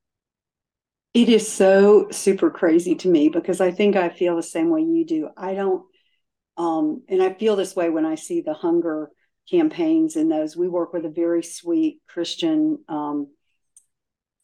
it 1.13 1.27
is 1.27 1.47
so 1.51 2.07
super 2.11 2.49
crazy 2.49 2.95
to 2.95 3.09
me 3.09 3.29
because 3.29 3.59
I 3.59 3.71
think 3.71 3.95
I 3.95 4.09
feel 4.09 4.35
the 4.35 4.43
same 4.43 4.69
way 4.69 4.81
you 4.81 5.05
do. 5.05 5.29
I 5.35 5.55
don't, 5.55 5.83
um, 6.57 7.03
and 7.09 7.21
I 7.21 7.33
feel 7.33 7.55
this 7.55 7.75
way 7.75 7.89
when 7.89 8.05
I 8.05 8.15
see 8.15 8.41
the 8.41 8.53
hunger 8.53 9.09
campaigns 9.49 10.15
and 10.15 10.31
those. 10.31 10.55
We 10.55 10.69
work 10.69 10.93
with 10.93 11.05
a 11.05 11.09
very 11.09 11.43
sweet 11.43 11.99
Christian 12.07 12.79
um, 12.87 13.27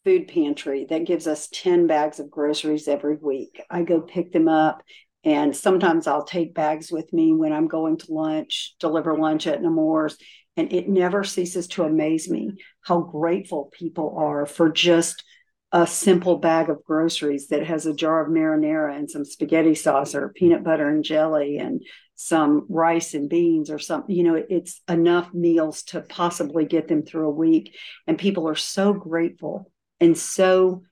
food 0.08 0.26
pantry 0.26 0.86
that 0.88 1.04
gives 1.04 1.26
us 1.26 1.50
10 1.52 1.86
bags 1.86 2.18
of 2.18 2.30
groceries 2.30 2.88
every 2.88 3.16
week. 3.16 3.60
I 3.68 3.82
go 3.82 4.00
pick 4.00 4.32
them 4.32 4.48
up, 4.48 4.82
and 5.22 5.54
sometimes 5.54 6.06
I'll 6.06 6.24
take 6.24 6.54
bags 6.54 6.90
with 6.90 7.12
me 7.12 7.34
when 7.34 7.52
I'm 7.52 7.68
going 7.68 7.98
to 7.98 8.14
lunch, 8.14 8.74
deliver 8.80 9.18
lunch 9.18 9.46
at 9.46 9.60
Nemours. 9.60 10.16
And 10.56 10.72
it 10.72 10.88
never 10.88 11.24
ceases 11.24 11.66
to 11.68 11.82
amaze 11.82 12.26
me 12.30 12.52
how 12.80 13.00
grateful 13.00 13.70
people 13.70 14.16
are 14.16 14.46
for 14.46 14.70
just 14.70 15.24
a 15.72 15.86
simple 15.86 16.38
bag 16.38 16.70
of 16.70 16.82
groceries 16.84 17.48
that 17.48 17.66
has 17.66 17.84
a 17.84 17.92
jar 17.92 18.24
of 18.24 18.32
marinara 18.32 18.96
and 18.96 19.10
some 19.10 19.26
spaghetti 19.26 19.74
sauce 19.74 20.14
or 20.14 20.30
peanut 20.30 20.64
butter 20.64 20.88
and 20.88 21.04
jelly 21.04 21.58
and 21.58 21.82
some 22.14 22.64
rice 22.70 23.12
and 23.12 23.28
beans 23.28 23.70
or 23.70 23.78
something 23.78 24.16
you 24.16 24.22
know 24.22 24.42
it's 24.48 24.80
enough 24.88 25.32
meals 25.34 25.82
to 25.82 26.00
possibly 26.00 26.64
get 26.64 26.88
them 26.88 27.02
through 27.02 27.28
a 27.28 27.30
week 27.30 27.76
and 28.06 28.16
people 28.16 28.48
are 28.48 28.54
so 28.54 28.94
grateful 28.94 29.70
and 30.00 30.16
so 30.16 30.82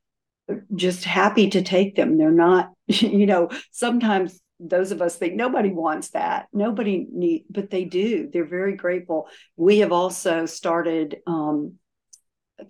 just 0.74 1.04
happy 1.04 1.50
to 1.50 1.62
take 1.62 1.96
them. 1.96 2.18
They're 2.18 2.30
not 2.30 2.70
you 2.86 3.26
know 3.26 3.50
sometimes 3.70 4.40
those 4.58 4.90
of 4.90 5.02
us 5.02 5.16
think 5.16 5.34
nobody 5.34 5.70
wants 5.70 6.10
that. 6.10 6.46
Nobody 6.52 7.06
need 7.10 7.44
but 7.50 7.70
they 7.70 7.84
do. 7.84 8.30
They're 8.32 8.46
very 8.46 8.76
grateful. 8.76 9.28
We 9.56 9.78
have 9.78 9.92
also 9.92 10.46
started 10.46 11.18
um, 11.26 11.74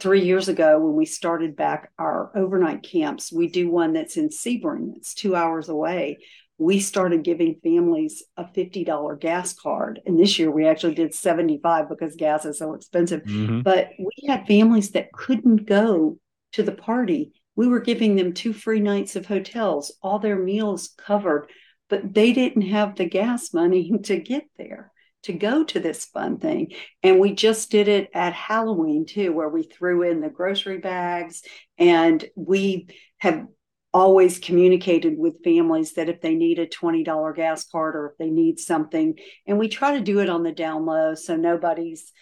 three 0.00 0.24
years 0.24 0.48
ago 0.48 0.80
when 0.80 0.96
we 0.96 1.06
started 1.06 1.54
back 1.54 1.92
our 1.96 2.32
overnight 2.36 2.82
camps 2.82 3.32
we 3.32 3.48
do 3.48 3.70
one 3.70 3.92
that's 3.92 4.16
in 4.16 4.30
sebring. 4.30 4.96
It's 4.96 5.14
two 5.14 5.36
hours 5.36 5.68
away. 5.68 6.18
We 6.58 6.80
started 6.80 7.22
giving 7.22 7.60
families 7.62 8.24
a 8.38 8.44
$50 8.44 9.20
gas 9.20 9.52
card 9.52 10.00
and 10.06 10.18
this 10.18 10.38
year 10.38 10.50
we 10.50 10.66
actually 10.66 10.94
did 10.94 11.14
75 11.14 11.88
because 11.88 12.16
gas 12.16 12.44
is 12.46 12.58
so 12.58 12.74
expensive. 12.74 13.22
Mm-hmm. 13.22 13.60
but 13.60 13.90
we 13.98 14.26
had 14.26 14.46
families 14.46 14.90
that 14.92 15.12
couldn't 15.12 15.66
go 15.66 16.18
to 16.56 16.62
the 16.62 16.72
party 16.72 17.32
we 17.54 17.68
were 17.68 17.80
giving 17.80 18.16
them 18.16 18.32
two 18.32 18.52
free 18.52 18.80
nights 18.80 19.16
of 19.16 19.26
hotels 19.26 19.92
all 20.02 20.18
their 20.18 20.38
meals 20.38 20.88
covered 20.98 21.48
but 21.88 22.12
they 22.14 22.32
didn't 22.32 22.62
have 22.62 22.96
the 22.96 23.04
gas 23.04 23.54
money 23.54 23.92
to 24.04 24.18
get 24.18 24.44
there 24.56 24.92
to 25.26 25.32
go 25.32 25.64
to 25.64 25.80
this 25.80 26.04
fun 26.04 26.38
thing. 26.38 26.72
And 27.02 27.18
we 27.18 27.32
just 27.32 27.68
did 27.70 27.88
it 27.88 28.10
at 28.14 28.32
Halloween 28.32 29.06
too, 29.06 29.32
where 29.32 29.48
we 29.48 29.64
threw 29.64 30.02
in 30.02 30.20
the 30.20 30.28
grocery 30.28 30.78
bags. 30.78 31.42
And 31.78 32.24
we 32.36 32.88
have 33.18 33.44
always 33.92 34.38
communicated 34.38 35.18
with 35.18 35.42
families 35.42 35.94
that 35.94 36.08
if 36.08 36.20
they 36.20 36.36
need 36.36 36.60
a 36.60 36.66
$20 36.66 37.34
gas 37.34 37.64
card 37.64 37.96
or 37.96 38.10
if 38.10 38.18
they 38.18 38.30
need 38.30 38.60
something, 38.60 39.18
and 39.46 39.58
we 39.58 39.68
try 39.68 39.96
to 39.96 40.00
do 40.00 40.20
it 40.20 40.28
on 40.28 40.44
the 40.44 40.52
down 40.52 40.86
low 40.86 41.14
so 41.16 41.34
nobody's 41.34 42.12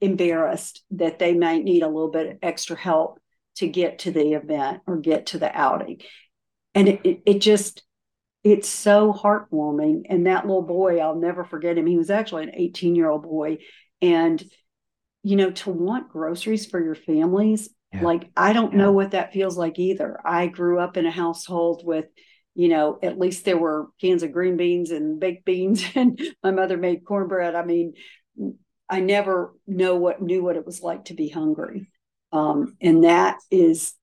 embarrassed 0.00 0.84
that 0.92 1.18
they 1.18 1.34
might 1.34 1.64
need 1.64 1.82
a 1.82 1.88
little 1.88 2.10
bit 2.10 2.38
extra 2.42 2.76
help 2.76 3.18
to 3.56 3.68
get 3.68 4.00
to 4.00 4.10
the 4.10 4.32
event 4.32 4.82
or 4.86 4.96
get 4.96 5.26
to 5.26 5.38
the 5.38 5.54
outing. 5.54 6.00
And 6.74 6.88
it, 6.88 7.00
it, 7.04 7.22
it 7.26 7.38
just, 7.40 7.82
it's 8.44 8.68
so 8.68 9.12
heartwarming. 9.12 10.02
And 10.08 10.26
that 10.26 10.46
little 10.46 10.62
boy, 10.62 10.98
I'll 10.98 11.18
never 11.18 11.44
forget 11.44 11.78
him. 11.78 11.86
He 11.86 11.96
was 11.96 12.10
actually 12.10 12.44
an 12.44 12.54
18 12.54 12.94
year 12.94 13.10
old 13.10 13.22
boy. 13.22 13.58
And, 14.00 14.42
you 15.22 15.36
know, 15.36 15.50
to 15.50 15.70
want 15.70 16.08
groceries 16.10 16.66
for 16.66 16.82
your 16.82 16.94
families, 16.96 17.68
yeah. 17.92 18.02
like, 18.02 18.30
I 18.36 18.52
don't 18.52 18.72
yeah. 18.72 18.78
know 18.78 18.92
what 18.92 19.12
that 19.12 19.32
feels 19.32 19.56
like 19.56 19.78
either. 19.78 20.18
I 20.24 20.46
grew 20.48 20.80
up 20.80 20.96
in 20.96 21.06
a 21.06 21.10
household 21.10 21.82
with, 21.84 22.06
you 22.54 22.68
know, 22.68 22.98
at 23.02 23.18
least 23.18 23.44
there 23.44 23.56
were 23.56 23.88
cans 24.00 24.22
of 24.22 24.32
green 24.32 24.56
beans 24.56 24.90
and 24.90 25.20
baked 25.20 25.44
beans, 25.44 25.84
and 25.94 26.20
my 26.42 26.50
mother 26.50 26.76
made 26.76 27.04
cornbread. 27.04 27.54
I 27.54 27.64
mean, 27.64 27.94
I 28.88 29.00
never 29.00 29.54
know 29.66 29.96
what 29.96 30.20
knew 30.20 30.42
what 30.42 30.56
it 30.56 30.66
was 30.66 30.82
like 30.82 31.06
to 31.06 31.14
be 31.14 31.28
hungry. 31.28 31.88
Um, 32.32 32.76
and 32.80 33.04
that 33.04 33.38
is 33.50 33.94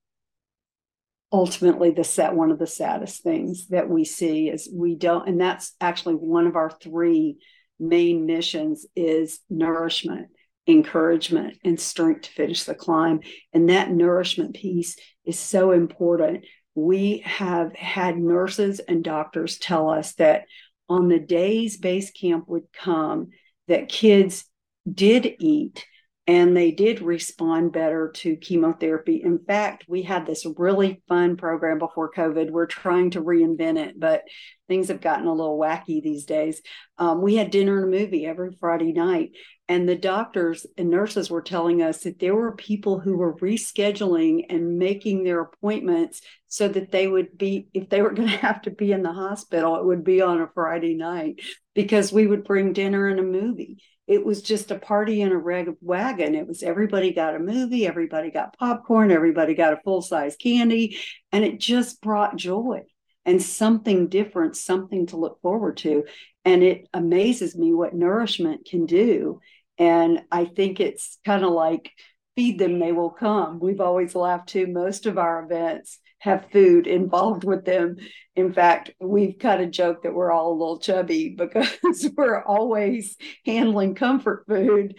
ultimately 1.32 1.90
the 1.90 2.04
set 2.04 2.34
one 2.34 2.50
of 2.50 2.58
the 2.58 2.66
saddest 2.66 3.22
things 3.22 3.68
that 3.68 3.88
we 3.88 4.04
see 4.04 4.48
is 4.48 4.68
we 4.72 4.96
don't 4.96 5.28
and 5.28 5.40
that's 5.40 5.76
actually 5.80 6.16
one 6.16 6.48
of 6.48 6.56
our 6.56 6.70
three 6.70 7.36
main 7.78 8.26
missions 8.26 8.84
is 8.96 9.38
nourishment 9.48 10.26
encouragement 10.70 11.58
and 11.64 11.78
strength 11.78 12.22
to 12.22 12.30
finish 12.30 12.64
the 12.64 12.74
climb. 12.74 13.20
And 13.52 13.68
that 13.68 13.90
nourishment 13.90 14.54
piece 14.54 14.96
is 15.24 15.38
so 15.38 15.72
important. 15.72 16.44
We 16.74 17.18
have 17.24 17.74
had 17.74 18.16
nurses 18.16 18.80
and 18.80 19.02
doctors 19.02 19.58
tell 19.58 19.90
us 19.90 20.14
that 20.14 20.44
on 20.88 21.08
the 21.08 21.18
days 21.18 21.76
BASE 21.76 22.10
Camp 22.12 22.48
would 22.48 22.64
come 22.72 23.28
that 23.68 23.88
kids 23.88 24.44
did 24.90 25.36
eat 25.40 25.84
and 26.30 26.56
they 26.56 26.70
did 26.70 27.02
respond 27.02 27.72
better 27.72 28.12
to 28.14 28.36
chemotherapy. 28.36 29.20
In 29.20 29.40
fact, 29.40 29.86
we 29.88 30.02
had 30.02 30.26
this 30.26 30.46
really 30.56 31.02
fun 31.08 31.36
program 31.36 31.80
before 31.80 32.12
COVID. 32.12 32.52
We're 32.52 32.66
trying 32.66 33.10
to 33.10 33.20
reinvent 33.20 33.78
it, 33.78 33.98
but 33.98 34.22
things 34.68 34.86
have 34.88 35.00
gotten 35.00 35.26
a 35.26 35.34
little 35.34 35.58
wacky 35.58 36.00
these 36.00 36.26
days. 36.26 36.62
Um, 36.98 37.20
we 37.20 37.34
had 37.34 37.50
dinner 37.50 37.82
and 37.82 37.92
a 37.92 37.98
movie 37.98 38.26
every 38.26 38.56
Friday 38.60 38.92
night, 38.92 39.32
and 39.66 39.88
the 39.88 39.96
doctors 39.96 40.66
and 40.78 40.88
nurses 40.88 41.30
were 41.30 41.42
telling 41.42 41.82
us 41.82 42.04
that 42.04 42.20
there 42.20 42.36
were 42.36 42.54
people 42.54 43.00
who 43.00 43.16
were 43.16 43.34
rescheduling 43.38 44.44
and 44.50 44.78
making 44.78 45.24
their 45.24 45.40
appointments 45.40 46.20
so 46.46 46.68
that 46.68 46.92
they 46.92 47.08
would 47.08 47.36
be, 47.38 47.66
if 47.74 47.88
they 47.88 48.02
were 48.02 48.10
going 48.14 48.28
to 48.28 48.36
have 48.36 48.62
to 48.62 48.70
be 48.70 48.92
in 48.92 49.02
the 49.02 49.12
hospital, 49.12 49.74
it 49.74 49.84
would 49.84 50.04
be 50.04 50.22
on 50.22 50.40
a 50.40 50.48
Friday 50.54 50.94
night 50.94 51.40
because 51.74 52.12
we 52.12 52.28
would 52.28 52.44
bring 52.44 52.72
dinner 52.72 53.08
and 53.08 53.18
a 53.18 53.24
movie 53.24 53.78
it 54.10 54.26
was 54.26 54.42
just 54.42 54.72
a 54.72 54.78
party 54.78 55.20
in 55.20 55.30
a 55.30 55.38
reg 55.38 55.68
wagon. 55.80 56.34
It 56.34 56.48
was 56.48 56.64
everybody 56.64 57.12
got 57.12 57.36
a 57.36 57.38
movie, 57.38 57.86
everybody 57.86 58.32
got 58.32 58.58
popcorn, 58.58 59.12
everybody 59.12 59.54
got 59.54 59.72
a 59.72 59.80
full 59.84 60.02
size 60.02 60.34
candy, 60.34 60.98
and 61.30 61.44
it 61.44 61.60
just 61.60 62.02
brought 62.02 62.34
joy 62.34 62.82
and 63.24 63.40
something 63.40 64.08
different, 64.08 64.56
something 64.56 65.06
to 65.06 65.16
look 65.16 65.40
forward 65.42 65.76
to. 65.76 66.02
And 66.44 66.64
it 66.64 66.88
amazes 66.92 67.56
me 67.56 67.72
what 67.72 67.94
nourishment 67.94 68.66
can 68.68 68.84
do. 68.84 69.38
And 69.78 70.22
I 70.32 70.44
think 70.44 70.80
it's 70.80 71.20
kind 71.24 71.44
of 71.44 71.52
like 71.52 71.92
feed 72.34 72.58
them, 72.58 72.80
they 72.80 72.90
will 72.90 73.10
come. 73.10 73.60
We've 73.60 73.80
always 73.80 74.16
laughed 74.16 74.48
too. 74.48 74.66
Most 74.66 75.06
of 75.06 75.18
our 75.18 75.44
events 75.44 75.99
have 76.20 76.50
food 76.52 76.86
involved 76.86 77.44
with 77.44 77.64
them. 77.64 77.96
In 78.36 78.52
fact, 78.52 78.92
we've 79.00 79.38
kind 79.38 79.62
of 79.62 79.70
joked 79.70 80.04
that 80.04 80.14
we're 80.14 80.30
all 80.30 80.52
a 80.52 80.58
little 80.58 80.78
chubby 80.78 81.30
because 81.36 82.08
we're 82.16 82.42
always 82.42 83.16
handling 83.44 83.94
comfort 83.94 84.44
food. 84.48 84.96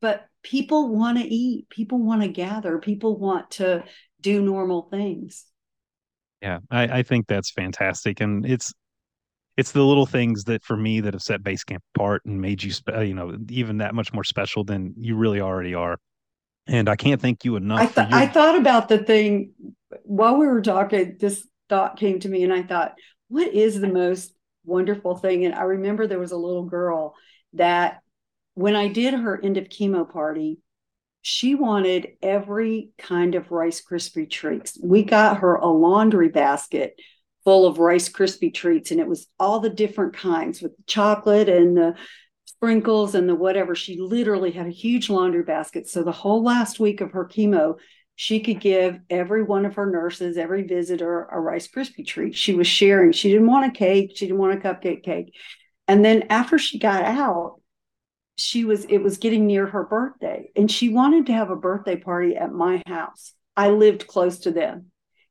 But 0.00 0.26
people 0.42 0.94
want 0.94 1.18
to 1.18 1.24
eat, 1.24 1.68
people 1.68 1.98
want 1.98 2.22
to 2.22 2.28
gather, 2.28 2.78
people 2.78 3.18
want 3.18 3.50
to 3.52 3.84
do 4.20 4.40
normal 4.40 4.82
things. 4.90 5.44
Yeah, 6.40 6.60
I, 6.70 6.98
I 6.98 7.02
think 7.02 7.26
that's 7.26 7.50
fantastic. 7.50 8.20
And 8.20 8.46
it's 8.46 8.72
it's 9.56 9.72
the 9.72 9.82
little 9.82 10.06
things 10.06 10.44
that 10.44 10.62
for 10.62 10.76
me 10.76 11.00
that 11.00 11.14
have 11.14 11.22
set 11.22 11.42
BASE 11.42 11.64
Camp 11.64 11.82
apart 11.94 12.24
and 12.24 12.40
made 12.40 12.62
you 12.62 12.70
spe- 12.70 12.90
you 13.02 13.14
know 13.14 13.36
even 13.50 13.78
that 13.78 13.94
much 13.94 14.12
more 14.12 14.24
special 14.24 14.64
than 14.64 14.94
you 14.96 15.16
really 15.16 15.40
already 15.40 15.74
are 15.74 15.98
and 16.68 16.88
i 16.88 16.94
can't 16.96 17.20
thank 17.20 17.44
you 17.44 17.56
enough 17.56 17.80
I, 17.80 17.86
th- 17.86 18.14
I 18.14 18.26
thought 18.28 18.56
about 18.56 18.88
the 18.88 18.98
thing 18.98 19.52
while 20.02 20.36
we 20.36 20.46
were 20.46 20.62
talking, 20.62 21.16
this 21.18 21.46
thought 21.68 21.98
came 21.98 22.20
to 22.20 22.28
me, 22.28 22.44
and 22.44 22.52
I 22.52 22.62
thought, 22.62 22.94
what 23.28 23.52
is 23.52 23.80
the 23.80 23.88
most 23.88 24.32
wonderful 24.64 25.16
thing? 25.16 25.44
And 25.44 25.54
I 25.54 25.62
remember 25.62 26.06
there 26.06 26.18
was 26.18 26.32
a 26.32 26.36
little 26.36 26.64
girl 26.64 27.14
that 27.54 28.00
when 28.54 28.76
I 28.76 28.88
did 28.88 29.14
her 29.14 29.40
end 29.42 29.56
of 29.56 29.68
chemo 29.68 30.10
party, 30.10 30.58
she 31.22 31.54
wanted 31.54 32.08
every 32.22 32.90
kind 32.98 33.34
of 33.34 33.50
Rice 33.50 33.82
Krispie 33.82 34.30
treats. 34.30 34.78
We 34.82 35.02
got 35.02 35.38
her 35.38 35.56
a 35.56 35.68
laundry 35.68 36.28
basket 36.28 36.98
full 37.44 37.66
of 37.66 37.78
Rice 37.78 38.08
Krispie 38.08 38.54
treats, 38.54 38.90
and 38.90 39.00
it 39.00 39.08
was 39.08 39.26
all 39.38 39.60
the 39.60 39.70
different 39.70 40.14
kinds 40.14 40.60
with 40.60 40.76
the 40.76 40.82
chocolate 40.86 41.48
and 41.48 41.76
the 41.76 41.94
sprinkles 42.44 43.14
and 43.14 43.28
the 43.28 43.34
whatever. 43.34 43.74
She 43.74 44.00
literally 44.00 44.50
had 44.50 44.66
a 44.66 44.70
huge 44.70 45.10
laundry 45.10 45.42
basket. 45.42 45.88
So 45.88 46.02
the 46.02 46.12
whole 46.12 46.42
last 46.42 46.80
week 46.80 47.00
of 47.00 47.12
her 47.12 47.26
chemo, 47.26 47.76
she 48.20 48.40
could 48.40 48.58
give 48.58 48.98
every 49.08 49.44
one 49.44 49.64
of 49.64 49.76
her 49.76 49.88
nurses, 49.88 50.36
every 50.36 50.64
visitor, 50.64 51.28
a 51.30 51.38
Rice 51.38 51.68
Krispie 51.68 52.04
treat. 52.04 52.34
She 52.34 52.52
was 52.52 52.66
sharing. 52.66 53.12
She 53.12 53.30
didn't 53.30 53.46
want 53.46 53.66
a 53.66 53.70
cake. 53.70 54.10
She 54.16 54.26
didn't 54.26 54.40
want 54.40 54.54
a 54.54 54.60
cupcake 54.60 55.04
cake. 55.04 55.32
And 55.86 56.04
then 56.04 56.24
after 56.28 56.58
she 56.58 56.80
got 56.80 57.04
out, 57.04 57.60
she 58.36 58.64
was 58.64 58.84
it 58.86 58.98
was 58.98 59.18
getting 59.18 59.46
near 59.46 59.66
her 59.66 59.84
birthday 59.84 60.50
and 60.56 60.68
she 60.68 60.88
wanted 60.88 61.26
to 61.26 61.32
have 61.32 61.50
a 61.50 61.56
birthday 61.56 61.94
party 61.94 62.34
at 62.34 62.52
my 62.52 62.82
house. 62.88 63.34
I 63.56 63.70
lived 63.70 64.08
close 64.08 64.40
to 64.40 64.50
them. 64.50 64.86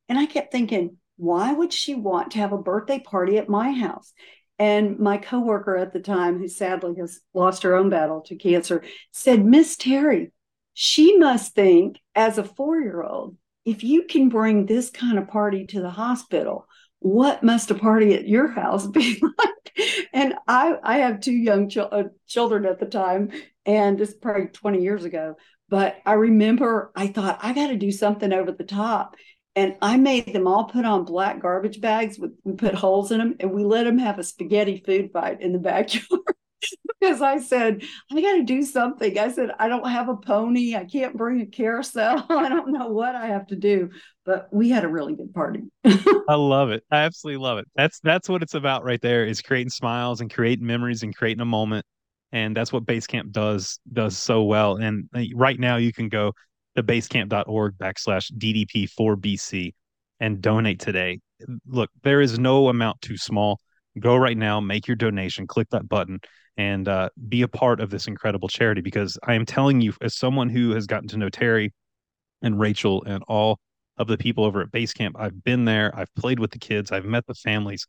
And 0.08 0.18
I 0.18 0.26
kept 0.26 0.54
thinking, 0.54 0.96
why 1.18 1.52
would 1.52 1.74
she 1.74 1.94
want 1.94 2.32
to 2.32 2.38
have 2.38 2.54
a 2.54 2.58
birthday 2.58 3.00
party 3.00 3.38
at 3.38 3.50
my 3.50 3.74
house? 3.74 4.14
And 4.60 4.98
my 4.98 5.18
coworker 5.18 5.76
at 5.76 5.92
the 5.92 6.00
time, 6.00 6.40
who 6.40 6.48
sadly 6.48 6.96
has 7.02 7.20
lost 7.34 7.64
her 7.64 7.76
own 7.76 7.90
battle 7.90 8.22
to 8.28 8.38
cancer, 8.38 8.82
said, 9.12 9.44
Miss 9.44 9.76
Terri, 9.76 10.32
she 10.80 11.18
must 11.18 11.56
think 11.56 12.00
as 12.14 12.38
a 12.38 12.44
four 12.44 12.80
year 12.80 13.02
old, 13.02 13.36
if 13.66 13.84
you 13.84 14.04
can 14.04 14.30
bring 14.30 14.68
this 14.68 14.92
kind 14.92 15.18
of 15.18 15.28
party 15.28 15.66
to 15.66 15.82
the 15.82 15.90
hospital, 15.90 16.68
what 17.00 17.42
must 17.42 17.72
a 17.72 17.74
party 17.74 18.14
at 18.14 18.28
your 18.28 18.48
house 18.48 18.86
be 18.86 19.20
like? 19.24 20.08
And 20.14 20.36
I, 20.48 20.76
I 20.84 20.98
have 21.00 21.20
two 21.20 21.34
young 21.34 21.68
ch- 21.68 21.78
uh, 21.78 22.04
children 22.28 22.68
at 22.68 22.80
the 22.80 22.86
time, 22.86 23.32
and 23.66 24.00
it's 24.00 24.14
probably 24.14 24.50
20 24.50 24.84
years 24.84 25.04
ago. 25.04 25.38
But 25.68 25.98
I 26.06 26.14
remember 26.14 26.92
I 26.96 27.08
thought, 27.08 27.40
I 27.42 27.54
got 27.54 27.70
to 27.70 27.76
do 27.76 27.92
something 27.92 28.32
over 28.32 28.52
the 28.52 28.64
top 28.64 29.16
and 29.56 29.78
I 29.82 29.98
made 29.98 30.32
them 30.32 30.46
all 30.46 30.66
put 30.66 30.86
on 30.86 31.06
black 31.06 31.42
garbage 31.42 31.82
bags 31.82 32.20
with 32.20 32.34
we 32.44 32.54
put 32.54 32.76
holes 32.76 33.12
in 33.12 33.18
them, 33.18 33.36
and 33.40 33.52
we 33.52 33.64
let 33.64 33.86
them 33.86 33.98
have 33.98 34.20
a 34.20 34.24
spaghetti 34.24 34.84
food 34.86 35.10
fight 35.12 35.42
in 35.42 35.54
the 35.54 35.60
backyard. 35.72 36.22
because 37.00 37.22
I 37.22 37.40
said, 37.40 37.84
I 38.12 38.22
got 38.22 38.34
to 38.34 38.44
do 38.44 38.64
something. 38.64 39.18
I 39.18 39.32
said, 39.32 39.52
I 39.60 39.68
don't 39.68 39.90
have 39.90 40.10
a 40.10 40.16
pony. 40.16 40.76
I 40.76 40.86
can't 40.86 41.16
bring 41.16 41.42
a 41.42 41.46
carousel. 41.46 42.26
I 42.30 42.50
don't 42.50 42.72
know 42.72 42.88
what 42.88 43.16
I 43.16 43.28
have 43.28 43.48
to 43.48 43.56
do. 43.56 43.90
But 44.26 44.50
we 44.52 44.70
had 44.70 44.84
a 44.84 44.90
really 44.90 45.16
good 45.16 45.34
party. 45.34 45.64
I 45.86 46.36
love 46.36 46.72
it. 46.72 46.84
I 46.92 46.98
absolutely 46.98 47.42
love 47.42 47.60
it. 47.60 47.68
That's 47.76 48.00
that's 48.02 48.28
what 48.28 48.44
it's 48.44 48.56
about 48.56 48.84
right 48.84 49.02
there 49.02 49.26
is 49.26 49.42
creating 49.42 49.70
smiles 49.70 50.22
and 50.22 50.34
creating 50.34 50.66
memories 50.66 51.04
and 51.04 51.16
creating 51.16 51.42
a 51.42 51.46
moment. 51.46 51.86
And 52.34 52.56
that's 52.56 52.74
what 52.74 52.86
BASE 52.86 53.08
Camp 53.08 53.32
does 53.32 53.80
does 53.92 54.18
so 54.18 54.44
well. 54.44 54.76
And 54.76 55.10
uh, 55.16 55.24
right 55.34 55.58
now 55.58 55.78
you 55.78 55.94
can 55.94 56.10
go 56.10 56.34
to 56.76 56.84
basecamp.org 56.84 57.78
backslash 57.78 58.32
DDP4BC 58.34 59.74
and 60.20 60.42
donate 60.42 60.80
today. 60.80 61.20
Look, 61.66 61.90
there 62.04 62.22
is 62.22 62.38
no 62.38 62.68
amount 62.68 63.02
too 63.02 63.18
small. 63.18 63.60
Go 64.00 64.16
right 64.16 64.38
now, 64.38 64.60
make 64.60 64.88
your 64.88 64.96
donation, 64.96 65.48
click 65.48 65.70
that 65.72 65.88
button, 65.88 66.20
and 66.58 66.88
uh, 66.88 67.10
be 67.30 67.44
a 67.44 67.48
part 67.48 67.80
of 67.80 67.90
this 67.90 68.08
incredible 68.08 68.50
charity. 68.50 68.82
Because 68.82 69.18
I 69.24 69.36
am 69.36 69.46
telling 69.46 69.82
you, 69.82 69.94
as 70.02 70.16
someone 70.16 70.50
who 70.50 70.72
has 70.72 70.88
gotten 70.88 71.08
to 71.10 71.18
know 71.18 71.30
Terri 71.30 71.72
and 72.42 72.60
Rachel 72.60 73.04
and 73.06 73.24
all 73.28 73.60
of 73.98 74.08
the 74.08 74.18
people 74.18 74.44
over 74.44 74.62
at 74.62 74.72
BASE 74.72 74.94
Camp, 74.94 75.16
I've 75.20 75.44
been 75.44 75.66
there, 75.66 75.92
I've 75.96 76.14
played 76.16 76.40
with 76.40 76.52
the 76.52 76.60
kids, 76.60 76.92
I've 76.92 77.06
met 77.06 77.26
the 77.28 77.34
families. 77.34 77.88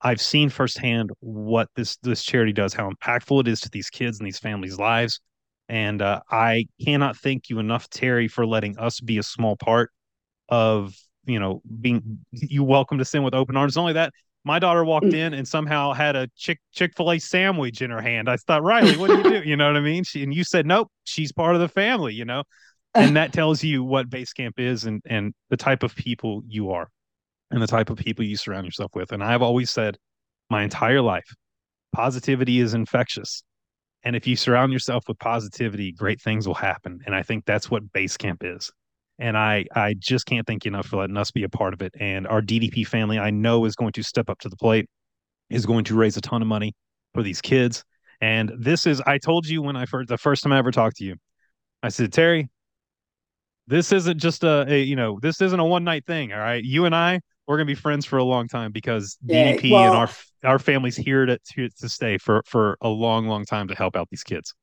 I've 0.00 0.20
seen 0.20 0.50
firsthand 0.50 1.10
what 1.20 1.68
this 1.76 1.96
this 2.02 2.22
charity 2.22 2.52
does, 2.52 2.74
how 2.74 2.90
impactful 2.90 3.40
it 3.40 3.48
is 3.48 3.60
to 3.62 3.70
these 3.70 3.88
kids 3.88 4.18
and 4.18 4.26
these 4.26 4.38
families' 4.38 4.78
lives. 4.78 5.20
And 5.68 6.02
uh, 6.02 6.20
I 6.30 6.66
cannot 6.84 7.16
thank 7.16 7.48
you 7.48 7.58
enough, 7.58 7.88
Terri, 7.88 8.30
for 8.30 8.46
letting 8.46 8.76
us 8.78 9.00
be 9.00 9.16
a 9.16 9.22
small 9.22 9.56
part 9.56 9.90
of, 10.50 10.94
you 11.24 11.38
know, 11.38 11.62
being 11.80 12.18
you 12.32 12.64
welcome 12.64 12.98
to 12.98 13.04
sin 13.04 13.22
with 13.22 13.32
open 13.32 13.56
arms. 13.56 13.76
Not 13.76 13.82
only 13.82 13.92
that, 13.94 14.12
my 14.44 14.58
daughter 14.58 14.84
walked 14.84 15.06
mm. 15.06 15.14
in 15.14 15.34
and 15.34 15.48
somehow 15.48 15.92
had 15.92 16.16
a 16.16 16.28
Chick 16.36 16.60
Chick 16.72 16.92
Fil 16.96 17.12
A 17.12 17.18
sandwich 17.18 17.80
in 17.80 17.90
her 17.90 18.00
hand. 18.00 18.28
I 18.28 18.36
thought, 18.36 18.62
Riley, 18.62 18.96
what 18.96 19.08
do 19.08 19.16
you 19.16 19.22
do? 19.22 19.48
You 19.48 19.56
know 19.56 19.66
what 19.66 19.76
I 19.76 19.80
mean? 19.80 20.04
She, 20.04 20.22
and 20.22 20.34
you 20.34 20.44
said, 20.44 20.66
nope, 20.66 20.90
she's 21.04 21.32
part 21.32 21.54
of 21.54 21.60
the 21.60 21.68
family. 21.68 22.14
You 22.14 22.24
know, 22.24 22.44
and 22.94 23.16
that 23.16 23.32
tells 23.34 23.64
you 23.64 23.82
what 23.82 24.10
BASE 24.10 24.32
Camp 24.32 24.58
is 24.58 24.84
and 24.84 25.02
and 25.06 25.34
the 25.48 25.56
type 25.56 25.82
of 25.82 25.94
people 25.94 26.42
you 26.46 26.70
are, 26.70 26.88
and 27.50 27.62
the 27.62 27.66
type 27.66 27.90
of 27.90 27.96
people 27.96 28.24
you 28.24 28.36
surround 28.36 28.66
yourself 28.66 28.92
with. 28.94 29.12
And 29.12 29.24
I've 29.24 29.42
always 29.42 29.70
said, 29.70 29.96
my 30.50 30.62
entire 30.62 31.00
life, 31.00 31.34
positivity 31.92 32.60
is 32.60 32.74
infectious. 32.74 33.42
And 34.02 34.14
if 34.14 34.26
you 34.26 34.36
surround 34.36 34.70
yourself 34.70 35.04
with 35.08 35.18
positivity, 35.18 35.90
great 35.90 36.20
things 36.20 36.46
will 36.46 36.54
happen. 36.54 37.00
And 37.06 37.14
I 37.14 37.22
think 37.22 37.46
that's 37.46 37.70
what 37.70 37.90
BASE 37.92 38.18
Camp 38.18 38.42
is. 38.44 38.70
And 39.18 39.36
I, 39.38 39.64
I 39.74 39.94
just 39.98 40.26
can't 40.26 40.46
thank 40.46 40.64
you 40.64 40.70
enough 40.70 40.86
for 40.86 40.96
letting 40.96 41.16
us 41.16 41.30
be 41.30 41.44
a 41.44 41.48
part 41.48 41.72
of 41.72 41.82
it. 41.82 41.94
And 41.98 42.26
our 42.26 42.42
DDP 42.42 42.86
family, 42.86 43.18
I 43.18 43.30
know, 43.30 43.64
is 43.64 43.76
going 43.76 43.92
to 43.92 44.02
step 44.02 44.28
up 44.28 44.40
to 44.40 44.48
the 44.48 44.56
plate, 44.56 44.88
is 45.50 45.66
going 45.66 45.84
to 45.84 45.94
raise 45.94 46.16
a 46.16 46.20
ton 46.20 46.42
of 46.42 46.48
money 46.48 46.74
for 47.12 47.22
these 47.22 47.40
kids. 47.40 47.84
And 48.20 48.52
this 48.58 48.86
is, 48.86 49.00
I 49.06 49.18
told 49.18 49.46
you 49.46 49.62
when 49.62 49.76
I 49.76 49.86
first, 49.86 50.08
the 50.08 50.18
first 50.18 50.42
time 50.42 50.52
I 50.52 50.58
ever 50.58 50.72
talked 50.72 50.96
to 50.96 51.04
you, 51.04 51.14
I 51.82 51.90
said, 51.90 52.10
Terri, 52.10 52.48
this 53.66 53.92
isn't 53.92 54.18
just 54.18 54.44
a, 54.44 54.64
a 54.68 54.82
you 54.82 54.96
know, 54.96 55.18
this 55.20 55.40
isn't 55.40 55.58
a 55.58 55.64
one 55.64 55.84
night 55.84 56.06
thing. 56.06 56.32
All 56.32 56.38
right. 56.38 56.62
You 56.62 56.84
and 56.84 56.94
I, 56.94 57.20
we're 57.46 57.56
gonna 57.56 57.66
be 57.66 57.74
friends 57.74 58.06
for 58.06 58.18
a 58.18 58.24
long 58.24 58.48
time 58.48 58.72
because 58.72 59.18
yeah, 59.22 59.52
DDP 59.52 59.70
well, 59.70 59.84
and 59.84 59.94
our 59.94 60.08
our 60.44 60.58
family's 60.58 60.96
here 60.96 61.26
to, 61.26 61.38
to 61.52 61.68
to 61.68 61.88
stay 61.88 62.18
for 62.18 62.42
for 62.46 62.78
a 62.80 62.88
long, 62.88 63.26
long 63.26 63.44
time 63.44 63.68
to 63.68 63.74
help 63.74 63.96
out 63.96 64.08
these 64.10 64.22
kids. 64.22 64.54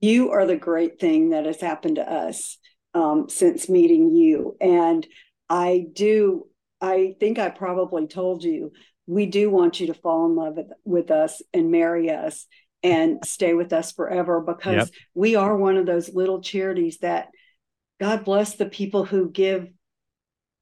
You 0.00 0.30
are 0.30 0.46
the 0.46 0.56
great 0.56 1.00
thing 1.00 1.30
that 1.30 1.46
has 1.46 1.60
happened 1.60 1.96
to 1.96 2.10
us 2.10 2.58
um, 2.96 3.28
since 3.28 3.68
meeting 3.68 4.10
you, 4.10 4.56
and 4.60 5.06
I 5.48 5.86
do. 5.92 6.46
I 6.80 7.14
think 7.20 7.38
I 7.38 7.48
probably 7.50 8.06
told 8.06 8.42
you 8.42 8.72
we 9.06 9.26
do 9.26 9.50
want 9.50 9.80
you 9.80 9.86
to 9.88 9.94
fall 9.94 10.26
in 10.26 10.34
love 10.34 10.56
with, 10.56 10.66
with 10.84 11.10
us 11.10 11.40
and 11.54 11.70
marry 11.70 12.10
us 12.10 12.46
and 12.82 13.24
stay 13.24 13.54
with 13.54 13.72
us 13.72 13.92
forever 13.92 14.40
because 14.40 14.74
yep. 14.74 14.88
we 15.14 15.36
are 15.36 15.56
one 15.56 15.76
of 15.76 15.86
those 15.86 16.12
little 16.12 16.40
charities 16.42 16.98
that 16.98 17.28
God 18.00 18.24
bless 18.24 18.56
the 18.56 18.66
people 18.66 19.04
who 19.04 19.30
give 19.30 19.68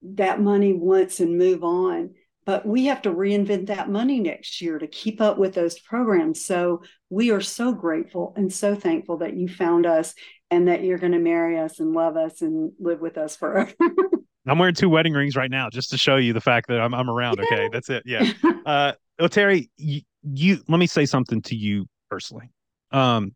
that 0.02 0.40
money 0.40 0.72
once 0.72 1.20
and 1.20 1.38
move 1.38 1.64
on. 1.64 2.14
But 2.44 2.66
we 2.66 2.86
have 2.86 3.02
to 3.02 3.10
reinvent 3.10 3.66
that 3.66 3.88
money 3.88 4.20
next 4.20 4.60
year 4.60 4.78
to 4.78 4.86
keep 4.86 5.20
up 5.20 5.38
with 5.38 5.54
those 5.54 5.78
programs. 5.78 6.44
So 6.44 6.82
we 7.08 7.30
are 7.30 7.40
so 7.40 7.72
grateful 7.72 8.34
and 8.36 8.52
so 8.52 8.74
thankful 8.74 9.18
that 9.18 9.36
you 9.36 9.48
found 9.48 9.86
us 9.86 10.14
and 10.50 10.68
that 10.68 10.84
you're 10.84 10.98
going 10.98 11.12
to 11.12 11.18
marry 11.18 11.58
us 11.58 11.80
and 11.80 11.92
love 11.92 12.16
us 12.16 12.42
and 12.42 12.72
live 12.78 13.00
with 13.00 13.16
us 13.16 13.36
forever. 13.36 13.72
I'm 14.46 14.58
wearing 14.58 14.74
two 14.74 14.90
wedding 14.90 15.14
rings 15.14 15.36
right 15.36 15.50
now 15.50 15.70
just 15.70 15.90
to 15.90 15.98
show 15.98 16.16
you 16.16 16.34
the 16.34 16.40
fact 16.40 16.68
that 16.68 16.80
I'm, 16.80 16.92
I'm 16.92 17.08
around. 17.08 17.38
Yeah. 17.38 17.44
Okay. 17.44 17.68
That's 17.72 17.90
it. 17.90 18.02
Yeah. 18.06 18.30
Uh, 18.64 18.92
well, 19.18 19.28
Terri, 19.28 19.68
you, 19.76 20.00
you, 20.22 20.58
let 20.68 20.78
me 20.78 20.86
say 20.86 21.04
something 21.04 21.42
to 21.42 21.54
you 21.54 21.84
personally. 22.08 22.48
Um, 22.92 23.34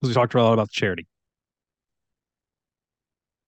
we 0.00 0.12
talked 0.12 0.34
a 0.34 0.42
lot 0.42 0.52
about 0.52 0.68
the 0.68 0.72
charity. 0.72 1.08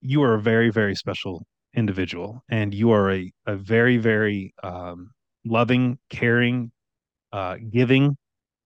You 0.01 0.24
are 0.24 0.34
a 0.34 0.40
very, 0.40 0.70
very 0.70 0.97
special 0.97 1.47
individual 1.75 2.43
and 2.49 2.72
you 2.75 2.91
are 2.91 3.11
a, 3.12 3.33
a 3.47 3.57
very 3.57 3.97
very 3.97 4.55
um, 4.62 5.11
loving 5.45 5.99
caring 6.11 6.70
uh, 7.33 7.57
giving 7.70 8.16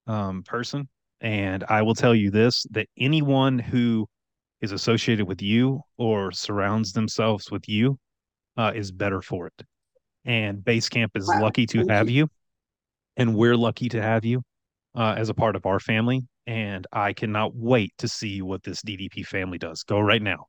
um, 0.07 0.43
person 0.43 0.89
and 1.21 1.65
i 1.69 1.83
will 1.83 1.95
tell 1.95 2.15
you 2.15 2.31
this 2.31 2.65
that 2.71 2.87
anyone 2.99 3.59
who 3.59 4.07
is 4.61 4.73
associated 4.73 5.27
with 5.27 5.41
you 5.43 5.81
or 5.97 6.33
surrounds 6.33 6.93
themselves 6.93 7.51
with 7.51 7.69
you 7.69 7.99
uh, 8.57 8.73
is 8.75 8.91
better 8.91 9.23
for 9.23 9.47
it 9.47 9.63
and 10.25 10.65
BASE 10.65 10.89
Camp 10.89 11.13
is 11.15 11.29
wow. 11.29 11.43
lucky 11.43 11.65
to 11.67 11.79
Thank 11.79 11.91
have 11.91 12.11
you. 12.11 12.25
you. 12.25 12.29
and 13.17 13.35
we're 13.35 13.57
lucky 13.57 13.89
to 13.91 14.03
have 14.03 14.25
you 14.25 14.43
uh, 14.97 15.15
as 15.17 15.29
a 15.29 15.35
part 15.35 15.57
of 15.57 15.67
our 15.67 15.81
family 15.81 16.27
and 16.47 16.87
i 16.93 17.13
cannot 17.13 17.55
wait 17.55 17.93
to 17.99 18.09
see 18.09 18.43
what 18.43 18.63
this 18.63 18.83
ddp 18.83 19.27
family 19.27 19.59
does 19.59 19.83
go 19.83 19.99
right 20.01 20.23
now 20.23 20.47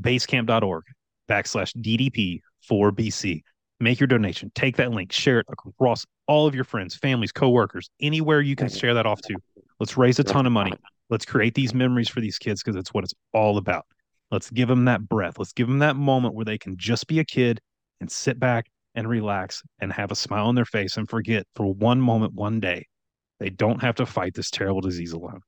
basecamp.org 0.00 0.84
backslash 1.28 1.74
DDP 1.76 2.40
4BC. 2.70 3.42
Make 3.80 4.00
your 4.00 4.06
donation. 4.06 4.50
Take 4.54 4.76
that 4.76 4.90
link, 4.90 5.12
share 5.12 5.40
it 5.40 5.46
across 5.50 6.04
all 6.26 6.46
of 6.46 6.54
your 6.54 6.64
friends, 6.64 6.96
families, 6.96 7.32
coworkers, 7.32 7.88
anywhere 8.00 8.40
you 8.40 8.56
can 8.56 8.68
share 8.68 8.94
that 8.94 9.06
off 9.06 9.20
to. 9.22 9.36
Let's 9.78 9.96
raise 9.96 10.18
a 10.18 10.24
ton 10.24 10.46
of 10.46 10.52
money. 10.52 10.72
Let's 11.10 11.24
create 11.24 11.54
these 11.54 11.72
memories 11.72 12.08
for 12.08 12.20
these 12.20 12.38
kids 12.38 12.62
because 12.62 12.76
it's 12.76 12.92
what 12.92 13.04
it's 13.04 13.14
all 13.32 13.56
about. 13.56 13.86
Let's 14.30 14.50
give 14.50 14.68
them 14.68 14.84
that 14.86 15.08
breath. 15.08 15.38
Let's 15.38 15.52
give 15.52 15.68
them 15.68 15.78
that 15.78 15.96
moment 15.96 16.34
where 16.34 16.44
they 16.44 16.58
can 16.58 16.76
just 16.76 17.06
be 17.06 17.20
a 17.20 17.24
kid 17.24 17.60
and 18.00 18.10
sit 18.10 18.38
back 18.38 18.66
and 18.94 19.08
relax 19.08 19.62
and 19.80 19.92
have 19.92 20.10
a 20.10 20.16
smile 20.16 20.46
on 20.46 20.54
their 20.54 20.64
face 20.64 20.96
and 20.96 21.08
forget 21.08 21.46
for 21.54 21.72
one 21.72 22.00
moment, 22.00 22.34
one 22.34 22.60
day, 22.60 22.86
they 23.38 23.48
don't 23.48 23.80
have 23.80 23.94
to 23.96 24.06
fight 24.06 24.34
this 24.34 24.50
terrible 24.50 24.80
disease 24.80 25.12
alone. 25.12 25.40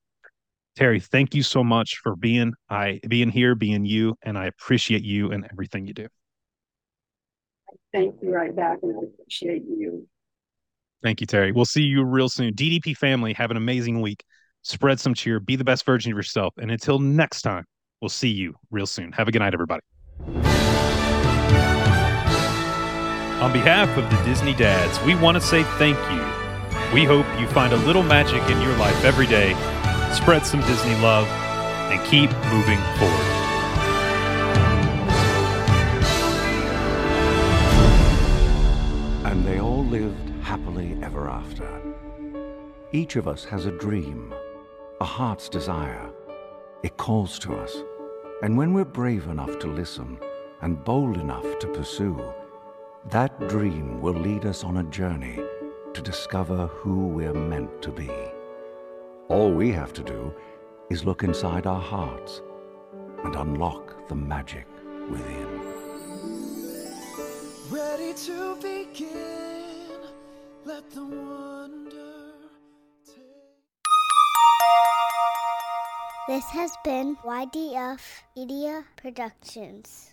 Terri, 0.78 1.02
thank 1.02 1.34
you 1.34 1.42
so 1.42 1.64
much 1.64 1.98
for 2.02 2.16
being 2.16 2.54
I 2.68 3.00
being 3.06 3.30
here, 3.30 3.54
being 3.54 3.84
you, 3.84 4.16
and 4.22 4.38
I 4.38 4.46
appreciate 4.46 5.02
you 5.02 5.32
and 5.32 5.46
everything 5.50 5.86
you 5.86 5.94
do. 5.94 6.06
Thank 7.92 8.16
you 8.22 8.32
right 8.32 8.54
back, 8.54 8.78
and 8.82 8.96
I 8.96 9.00
appreciate 9.02 9.64
you. 9.64 10.06
Thank 11.02 11.20
you, 11.20 11.26
Terri. 11.26 11.54
We'll 11.54 11.64
see 11.64 11.82
you 11.82 12.04
real 12.04 12.28
soon. 12.28 12.54
DDP 12.54 12.96
family, 12.96 13.32
have 13.32 13.50
an 13.50 13.56
amazing 13.56 14.00
week. 14.00 14.22
Spread 14.62 15.00
some 15.00 15.14
cheer, 15.14 15.40
be 15.40 15.56
the 15.56 15.64
best 15.64 15.84
version 15.86 16.12
of 16.12 16.16
yourself. 16.16 16.54
And 16.58 16.70
until 16.70 16.98
next 16.98 17.42
time, 17.42 17.64
we'll 18.00 18.10
see 18.10 18.28
you 18.28 18.54
real 18.70 18.86
soon. 18.86 19.12
Have 19.12 19.26
a 19.26 19.32
good 19.32 19.38
night, 19.38 19.54
everybody. 19.54 19.80
On 23.40 23.50
behalf 23.54 23.96
of 23.96 24.10
the 24.10 24.22
Disney 24.24 24.52
Dads, 24.52 25.02
we 25.04 25.14
want 25.14 25.34
to 25.36 25.40
say 25.40 25.62
thank 25.78 25.96
you. 26.12 26.22
We 26.94 27.04
hope 27.04 27.24
you 27.40 27.48
find 27.48 27.72
a 27.72 27.76
little 27.78 28.02
magic 28.02 28.42
in 28.50 28.60
your 28.60 28.76
life 28.76 29.02
every 29.02 29.26
day, 29.26 29.54
spread 30.14 30.44
some 30.44 30.60
Disney 30.60 30.94
love, 30.96 31.26
and 31.90 32.04
keep 32.06 32.30
moving 32.52 32.78
forward. 32.98 33.36
And 39.24 39.44
they 39.44 39.60
all 39.60 39.84
lived 39.84 40.30
happily 40.42 40.96
ever 41.02 41.28
after. 41.28 41.68
Each 42.92 43.16
of 43.16 43.28
us 43.28 43.44
has 43.44 43.66
a 43.66 43.72
dream, 43.72 44.34
a 45.00 45.04
heart's 45.04 45.48
desire. 45.48 46.10
It 46.82 46.96
calls 46.96 47.38
to 47.40 47.56
us. 47.56 47.76
And 48.42 48.56
when 48.56 48.72
we're 48.72 48.84
brave 48.84 49.26
enough 49.28 49.58
to 49.60 49.66
listen 49.66 50.18
and 50.62 50.82
bold 50.84 51.18
enough 51.18 51.58
to 51.58 51.66
pursue, 51.68 52.20
that 53.10 53.48
dream 53.48 54.00
will 54.00 54.14
lead 54.14 54.46
us 54.46 54.64
on 54.64 54.78
a 54.78 54.84
journey 54.84 55.38
to 55.94 56.02
discover 56.02 56.66
who 56.68 57.06
we're 57.08 57.34
meant 57.34 57.82
to 57.82 57.90
be. 57.90 58.10
All 59.30 59.52
we 59.52 59.70
have 59.70 59.92
to 59.92 60.02
do 60.02 60.34
is 60.90 61.04
look 61.04 61.22
inside 61.22 61.64
our 61.64 61.80
hearts 61.80 62.42
and 63.22 63.36
unlock 63.36 64.08
the 64.08 64.14
magic 64.16 64.66
within. 65.08 65.60
Ready 67.70 68.12
to 68.12 68.56
begin, 68.56 70.00
let 70.64 70.90
the 70.90 71.04
wonder 71.04 72.32
take. 73.06 73.14
This 76.26 76.44
has 76.46 76.72
been 76.82 77.14
YDF 77.24 78.00
Media 78.36 78.84
Productions. 78.96 80.10